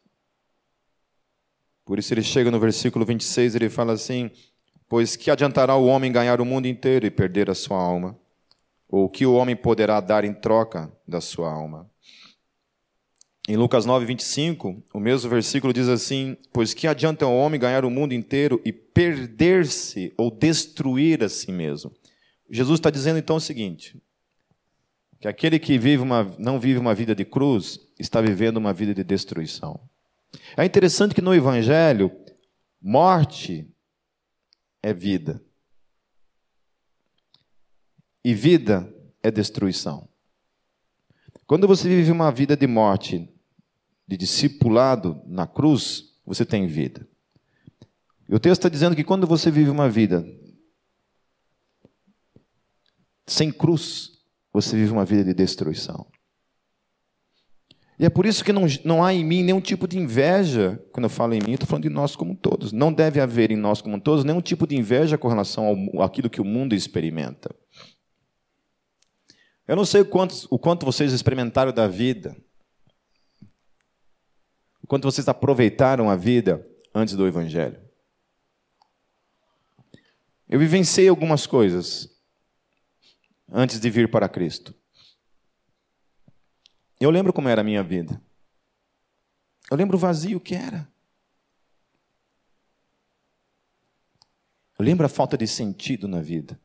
Por 1.84 2.00
isso 2.00 2.14
ele 2.14 2.24
chega 2.24 2.50
no 2.50 2.60
versículo 2.60 3.06
26, 3.06 3.56
ele 3.56 3.70
fala 3.70 3.94
assim: 3.94 4.32
Pois 4.88 5.16
que 5.16 5.32
adiantará 5.32 5.76
o 5.76 5.86
homem 5.86 6.12
ganhar 6.12 6.40
o 6.40 6.46
mundo 6.46 6.68
inteiro 6.68 7.06
e 7.06 7.12
perder 7.12 7.50
a 7.50 7.56
sua 7.56 7.78
alma? 7.78 8.18
Ou 8.88 9.10
que 9.10 9.26
o 9.26 9.34
homem 9.34 9.56
poderá 9.56 10.00
dar 10.00 10.24
em 10.24 10.34
troca 10.34 10.92
da 11.08 11.20
sua 11.20 11.52
alma? 11.52 11.90
Em 13.48 13.56
Lucas 13.56 13.86
9, 13.86 14.06
25, 14.06 14.84
o 14.94 15.00
mesmo 15.00 15.30
versículo 15.30 15.72
diz 15.72 15.88
assim: 15.88 16.36
Pois 16.52 16.74
que 16.74 16.88
adianta 16.88 17.28
o 17.28 17.38
homem 17.38 17.60
ganhar 17.60 17.86
o 17.86 17.92
mundo 17.92 18.14
inteiro 18.14 18.60
e 18.66 18.72
perder-se 18.72 20.14
ou 20.18 20.32
destruir 20.32 21.24
a 21.24 21.30
si 21.30 21.52
mesmo? 21.52 21.92
Jesus 22.50 22.80
está 22.80 22.90
dizendo 22.90 23.20
então 23.20 23.36
o 23.36 23.42
seguinte: 23.42 24.02
que 25.20 25.28
aquele 25.28 25.60
que 25.60 25.78
vive 25.78 26.02
uma, 26.02 26.36
não 26.40 26.60
vive 26.60 26.80
uma 26.80 26.96
vida 26.96 27.14
de 27.14 27.26
cruz 27.26 27.80
está 28.00 28.20
vivendo 28.20 28.58
uma 28.58 28.74
vida 28.74 28.94
de 28.94 29.04
destruição. 29.04 29.80
É 30.58 30.66
interessante 30.66 31.16
que 31.16 31.22
no 31.22 31.34
Evangelho, 31.34 32.12
morte 32.82 33.68
é 34.86 34.94
vida. 34.94 35.44
E 38.24 38.36
vida 38.36 38.88
é 39.24 39.32
destruição. 39.32 40.08
Quando 41.48 41.68
você 41.68 41.90
vive 41.90 42.12
uma 42.12 42.32
vida 42.32 42.56
de 42.56 42.68
morte, 42.68 43.28
de 44.08 44.16
discipulado 44.16 45.20
na 45.26 45.48
cruz, 45.48 46.20
você 46.24 46.46
tem 46.46 46.68
vida. 46.68 47.08
E 48.30 48.36
o 48.36 48.40
texto 48.40 48.60
está 48.60 48.70
dizendo 48.70 48.96
que 48.96 49.04
quando 49.04 49.26
você 49.26 49.50
vive 49.50 49.72
uma 49.72 49.90
vida 49.90 50.24
sem 53.26 53.52
cruz, 53.52 54.20
você 54.54 54.76
vive 54.76 54.92
uma 54.92 55.04
vida 55.04 55.24
de 55.24 55.34
destruição. 55.34 56.06
E 57.98 58.06
é 58.06 58.10
por 58.10 58.26
isso 58.26 58.44
que 58.44 58.52
não, 58.52 58.64
não 58.84 59.04
há 59.04 59.14
em 59.14 59.24
mim 59.24 59.42
nenhum 59.42 59.62
tipo 59.62 59.88
de 59.88 59.98
inveja, 59.98 60.84
quando 60.92 61.06
eu 61.06 61.10
falo 61.10 61.34
em 61.34 61.42
mim, 61.42 61.54
estou 61.54 61.68
falando 61.68 61.84
de 61.84 61.90
nós 61.90 62.16
como 62.16 62.36
todos. 62.36 62.74
Não 62.74 62.92
deve 62.92 63.22
haver 63.22 63.52
em 63.52 63.56
nós 63.56 63.82
como 63.82 64.00
todos 64.00 64.26
nenhum 64.26 64.42
tipo 64.42 64.68
de 64.68 64.76
inveja 64.76 65.18
com 65.18 65.30
relação 65.30 65.66
ao, 65.66 66.04
àquilo 66.04 66.30
que 66.30 66.42
o 66.42 66.46
mundo 66.46 66.76
experimenta. 66.76 67.56
Eu 69.68 69.76
não 69.76 69.86
sei 69.86 70.02
o 70.02 70.06
quanto, 70.06 70.46
o 70.50 70.60
quanto 70.60 70.86
vocês 70.86 71.14
experimentaram 71.14 71.72
da 71.72 71.88
vida, 71.88 72.36
o 74.84 74.88
quanto 74.88 75.10
vocês 75.10 75.28
aproveitaram 75.28 76.10
a 76.10 76.16
vida 76.16 76.64
antes 76.94 77.16
do 77.16 77.26
Evangelho. 77.26 77.82
Eu 80.48 80.60
vivenciei 80.60 81.08
algumas 81.08 81.48
coisas 81.48 82.10
antes 83.50 83.80
de 83.80 83.90
vir 83.90 84.12
para 84.12 84.30
Cristo. 84.30 84.76
Eu 87.00 87.10
lembro 87.10 87.34
como 87.34 87.50
era 87.50 87.62
a 87.62 87.64
minha 87.64 87.84
vida. 87.84 88.22
Eu 89.70 89.78
lembro 89.78 89.98
o 89.98 90.00
vazio 90.00 90.40
que 90.40 90.56
era. 90.56 90.88
Eu 94.78 94.84
lembro 94.86 95.06
a 95.06 95.10
falta 95.10 95.38
de 95.38 95.48
sentido 95.48 96.08
na 96.08 96.22
vida, 96.22 96.60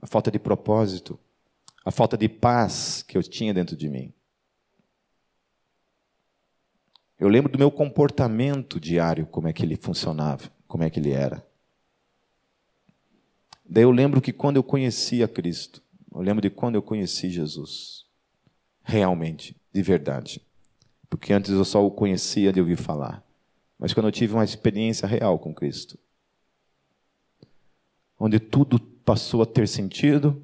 a 0.00 0.06
falta 0.06 0.30
de 0.30 0.38
propósito, 0.38 1.18
a 1.84 1.90
falta 1.90 2.16
de 2.16 2.28
paz 2.28 3.02
que 3.02 3.16
eu 3.16 3.22
tinha 3.22 3.52
dentro 3.52 3.76
de 3.76 3.88
mim. 3.88 4.12
Eu 7.18 7.28
lembro 7.28 7.52
do 7.52 7.58
meu 7.58 7.70
comportamento 7.70 8.80
diário, 8.80 9.26
como 9.26 9.48
é 9.48 9.52
que 9.52 9.62
ele 9.62 9.76
funcionava, 9.76 10.50
como 10.66 10.82
é 10.82 10.90
que 10.90 10.98
ele 10.98 11.12
era. 11.12 11.46
Daí 13.64 13.84
eu 13.84 13.90
lembro 13.90 14.20
que 14.20 14.32
quando 14.32 14.56
eu 14.56 14.62
conheci 14.62 15.22
a 15.22 15.28
Cristo, 15.28 15.82
eu 16.12 16.20
lembro 16.20 16.42
de 16.42 16.50
quando 16.50 16.74
eu 16.74 16.82
conheci 16.82 17.30
Jesus, 17.30 18.06
realmente 18.82 19.56
de 19.72 19.82
verdade. 19.82 20.40
Porque 21.08 21.32
antes 21.32 21.50
eu 21.50 21.64
só 21.64 21.84
o 21.84 21.90
conhecia 21.90 22.52
de 22.52 22.60
ouvir 22.60 22.76
falar. 22.76 23.24
Mas 23.78 23.92
quando 23.92 24.06
eu 24.06 24.12
tive 24.12 24.34
uma 24.34 24.44
experiência 24.44 25.06
real 25.06 25.38
com 25.38 25.54
Cristo, 25.54 25.98
onde 28.18 28.38
tudo 28.38 28.78
passou 28.78 29.42
a 29.42 29.46
ter 29.46 29.66
sentido, 29.66 30.40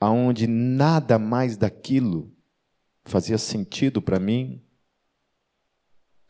aonde 0.00 0.46
nada 0.46 1.18
mais 1.18 1.56
daquilo 1.56 2.32
fazia 3.04 3.38
sentido 3.38 4.00
para 4.00 4.18
mim 4.18 4.62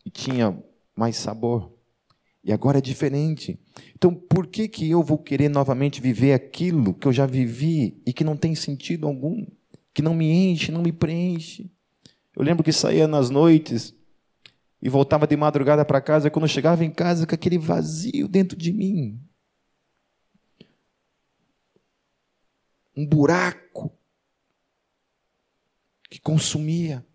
e 0.04 0.10
tinha 0.10 0.60
mais 0.94 1.16
sabor. 1.16 1.72
E 2.42 2.52
agora 2.52 2.78
é 2.78 2.80
diferente. 2.80 3.58
Então, 3.94 4.14
por 4.14 4.46
que 4.46 4.68
que 4.68 4.90
eu 4.90 5.02
vou 5.02 5.16
querer 5.16 5.48
novamente 5.48 6.00
viver 6.00 6.34
aquilo 6.34 6.92
que 6.92 7.08
eu 7.08 7.12
já 7.12 7.24
vivi 7.24 8.02
e 8.04 8.12
que 8.12 8.22
não 8.22 8.36
tem 8.36 8.54
sentido 8.54 9.06
algum? 9.06 9.46
Que 9.94 10.02
não 10.02 10.12
me 10.12 10.28
enche, 10.28 10.72
não 10.72 10.82
me 10.82 10.92
preenche. 10.92 11.70
Eu 12.34 12.42
lembro 12.42 12.64
que 12.64 12.72
saía 12.72 13.06
nas 13.06 13.30
noites 13.30 13.94
e 14.82 14.88
voltava 14.88 15.26
de 15.26 15.36
madrugada 15.36 15.84
para 15.84 16.00
casa, 16.00 16.26
e 16.26 16.30
quando 16.30 16.44
eu 16.44 16.48
chegava 16.48 16.84
em 16.84 16.90
casa 16.90 17.26
com 17.26 17.34
aquele 17.34 17.56
vazio 17.56 18.26
dentro 18.26 18.58
de 18.58 18.72
mim. 18.72 19.22
Um 22.96 23.06
buraco 23.06 23.96
que 26.10 26.20
consumia. 26.20 27.06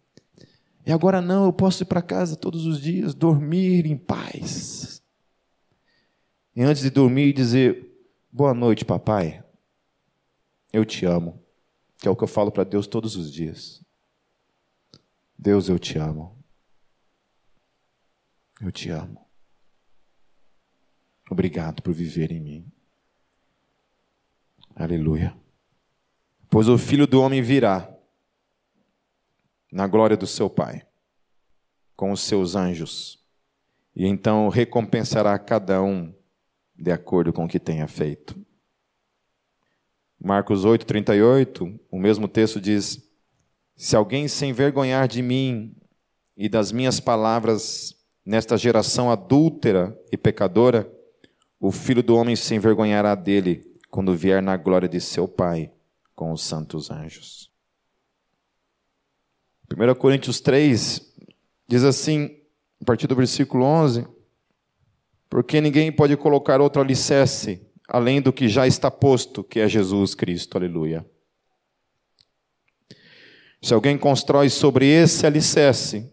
E 0.86 0.92
agora 0.92 1.22
não, 1.22 1.46
eu 1.46 1.54
posso 1.54 1.84
ir 1.84 1.86
para 1.86 2.02
casa 2.02 2.36
todos 2.36 2.66
os 2.66 2.82
dias, 2.82 3.14
dormir 3.14 3.86
em 3.86 3.98
paz. 3.98 5.04
E 6.56 6.64
antes 6.64 6.82
de 6.82 6.90
dormir, 6.90 7.34
dizer: 7.34 7.88
Boa 8.32 8.54
noite, 8.54 8.84
papai. 8.84 9.44
Eu 10.74 10.86
te 10.86 11.06
amo 11.06 11.49
que 12.00 12.08
é 12.08 12.12
o 12.12 12.16
que 12.16 12.24
eu 12.24 12.28
falo 12.28 12.52
para 12.52 12.64
Deus 12.64 12.88
todos 12.88 13.16
os 13.16 13.32
dias. 13.32 13.84
Deus, 15.38 15.70
eu 15.70 15.78
te 15.78 15.98
amo. 15.98 16.42
Eu 18.62 18.72
te 18.72 18.90
amo. 18.90 19.30
Obrigado 21.30 21.82
por 21.84 21.94
viver 21.94 22.32
em 22.32 22.40
mim. 22.40 22.72
Aleluia. 24.76 25.38
Pois 26.50 26.68
o 26.68 26.78
filho 26.78 27.06
do 27.06 27.22
homem 27.22 27.42
virá 27.42 27.94
na 29.72 29.86
glória 29.86 30.18
do 30.18 30.26
seu 30.26 30.50
Pai, 30.50 30.88
com 31.96 32.12
os 32.12 32.22
seus 32.22 32.56
anjos, 32.56 33.24
e 33.96 34.06
então 34.06 34.50
recompensará 34.50 35.38
cada 35.38 35.82
um 35.84 36.14
de 36.76 36.92
acordo 36.92 37.32
com 37.32 37.46
o 37.46 37.48
que 37.48 37.60
tenha 37.60 37.88
feito. 37.88 38.44
Marcos 40.22 40.66
8, 40.66 40.86
38, 40.86 41.80
o 41.90 41.98
mesmo 41.98 42.28
texto 42.28 42.60
diz: 42.60 43.02
Se 43.76 43.96
alguém 43.96 44.28
se 44.28 44.46
envergonhar 44.46 45.08
de 45.08 45.22
mim 45.22 45.74
e 46.36 46.50
das 46.50 46.74
minhas 46.74 47.00
palavras 47.00 47.96
nesta 48.26 48.58
geração 48.58 49.10
adúltera 49.10 49.98
e 50.12 50.18
pecadora, 50.18 50.92
o 51.58 51.72
filho 51.72 52.04
do 52.04 52.18
homem 52.18 52.36
se 52.36 52.54
envergonhará 52.54 53.16
dele 53.16 53.64
quando 53.90 54.14
vier 54.14 54.42
na 54.42 54.58
glória 54.58 54.90
de 54.90 55.00
seu 55.00 55.28
Pai 55.28 55.72
com 56.14 56.34
os 56.34 56.44
santos 56.44 56.92
anjos. 56.92 57.50
1 59.72 59.96
Coríntios 59.96 60.42
3 60.42 61.16
diz 61.66 61.84
assim, 61.84 62.42
a 62.82 62.86
partir 62.86 63.08
do 63.08 63.16
versículo 63.16 63.64
11: 63.64 64.06
Porque 65.30 65.62
ninguém 65.62 65.94
pode 65.94 66.18
colocar 66.18 66.60
outro 66.60 66.82
alicerce 66.82 67.69
além 67.90 68.22
do 68.22 68.32
que 68.32 68.48
já 68.48 68.68
está 68.68 68.90
posto, 68.92 69.44
que 69.44 69.60
é 69.60 69.68
Jesus 69.68 70.14
Cristo. 70.14 70.58
Aleluia. 70.58 71.06
Se 73.62 73.74
alguém 73.74 73.98
constrói 73.98 74.50
sobre 74.50 74.86
esse 74.86 75.26
alicerce, 75.26 76.10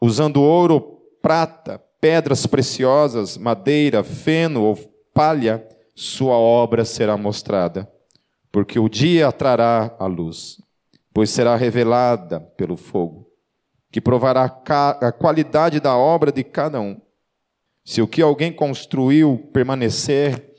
usando 0.00 0.40
ouro, 0.40 1.02
prata, 1.20 1.78
pedras 2.00 2.46
preciosas, 2.46 3.36
madeira, 3.36 4.02
feno 4.02 4.62
ou 4.62 4.76
palha, 5.12 5.66
sua 5.94 6.34
obra 6.34 6.84
será 6.84 7.16
mostrada, 7.16 7.90
porque 8.50 8.78
o 8.78 8.88
dia 8.88 9.30
trará 9.30 9.94
a 9.98 10.06
luz, 10.06 10.60
pois 11.12 11.30
será 11.30 11.54
revelada 11.56 12.40
pelo 12.40 12.76
fogo, 12.76 13.28
que 13.90 14.00
provará 14.00 14.44
a 14.44 15.12
qualidade 15.12 15.78
da 15.78 15.96
obra 15.96 16.32
de 16.32 16.42
cada 16.42 16.80
um. 16.80 16.98
Se 17.84 18.00
o 18.00 18.08
que 18.08 18.22
alguém 18.22 18.52
construiu 18.52 19.50
permanecer, 19.52 20.51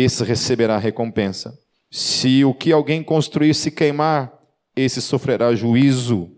esse 0.00 0.22
receberá 0.24 0.78
recompensa. 0.78 1.58
Se 1.90 2.44
o 2.44 2.52
que 2.52 2.72
alguém 2.72 3.02
construir 3.02 3.54
se 3.54 3.70
queimar, 3.70 4.32
esse 4.76 5.00
sofrerá 5.00 5.54
juízo. 5.54 6.30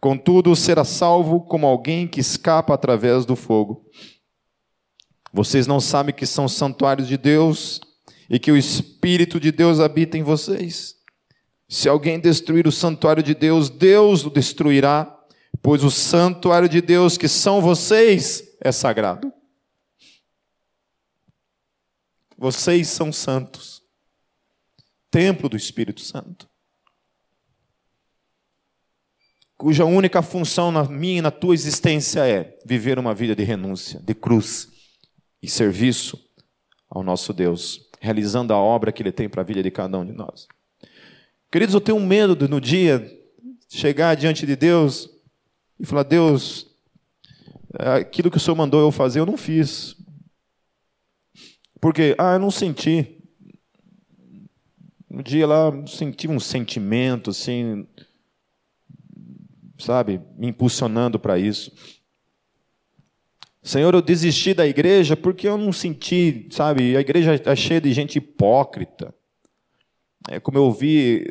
Contudo, 0.00 0.54
será 0.56 0.84
salvo 0.84 1.40
como 1.40 1.66
alguém 1.66 2.06
que 2.06 2.20
escapa 2.20 2.74
através 2.74 3.24
do 3.24 3.36
fogo. 3.36 3.84
Vocês 5.32 5.66
não 5.66 5.80
sabem 5.80 6.14
que 6.14 6.26
são 6.26 6.48
santuários 6.48 7.08
de 7.08 7.16
Deus 7.16 7.80
e 8.28 8.38
que 8.38 8.50
o 8.50 8.56
Espírito 8.56 9.38
de 9.38 9.52
Deus 9.52 9.80
habita 9.80 10.16
em 10.16 10.22
vocês? 10.22 10.94
Se 11.68 11.88
alguém 11.88 12.20
destruir 12.20 12.66
o 12.66 12.72
santuário 12.72 13.22
de 13.22 13.34
Deus, 13.34 13.68
Deus 13.68 14.24
o 14.24 14.30
destruirá, 14.30 15.12
pois 15.62 15.82
o 15.82 15.90
santuário 15.90 16.68
de 16.68 16.80
Deus, 16.80 17.18
que 17.18 17.28
são 17.28 17.60
vocês, 17.60 18.42
é 18.62 18.70
sagrado. 18.70 19.32
Vocês 22.36 22.88
são 22.88 23.12
santos. 23.12 23.82
Templo 25.10 25.48
do 25.48 25.56
Espírito 25.56 26.00
Santo. 26.00 26.48
Cuja 29.56 29.86
única 29.86 30.20
função 30.20 30.70
na 30.70 30.84
minha 30.84 31.18
e 31.18 31.22
na 31.22 31.30
tua 31.30 31.54
existência 31.54 32.26
é 32.26 32.58
viver 32.66 32.98
uma 32.98 33.14
vida 33.14 33.34
de 33.34 33.42
renúncia, 33.42 34.00
de 34.00 34.14
cruz 34.14 34.68
e 35.42 35.48
serviço 35.48 36.22
ao 36.90 37.02
nosso 37.02 37.32
Deus, 37.32 37.88
realizando 37.98 38.52
a 38.52 38.58
obra 38.58 38.92
que 38.92 39.02
Ele 39.02 39.12
tem 39.12 39.28
para 39.28 39.40
a 39.40 39.44
vida 39.44 39.62
de 39.62 39.70
cada 39.70 39.98
um 39.98 40.04
de 40.04 40.12
nós. 40.12 40.46
Queridos, 41.50 41.74
eu 41.74 41.80
tenho 41.80 41.98
medo 42.00 42.36
de 42.36 42.46
no 42.46 42.60
dia 42.60 43.10
chegar 43.66 44.14
diante 44.14 44.44
de 44.44 44.54
Deus 44.54 45.08
e 45.80 45.86
falar: 45.86 46.02
Deus, 46.02 46.66
aquilo 47.78 48.30
que 48.30 48.36
o 48.36 48.40
Senhor 48.40 48.56
mandou 48.56 48.80
eu 48.80 48.92
fazer, 48.92 49.20
eu 49.20 49.26
não 49.26 49.38
fiz. 49.38 49.95
Porque, 51.80 52.14
ah, 52.18 52.34
eu 52.34 52.38
não 52.38 52.50
senti. 52.50 53.18
Um 55.10 55.22
dia 55.22 55.46
lá, 55.46 55.72
senti 55.86 56.28
um 56.28 56.40
sentimento, 56.40 57.30
assim, 57.30 57.86
sabe, 59.78 60.20
me 60.36 60.48
impulsionando 60.48 61.18
para 61.18 61.38
isso. 61.38 61.72
Senhor, 63.62 63.92
eu 63.94 64.02
desisti 64.02 64.54
da 64.54 64.66
igreja 64.66 65.16
porque 65.16 65.48
eu 65.48 65.58
não 65.58 65.72
senti, 65.72 66.46
sabe, 66.50 66.96
a 66.96 67.00
igreja 67.00 67.34
está 67.34 67.54
cheia 67.56 67.80
de 67.80 67.92
gente 67.92 68.16
hipócrita. 68.16 69.12
É, 70.28 70.38
como 70.38 70.58
eu 70.58 70.64
ouvi, 70.64 71.26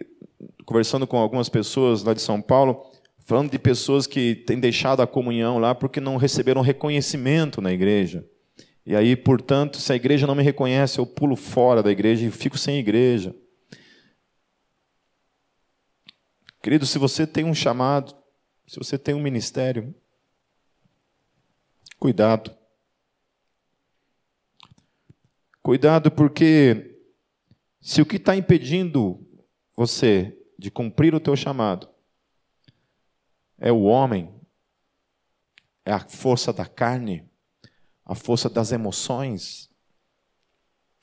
conversando 0.65 1.07
com 1.07 1.17
algumas 1.17 1.47
pessoas 1.47 2.03
lá 2.03 2.13
de 2.13 2.21
São 2.21 2.41
Paulo, 2.41 2.91
falando 3.19 3.51
de 3.51 3.57
pessoas 3.59 4.05
que 4.05 4.35
têm 4.35 4.59
deixado 4.59 5.01
a 5.01 5.07
comunhão 5.07 5.59
lá 5.59 5.73
porque 5.73 5.99
não 5.99 6.17
receberam 6.17 6.61
reconhecimento 6.61 7.61
na 7.61 7.71
igreja. 7.71 8.25
E 8.85 8.95
aí, 8.95 9.15
portanto, 9.15 9.79
se 9.79 9.91
a 9.91 9.95
igreja 9.95 10.27
não 10.27 10.35
me 10.35 10.43
reconhece, 10.43 10.99
eu 10.99 11.07
pulo 11.07 11.35
fora 11.35 11.81
da 11.81 11.91
igreja 11.91 12.25
e 12.25 12.29
fico 12.29 12.57
sem 12.57 12.77
igreja. 12.77 13.35
Querido, 16.61 16.85
se 16.85 16.99
você 16.99 17.25
tem 17.25 17.43
um 17.43 17.53
chamado, 17.53 18.15
se 18.67 18.77
você 18.77 18.97
tem 18.97 19.15
um 19.15 19.21
ministério, 19.21 19.93
cuidado. 21.99 22.55
Cuidado, 25.63 26.11
porque 26.11 26.99
se 27.81 28.01
o 28.01 28.05
que 28.05 28.17
está 28.17 28.35
impedindo 28.35 29.27
você 29.75 30.37
de 30.57 30.69
cumprir 30.69 31.15
o 31.15 31.19
teu 31.19 31.35
chamado 31.35 31.89
é 33.57 33.71
o 33.71 33.83
homem, 33.83 34.33
é 35.83 35.91
a 35.91 35.99
força 35.99 36.53
da 36.53 36.67
carne, 36.67 37.27
a 38.05 38.13
força 38.13 38.47
das 38.49 38.71
emoções, 38.71 39.69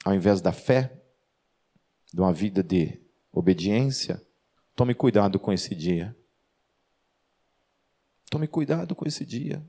ao 0.04 0.14
invés 0.14 0.40
da 0.40 0.52
fé, 0.52 1.02
de 2.12 2.20
uma 2.20 2.32
vida 2.32 2.62
de 2.62 3.00
obediência, 3.32 4.24
tome 4.76 4.94
cuidado 4.94 5.40
com 5.40 5.52
esse 5.52 5.74
dia. 5.74 6.16
Tome 8.30 8.46
cuidado 8.46 8.94
com 8.94 9.06
esse 9.06 9.26
dia. 9.26 9.64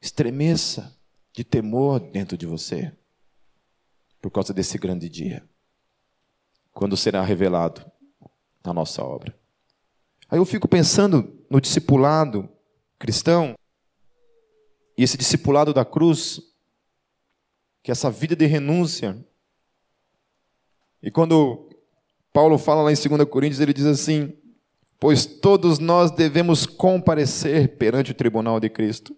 Estremeça 0.00 0.96
de 1.32 1.44
temor 1.44 2.00
dentro 2.00 2.36
de 2.36 2.46
você, 2.46 2.92
por 4.20 4.30
causa 4.30 4.52
desse 4.52 4.78
grande 4.78 5.08
dia, 5.08 5.46
quando 6.72 6.96
será 6.96 7.22
revelado 7.22 7.84
na 8.64 8.72
nossa 8.72 9.02
obra. 9.02 9.36
Aí 10.28 10.38
eu 10.38 10.44
fico 10.44 10.66
pensando 10.66 11.44
no 11.50 11.60
discipulado 11.60 12.48
cristão, 12.98 13.54
e 15.02 15.04
esse 15.04 15.16
discipulado 15.16 15.74
da 15.74 15.84
cruz, 15.84 16.40
que 17.82 17.90
é 17.90 17.92
essa 17.92 18.08
vida 18.08 18.36
de 18.36 18.46
renúncia. 18.46 19.18
E 21.02 21.10
quando 21.10 21.68
Paulo 22.32 22.56
fala 22.56 22.82
lá 22.82 22.92
em 22.92 22.94
2 22.94 23.28
Coríntios, 23.28 23.58
ele 23.58 23.72
diz 23.72 23.84
assim: 23.84 24.32
Pois 25.00 25.26
todos 25.26 25.80
nós 25.80 26.12
devemos 26.12 26.66
comparecer 26.66 27.76
perante 27.78 28.12
o 28.12 28.14
tribunal 28.14 28.60
de 28.60 28.70
Cristo, 28.70 29.16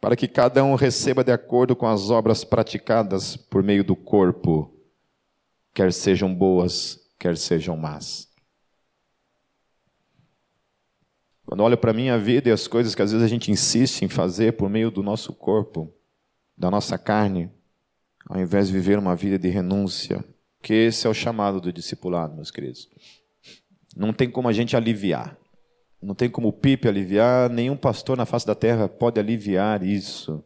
para 0.00 0.16
que 0.16 0.26
cada 0.26 0.64
um 0.64 0.74
receba 0.74 1.22
de 1.22 1.30
acordo 1.30 1.76
com 1.76 1.86
as 1.86 2.08
obras 2.08 2.42
praticadas 2.42 3.36
por 3.36 3.62
meio 3.62 3.84
do 3.84 3.94
corpo, 3.94 4.74
quer 5.74 5.92
sejam 5.92 6.34
boas, 6.34 6.98
quer 7.18 7.36
sejam 7.36 7.76
más. 7.76 8.27
Quando 11.48 11.62
olho 11.62 11.78
para 11.78 11.92
a 11.92 11.94
minha 11.94 12.18
vida 12.18 12.50
e 12.50 12.52
as 12.52 12.68
coisas 12.68 12.94
que 12.94 13.00
às 13.00 13.10
vezes 13.10 13.24
a 13.24 13.28
gente 13.28 13.50
insiste 13.50 14.02
em 14.02 14.08
fazer 14.08 14.52
por 14.52 14.68
meio 14.68 14.90
do 14.90 15.02
nosso 15.02 15.32
corpo, 15.32 15.90
da 16.54 16.70
nossa 16.70 16.98
carne, 16.98 17.50
ao 18.28 18.38
invés 18.38 18.66
de 18.66 18.74
viver 18.74 18.98
uma 18.98 19.16
vida 19.16 19.38
de 19.38 19.48
renúncia, 19.48 20.22
que 20.62 20.74
esse 20.74 21.06
é 21.06 21.10
o 21.10 21.14
chamado 21.14 21.58
do 21.58 21.72
discipulado, 21.72 22.34
meus 22.34 22.50
queridos. 22.50 22.90
Não 23.96 24.12
tem 24.12 24.30
como 24.30 24.46
a 24.46 24.52
gente 24.52 24.76
aliviar. 24.76 25.38
Não 26.02 26.14
tem 26.14 26.28
como 26.28 26.48
o 26.48 26.52
Pipe 26.52 26.86
aliviar, 26.86 27.48
nenhum 27.48 27.78
pastor 27.78 28.14
na 28.14 28.26
face 28.26 28.46
da 28.46 28.54
terra 28.54 28.86
pode 28.86 29.18
aliviar 29.18 29.82
isso. 29.82 30.44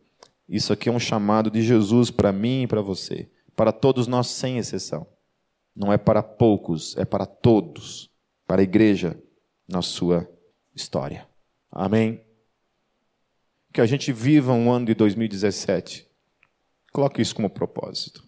Isso 0.49 0.73
aqui 0.73 0.89
é 0.89 0.93
um 0.93 1.01
chamado 1.01 1.51
de 1.51 1.63
Jesus 1.63 2.13
para 2.13 2.31
mim 2.31 2.63
e 2.63 2.67
para 2.69 2.81
você, 2.81 3.29
para 3.57 3.73
todos 3.73 4.07
nós 4.07 4.29
sem 4.29 4.57
exceção. 4.57 5.05
Não 5.75 5.93
é 5.93 5.99
para 5.99 6.23
poucos, 6.23 6.97
é 6.97 7.05
para 7.05 7.27
todos, 7.27 8.09
para 8.47 8.61
a 8.61 8.63
igreja 8.63 9.21
na 9.69 9.83
sua 9.83 10.29
história. 10.75 11.27
Amém? 11.71 12.23
Que 13.73 13.81
a 13.81 13.87
gente 13.87 14.13
viva 14.13 14.53
um 14.53 14.71
ano 14.71 14.87
de 14.87 14.95
2017. 14.95 16.07
Coloque 16.93 17.23
isso 17.23 17.35
como 17.35 17.49
propósito. 17.49 18.23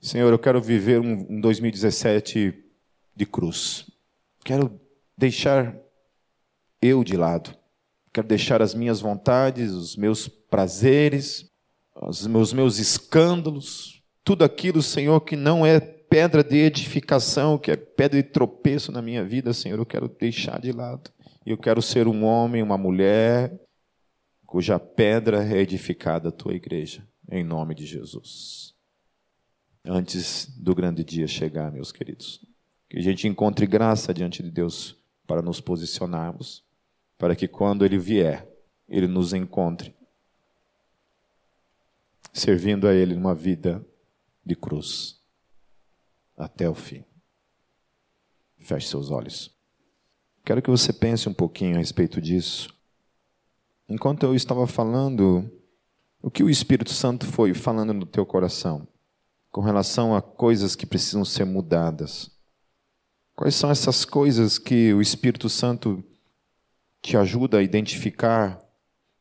Senhor, 0.00 0.32
eu 0.32 0.38
quero 0.38 0.60
viver 0.60 1.00
um 1.00 1.40
2017 1.40 2.54
de 3.14 3.26
cruz. 3.26 3.86
Quero 4.44 4.80
deixar 5.16 5.76
eu 6.80 7.02
de 7.02 7.16
lado. 7.16 7.56
Quero 8.12 8.26
deixar 8.26 8.62
as 8.62 8.74
minhas 8.74 9.00
vontades, 9.00 9.72
os 9.72 9.96
meus 9.96 10.28
prazeres, 10.28 11.50
os 11.94 12.26
meus, 12.26 12.52
meus 12.52 12.78
escândalos, 12.78 14.02
tudo 14.24 14.44
aquilo, 14.44 14.82
Senhor, 14.82 15.20
que 15.20 15.36
não 15.36 15.64
é 15.64 15.80
pedra 15.80 16.42
de 16.42 16.56
edificação, 16.56 17.58
que 17.58 17.70
é 17.70 17.76
pedra 17.76 18.22
de 18.22 18.28
tropeço 18.28 18.90
na 18.90 19.02
minha 19.02 19.24
vida, 19.24 19.52
Senhor, 19.52 19.78
eu 19.78 19.86
quero 19.86 20.08
deixar 20.08 20.60
de 20.60 20.72
lado. 20.72 21.10
Eu 21.50 21.56
quero 21.56 21.80
ser 21.80 22.06
um 22.06 22.24
homem, 22.26 22.62
uma 22.62 22.76
mulher, 22.76 23.58
cuja 24.44 24.78
pedra 24.78 25.42
é 25.42 25.56
edificada 25.56 26.28
a 26.28 26.30
tua 26.30 26.52
igreja, 26.52 27.08
em 27.26 27.42
nome 27.42 27.74
de 27.74 27.86
Jesus. 27.86 28.74
Antes 29.82 30.46
do 30.58 30.74
grande 30.74 31.02
dia 31.02 31.26
chegar, 31.26 31.72
meus 31.72 31.90
queridos, 31.90 32.46
que 32.86 32.98
a 32.98 33.00
gente 33.00 33.26
encontre 33.26 33.66
graça 33.66 34.12
diante 34.12 34.42
de 34.42 34.50
Deus 34.50 34.94
para 35.26 35.40
nos 35.40 35.58
posicionarmos, 35.58 36.62
para 37.16 37.34
que 37.34 37.48
quando 37.48 37.82
Ele 37.82 37.96
vier, 37.96 38.46
Ele 38.86 39.06
nos 39.06 39.32
encontre, 39.32 39.96
servindo 42.30 42.86
a 42.86 42.92
Ele 42.92 43.14
numa 43.14 43.34
vida 43.34 43.82
de 44.44 44.54
cruz, 44.54 45.18
até 46.36 46.68
o 46.68 46.74
fim. 46.74 47.06
Feche 48.58 48.88
seus 48.88 49.10
olhos. 49.10 49.57
Quero 50.48 50.62
que 50.62 50.70
você 50.70 50.94
pense 50.94 51.28
um 51.28 51.34
pouquinho 51.34 51.74
a 51.76 51.78
respeito 51.78 52.22
disso. 52.22 52.74
Enquanto 53.86 54.22
eu 54.22 54.34
estava 54.34 54.66
falando, 54.66 55.46
o 56.22 56.30
que 56.30 56.42
o 56.42 56.48
Espírito 56.48 56.90
Santo 56.90 57.26
foi 57.26 57.52
falando 57.52 57.92
no 57.92 58.06
teu 58.06 58.24
coração 58.24 58.88
com 59.50 59.60
relação 59.60 60.16
a 60.16 60.22
coisas 60.22 60.74
que 60.74 60.86
precisam 60.86 61.22
ser 61.22 61.44
mudadas? 61.44 62.30
Quais 63.36 63.54
são 63.56 63.70
essas 63.70 64.06
coisas 64.06 64.56
que 64.56 64.90
o 64.94 65.02
Espírito 65.02 65.50
Santo 65.50 66.02
te 67.02 67.14
ajuda 67.14 67.58
a 67.58 67.62
identificar 67.62 68.58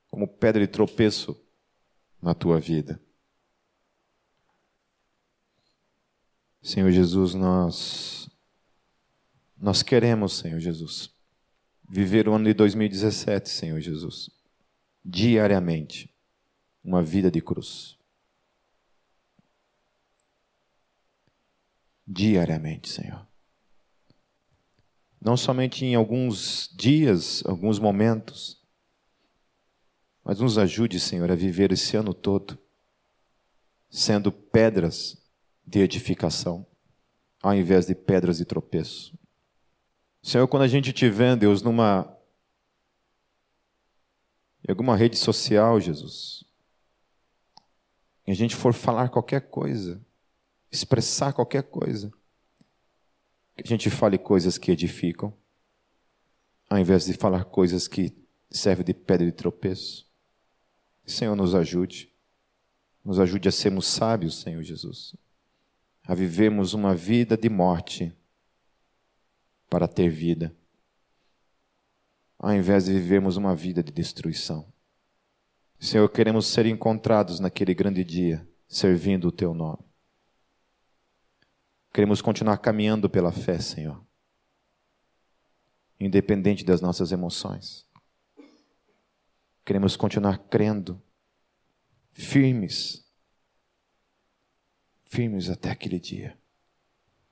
como 0.09 0.29
pedra 0.29 0.65
de 0.65 0.71
tropeço 0.71 1.37
na 2.21 2.33
tua 2.33 2.57
vida? 2.57 3.01
Senhor 6.61 6.89
Jesus, 6.89 7.33
nós 7.33 8.29
nós 9.57 9.83
queremos, 9.83 10.37
Senhor 10.37 10.61
Jesus, 10.61 11.16
viver 11.87 12.27
o 12.27 12.33
ano 12.33 12.45
de 12.45 12.53
2017, 12.53 13.49
Senhor 13.49 13.79
Jesus, 13.79 14.29
diariamente, 15.03 16.13
uma 16.83 17.01
vida 17.01 17.31
de 17.31 17.41
cruz. 17.41 17.97
Diariamente, 22.05 22.89
Senhor. 22.89 23.25
Não 25.19 25.35
somente 25.35 25.83
em 25.83 25.95
alguns 25.95 26.69
dias, 26.75 27.43
alguns 27.45 27.79
momentos, 27.79 28.61
mas 30.23 30.39
nos 30.39 30.57
ajude, 30.57 30.99
Senhor, 30.99 31.31
a 31.31 31.35
viver 31.35 31.71
esse 31.71 31.95
ano 31.95 32.13
todo 32.13 32.57
sendo 33.89 34.31
pedras 34.31 35.17
de 35.65 35.79
edificação, 35.79 36.65
ao 37.41 37.53
invés 37.53 37.85
de 37.85 37.95
pedras 37.95 38.37
de 38.37 38.45
tropeço. 38.45 39.17
Senhor, 40.21 40.47
quando 40.47 40.63
a 40.63 40.67
gente 40.67 40.91
te 40.91 41.09
vê, 41.09 41.35
Deus, 41.35 41.61
numa 41.61 42.13
em 44.67 44.71
alguma 44.71 44.97
rede 44.97 45.17
social, 45.17 45.79
Jesus, 45.79 46.43
e 48.25 48.31
a 48.31 48.33
gente 48.33 48.55
for 48.55 48.73
falar 48.73 49.07
qualquer 49.07 49.49
coisa, 49.49 50.05
expressar 50.69 51.31
qualquer 51.31 51.63
coisa, 51.63 52.11
que 53.55 53.63
a 53.63 53.67
gente 53.67 53.89
fale 53.89 54.17
coisas 54.17 54.57
que 54.57 54.71
edificam, 54.71 55.33
ao 56.69 56.77
invés 56.77 57.05
de 57.05 57.13
falar 57.13 57.45
coisas 57.45 57.87
que 57.87 58.13
servem 58.49 58.85
de 58.85 58.93
pedra 58.93 59.25
de 59.25 59.31
tropeço. 59.31 60.05
Senhor, 61.05 61.35
nos 61.35 61.55
ajude. 61.55 62.13
Nos 63.03 63.19
ajude 63.19 63.47
a 63.47 63.51
sermos 63.51 63.87
sábios, 63.87 64.41
Senhor 64.41 64.61
Jesus. 64.61 65.15
A 66.03 66.13
vivermos 66.13 66.73
uma 66.73 66.93
vida 66.93 67.37
de 67.37 67.49
morte 67.49 68.13
para 69.69 69.87
ter 69.87 70.09
vida, 70.09 70.55
ao 72.39 72.53
invés 72.53 72.85
de 72.85 72.93
vivermos 72.93 73.37
uma 73.37 73.55
vida 73.55 73.83
de 73.83 73.91
destruição. 73.91 74.71
Senhor, 75.79 76.09
queremos 76.09 76.47
ser 76.47 76.65
encontrados 76.65 77.39
naquele 77.39 77.73
grande 77.73 78.03
dia, 78.03 78.47
servindo 78.67 79.27
o 79.27 79.31
Teu 79.31 79.53
nome. 79.53 79.85
Queremos 81.93 82.21
continuar 82.21 82.57
caminhando 82.57 83.09
pela 83.09 83.31
fé, 83.31 83.59
Senhor, 83.59 84.03
independente 85.99 86.63
das 86.63 86.81
nossas 86.81 87.11
emoções. 87.11 87.87
Queremos 89.65 89.95
continuar 89.95 90.37
crendo, 90.37 91.01
firmes, 92.13 93.05
firmes 95.05 95.49
até 95.49 95.69
aquele 95.69 95.99
dia. 95.99 96.37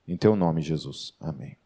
Em 0.08 0.18
Teu 0.18 0.36
nome, 0.36 0.62
Jesus. 0.62 1.16
Amém. 1.20 1.58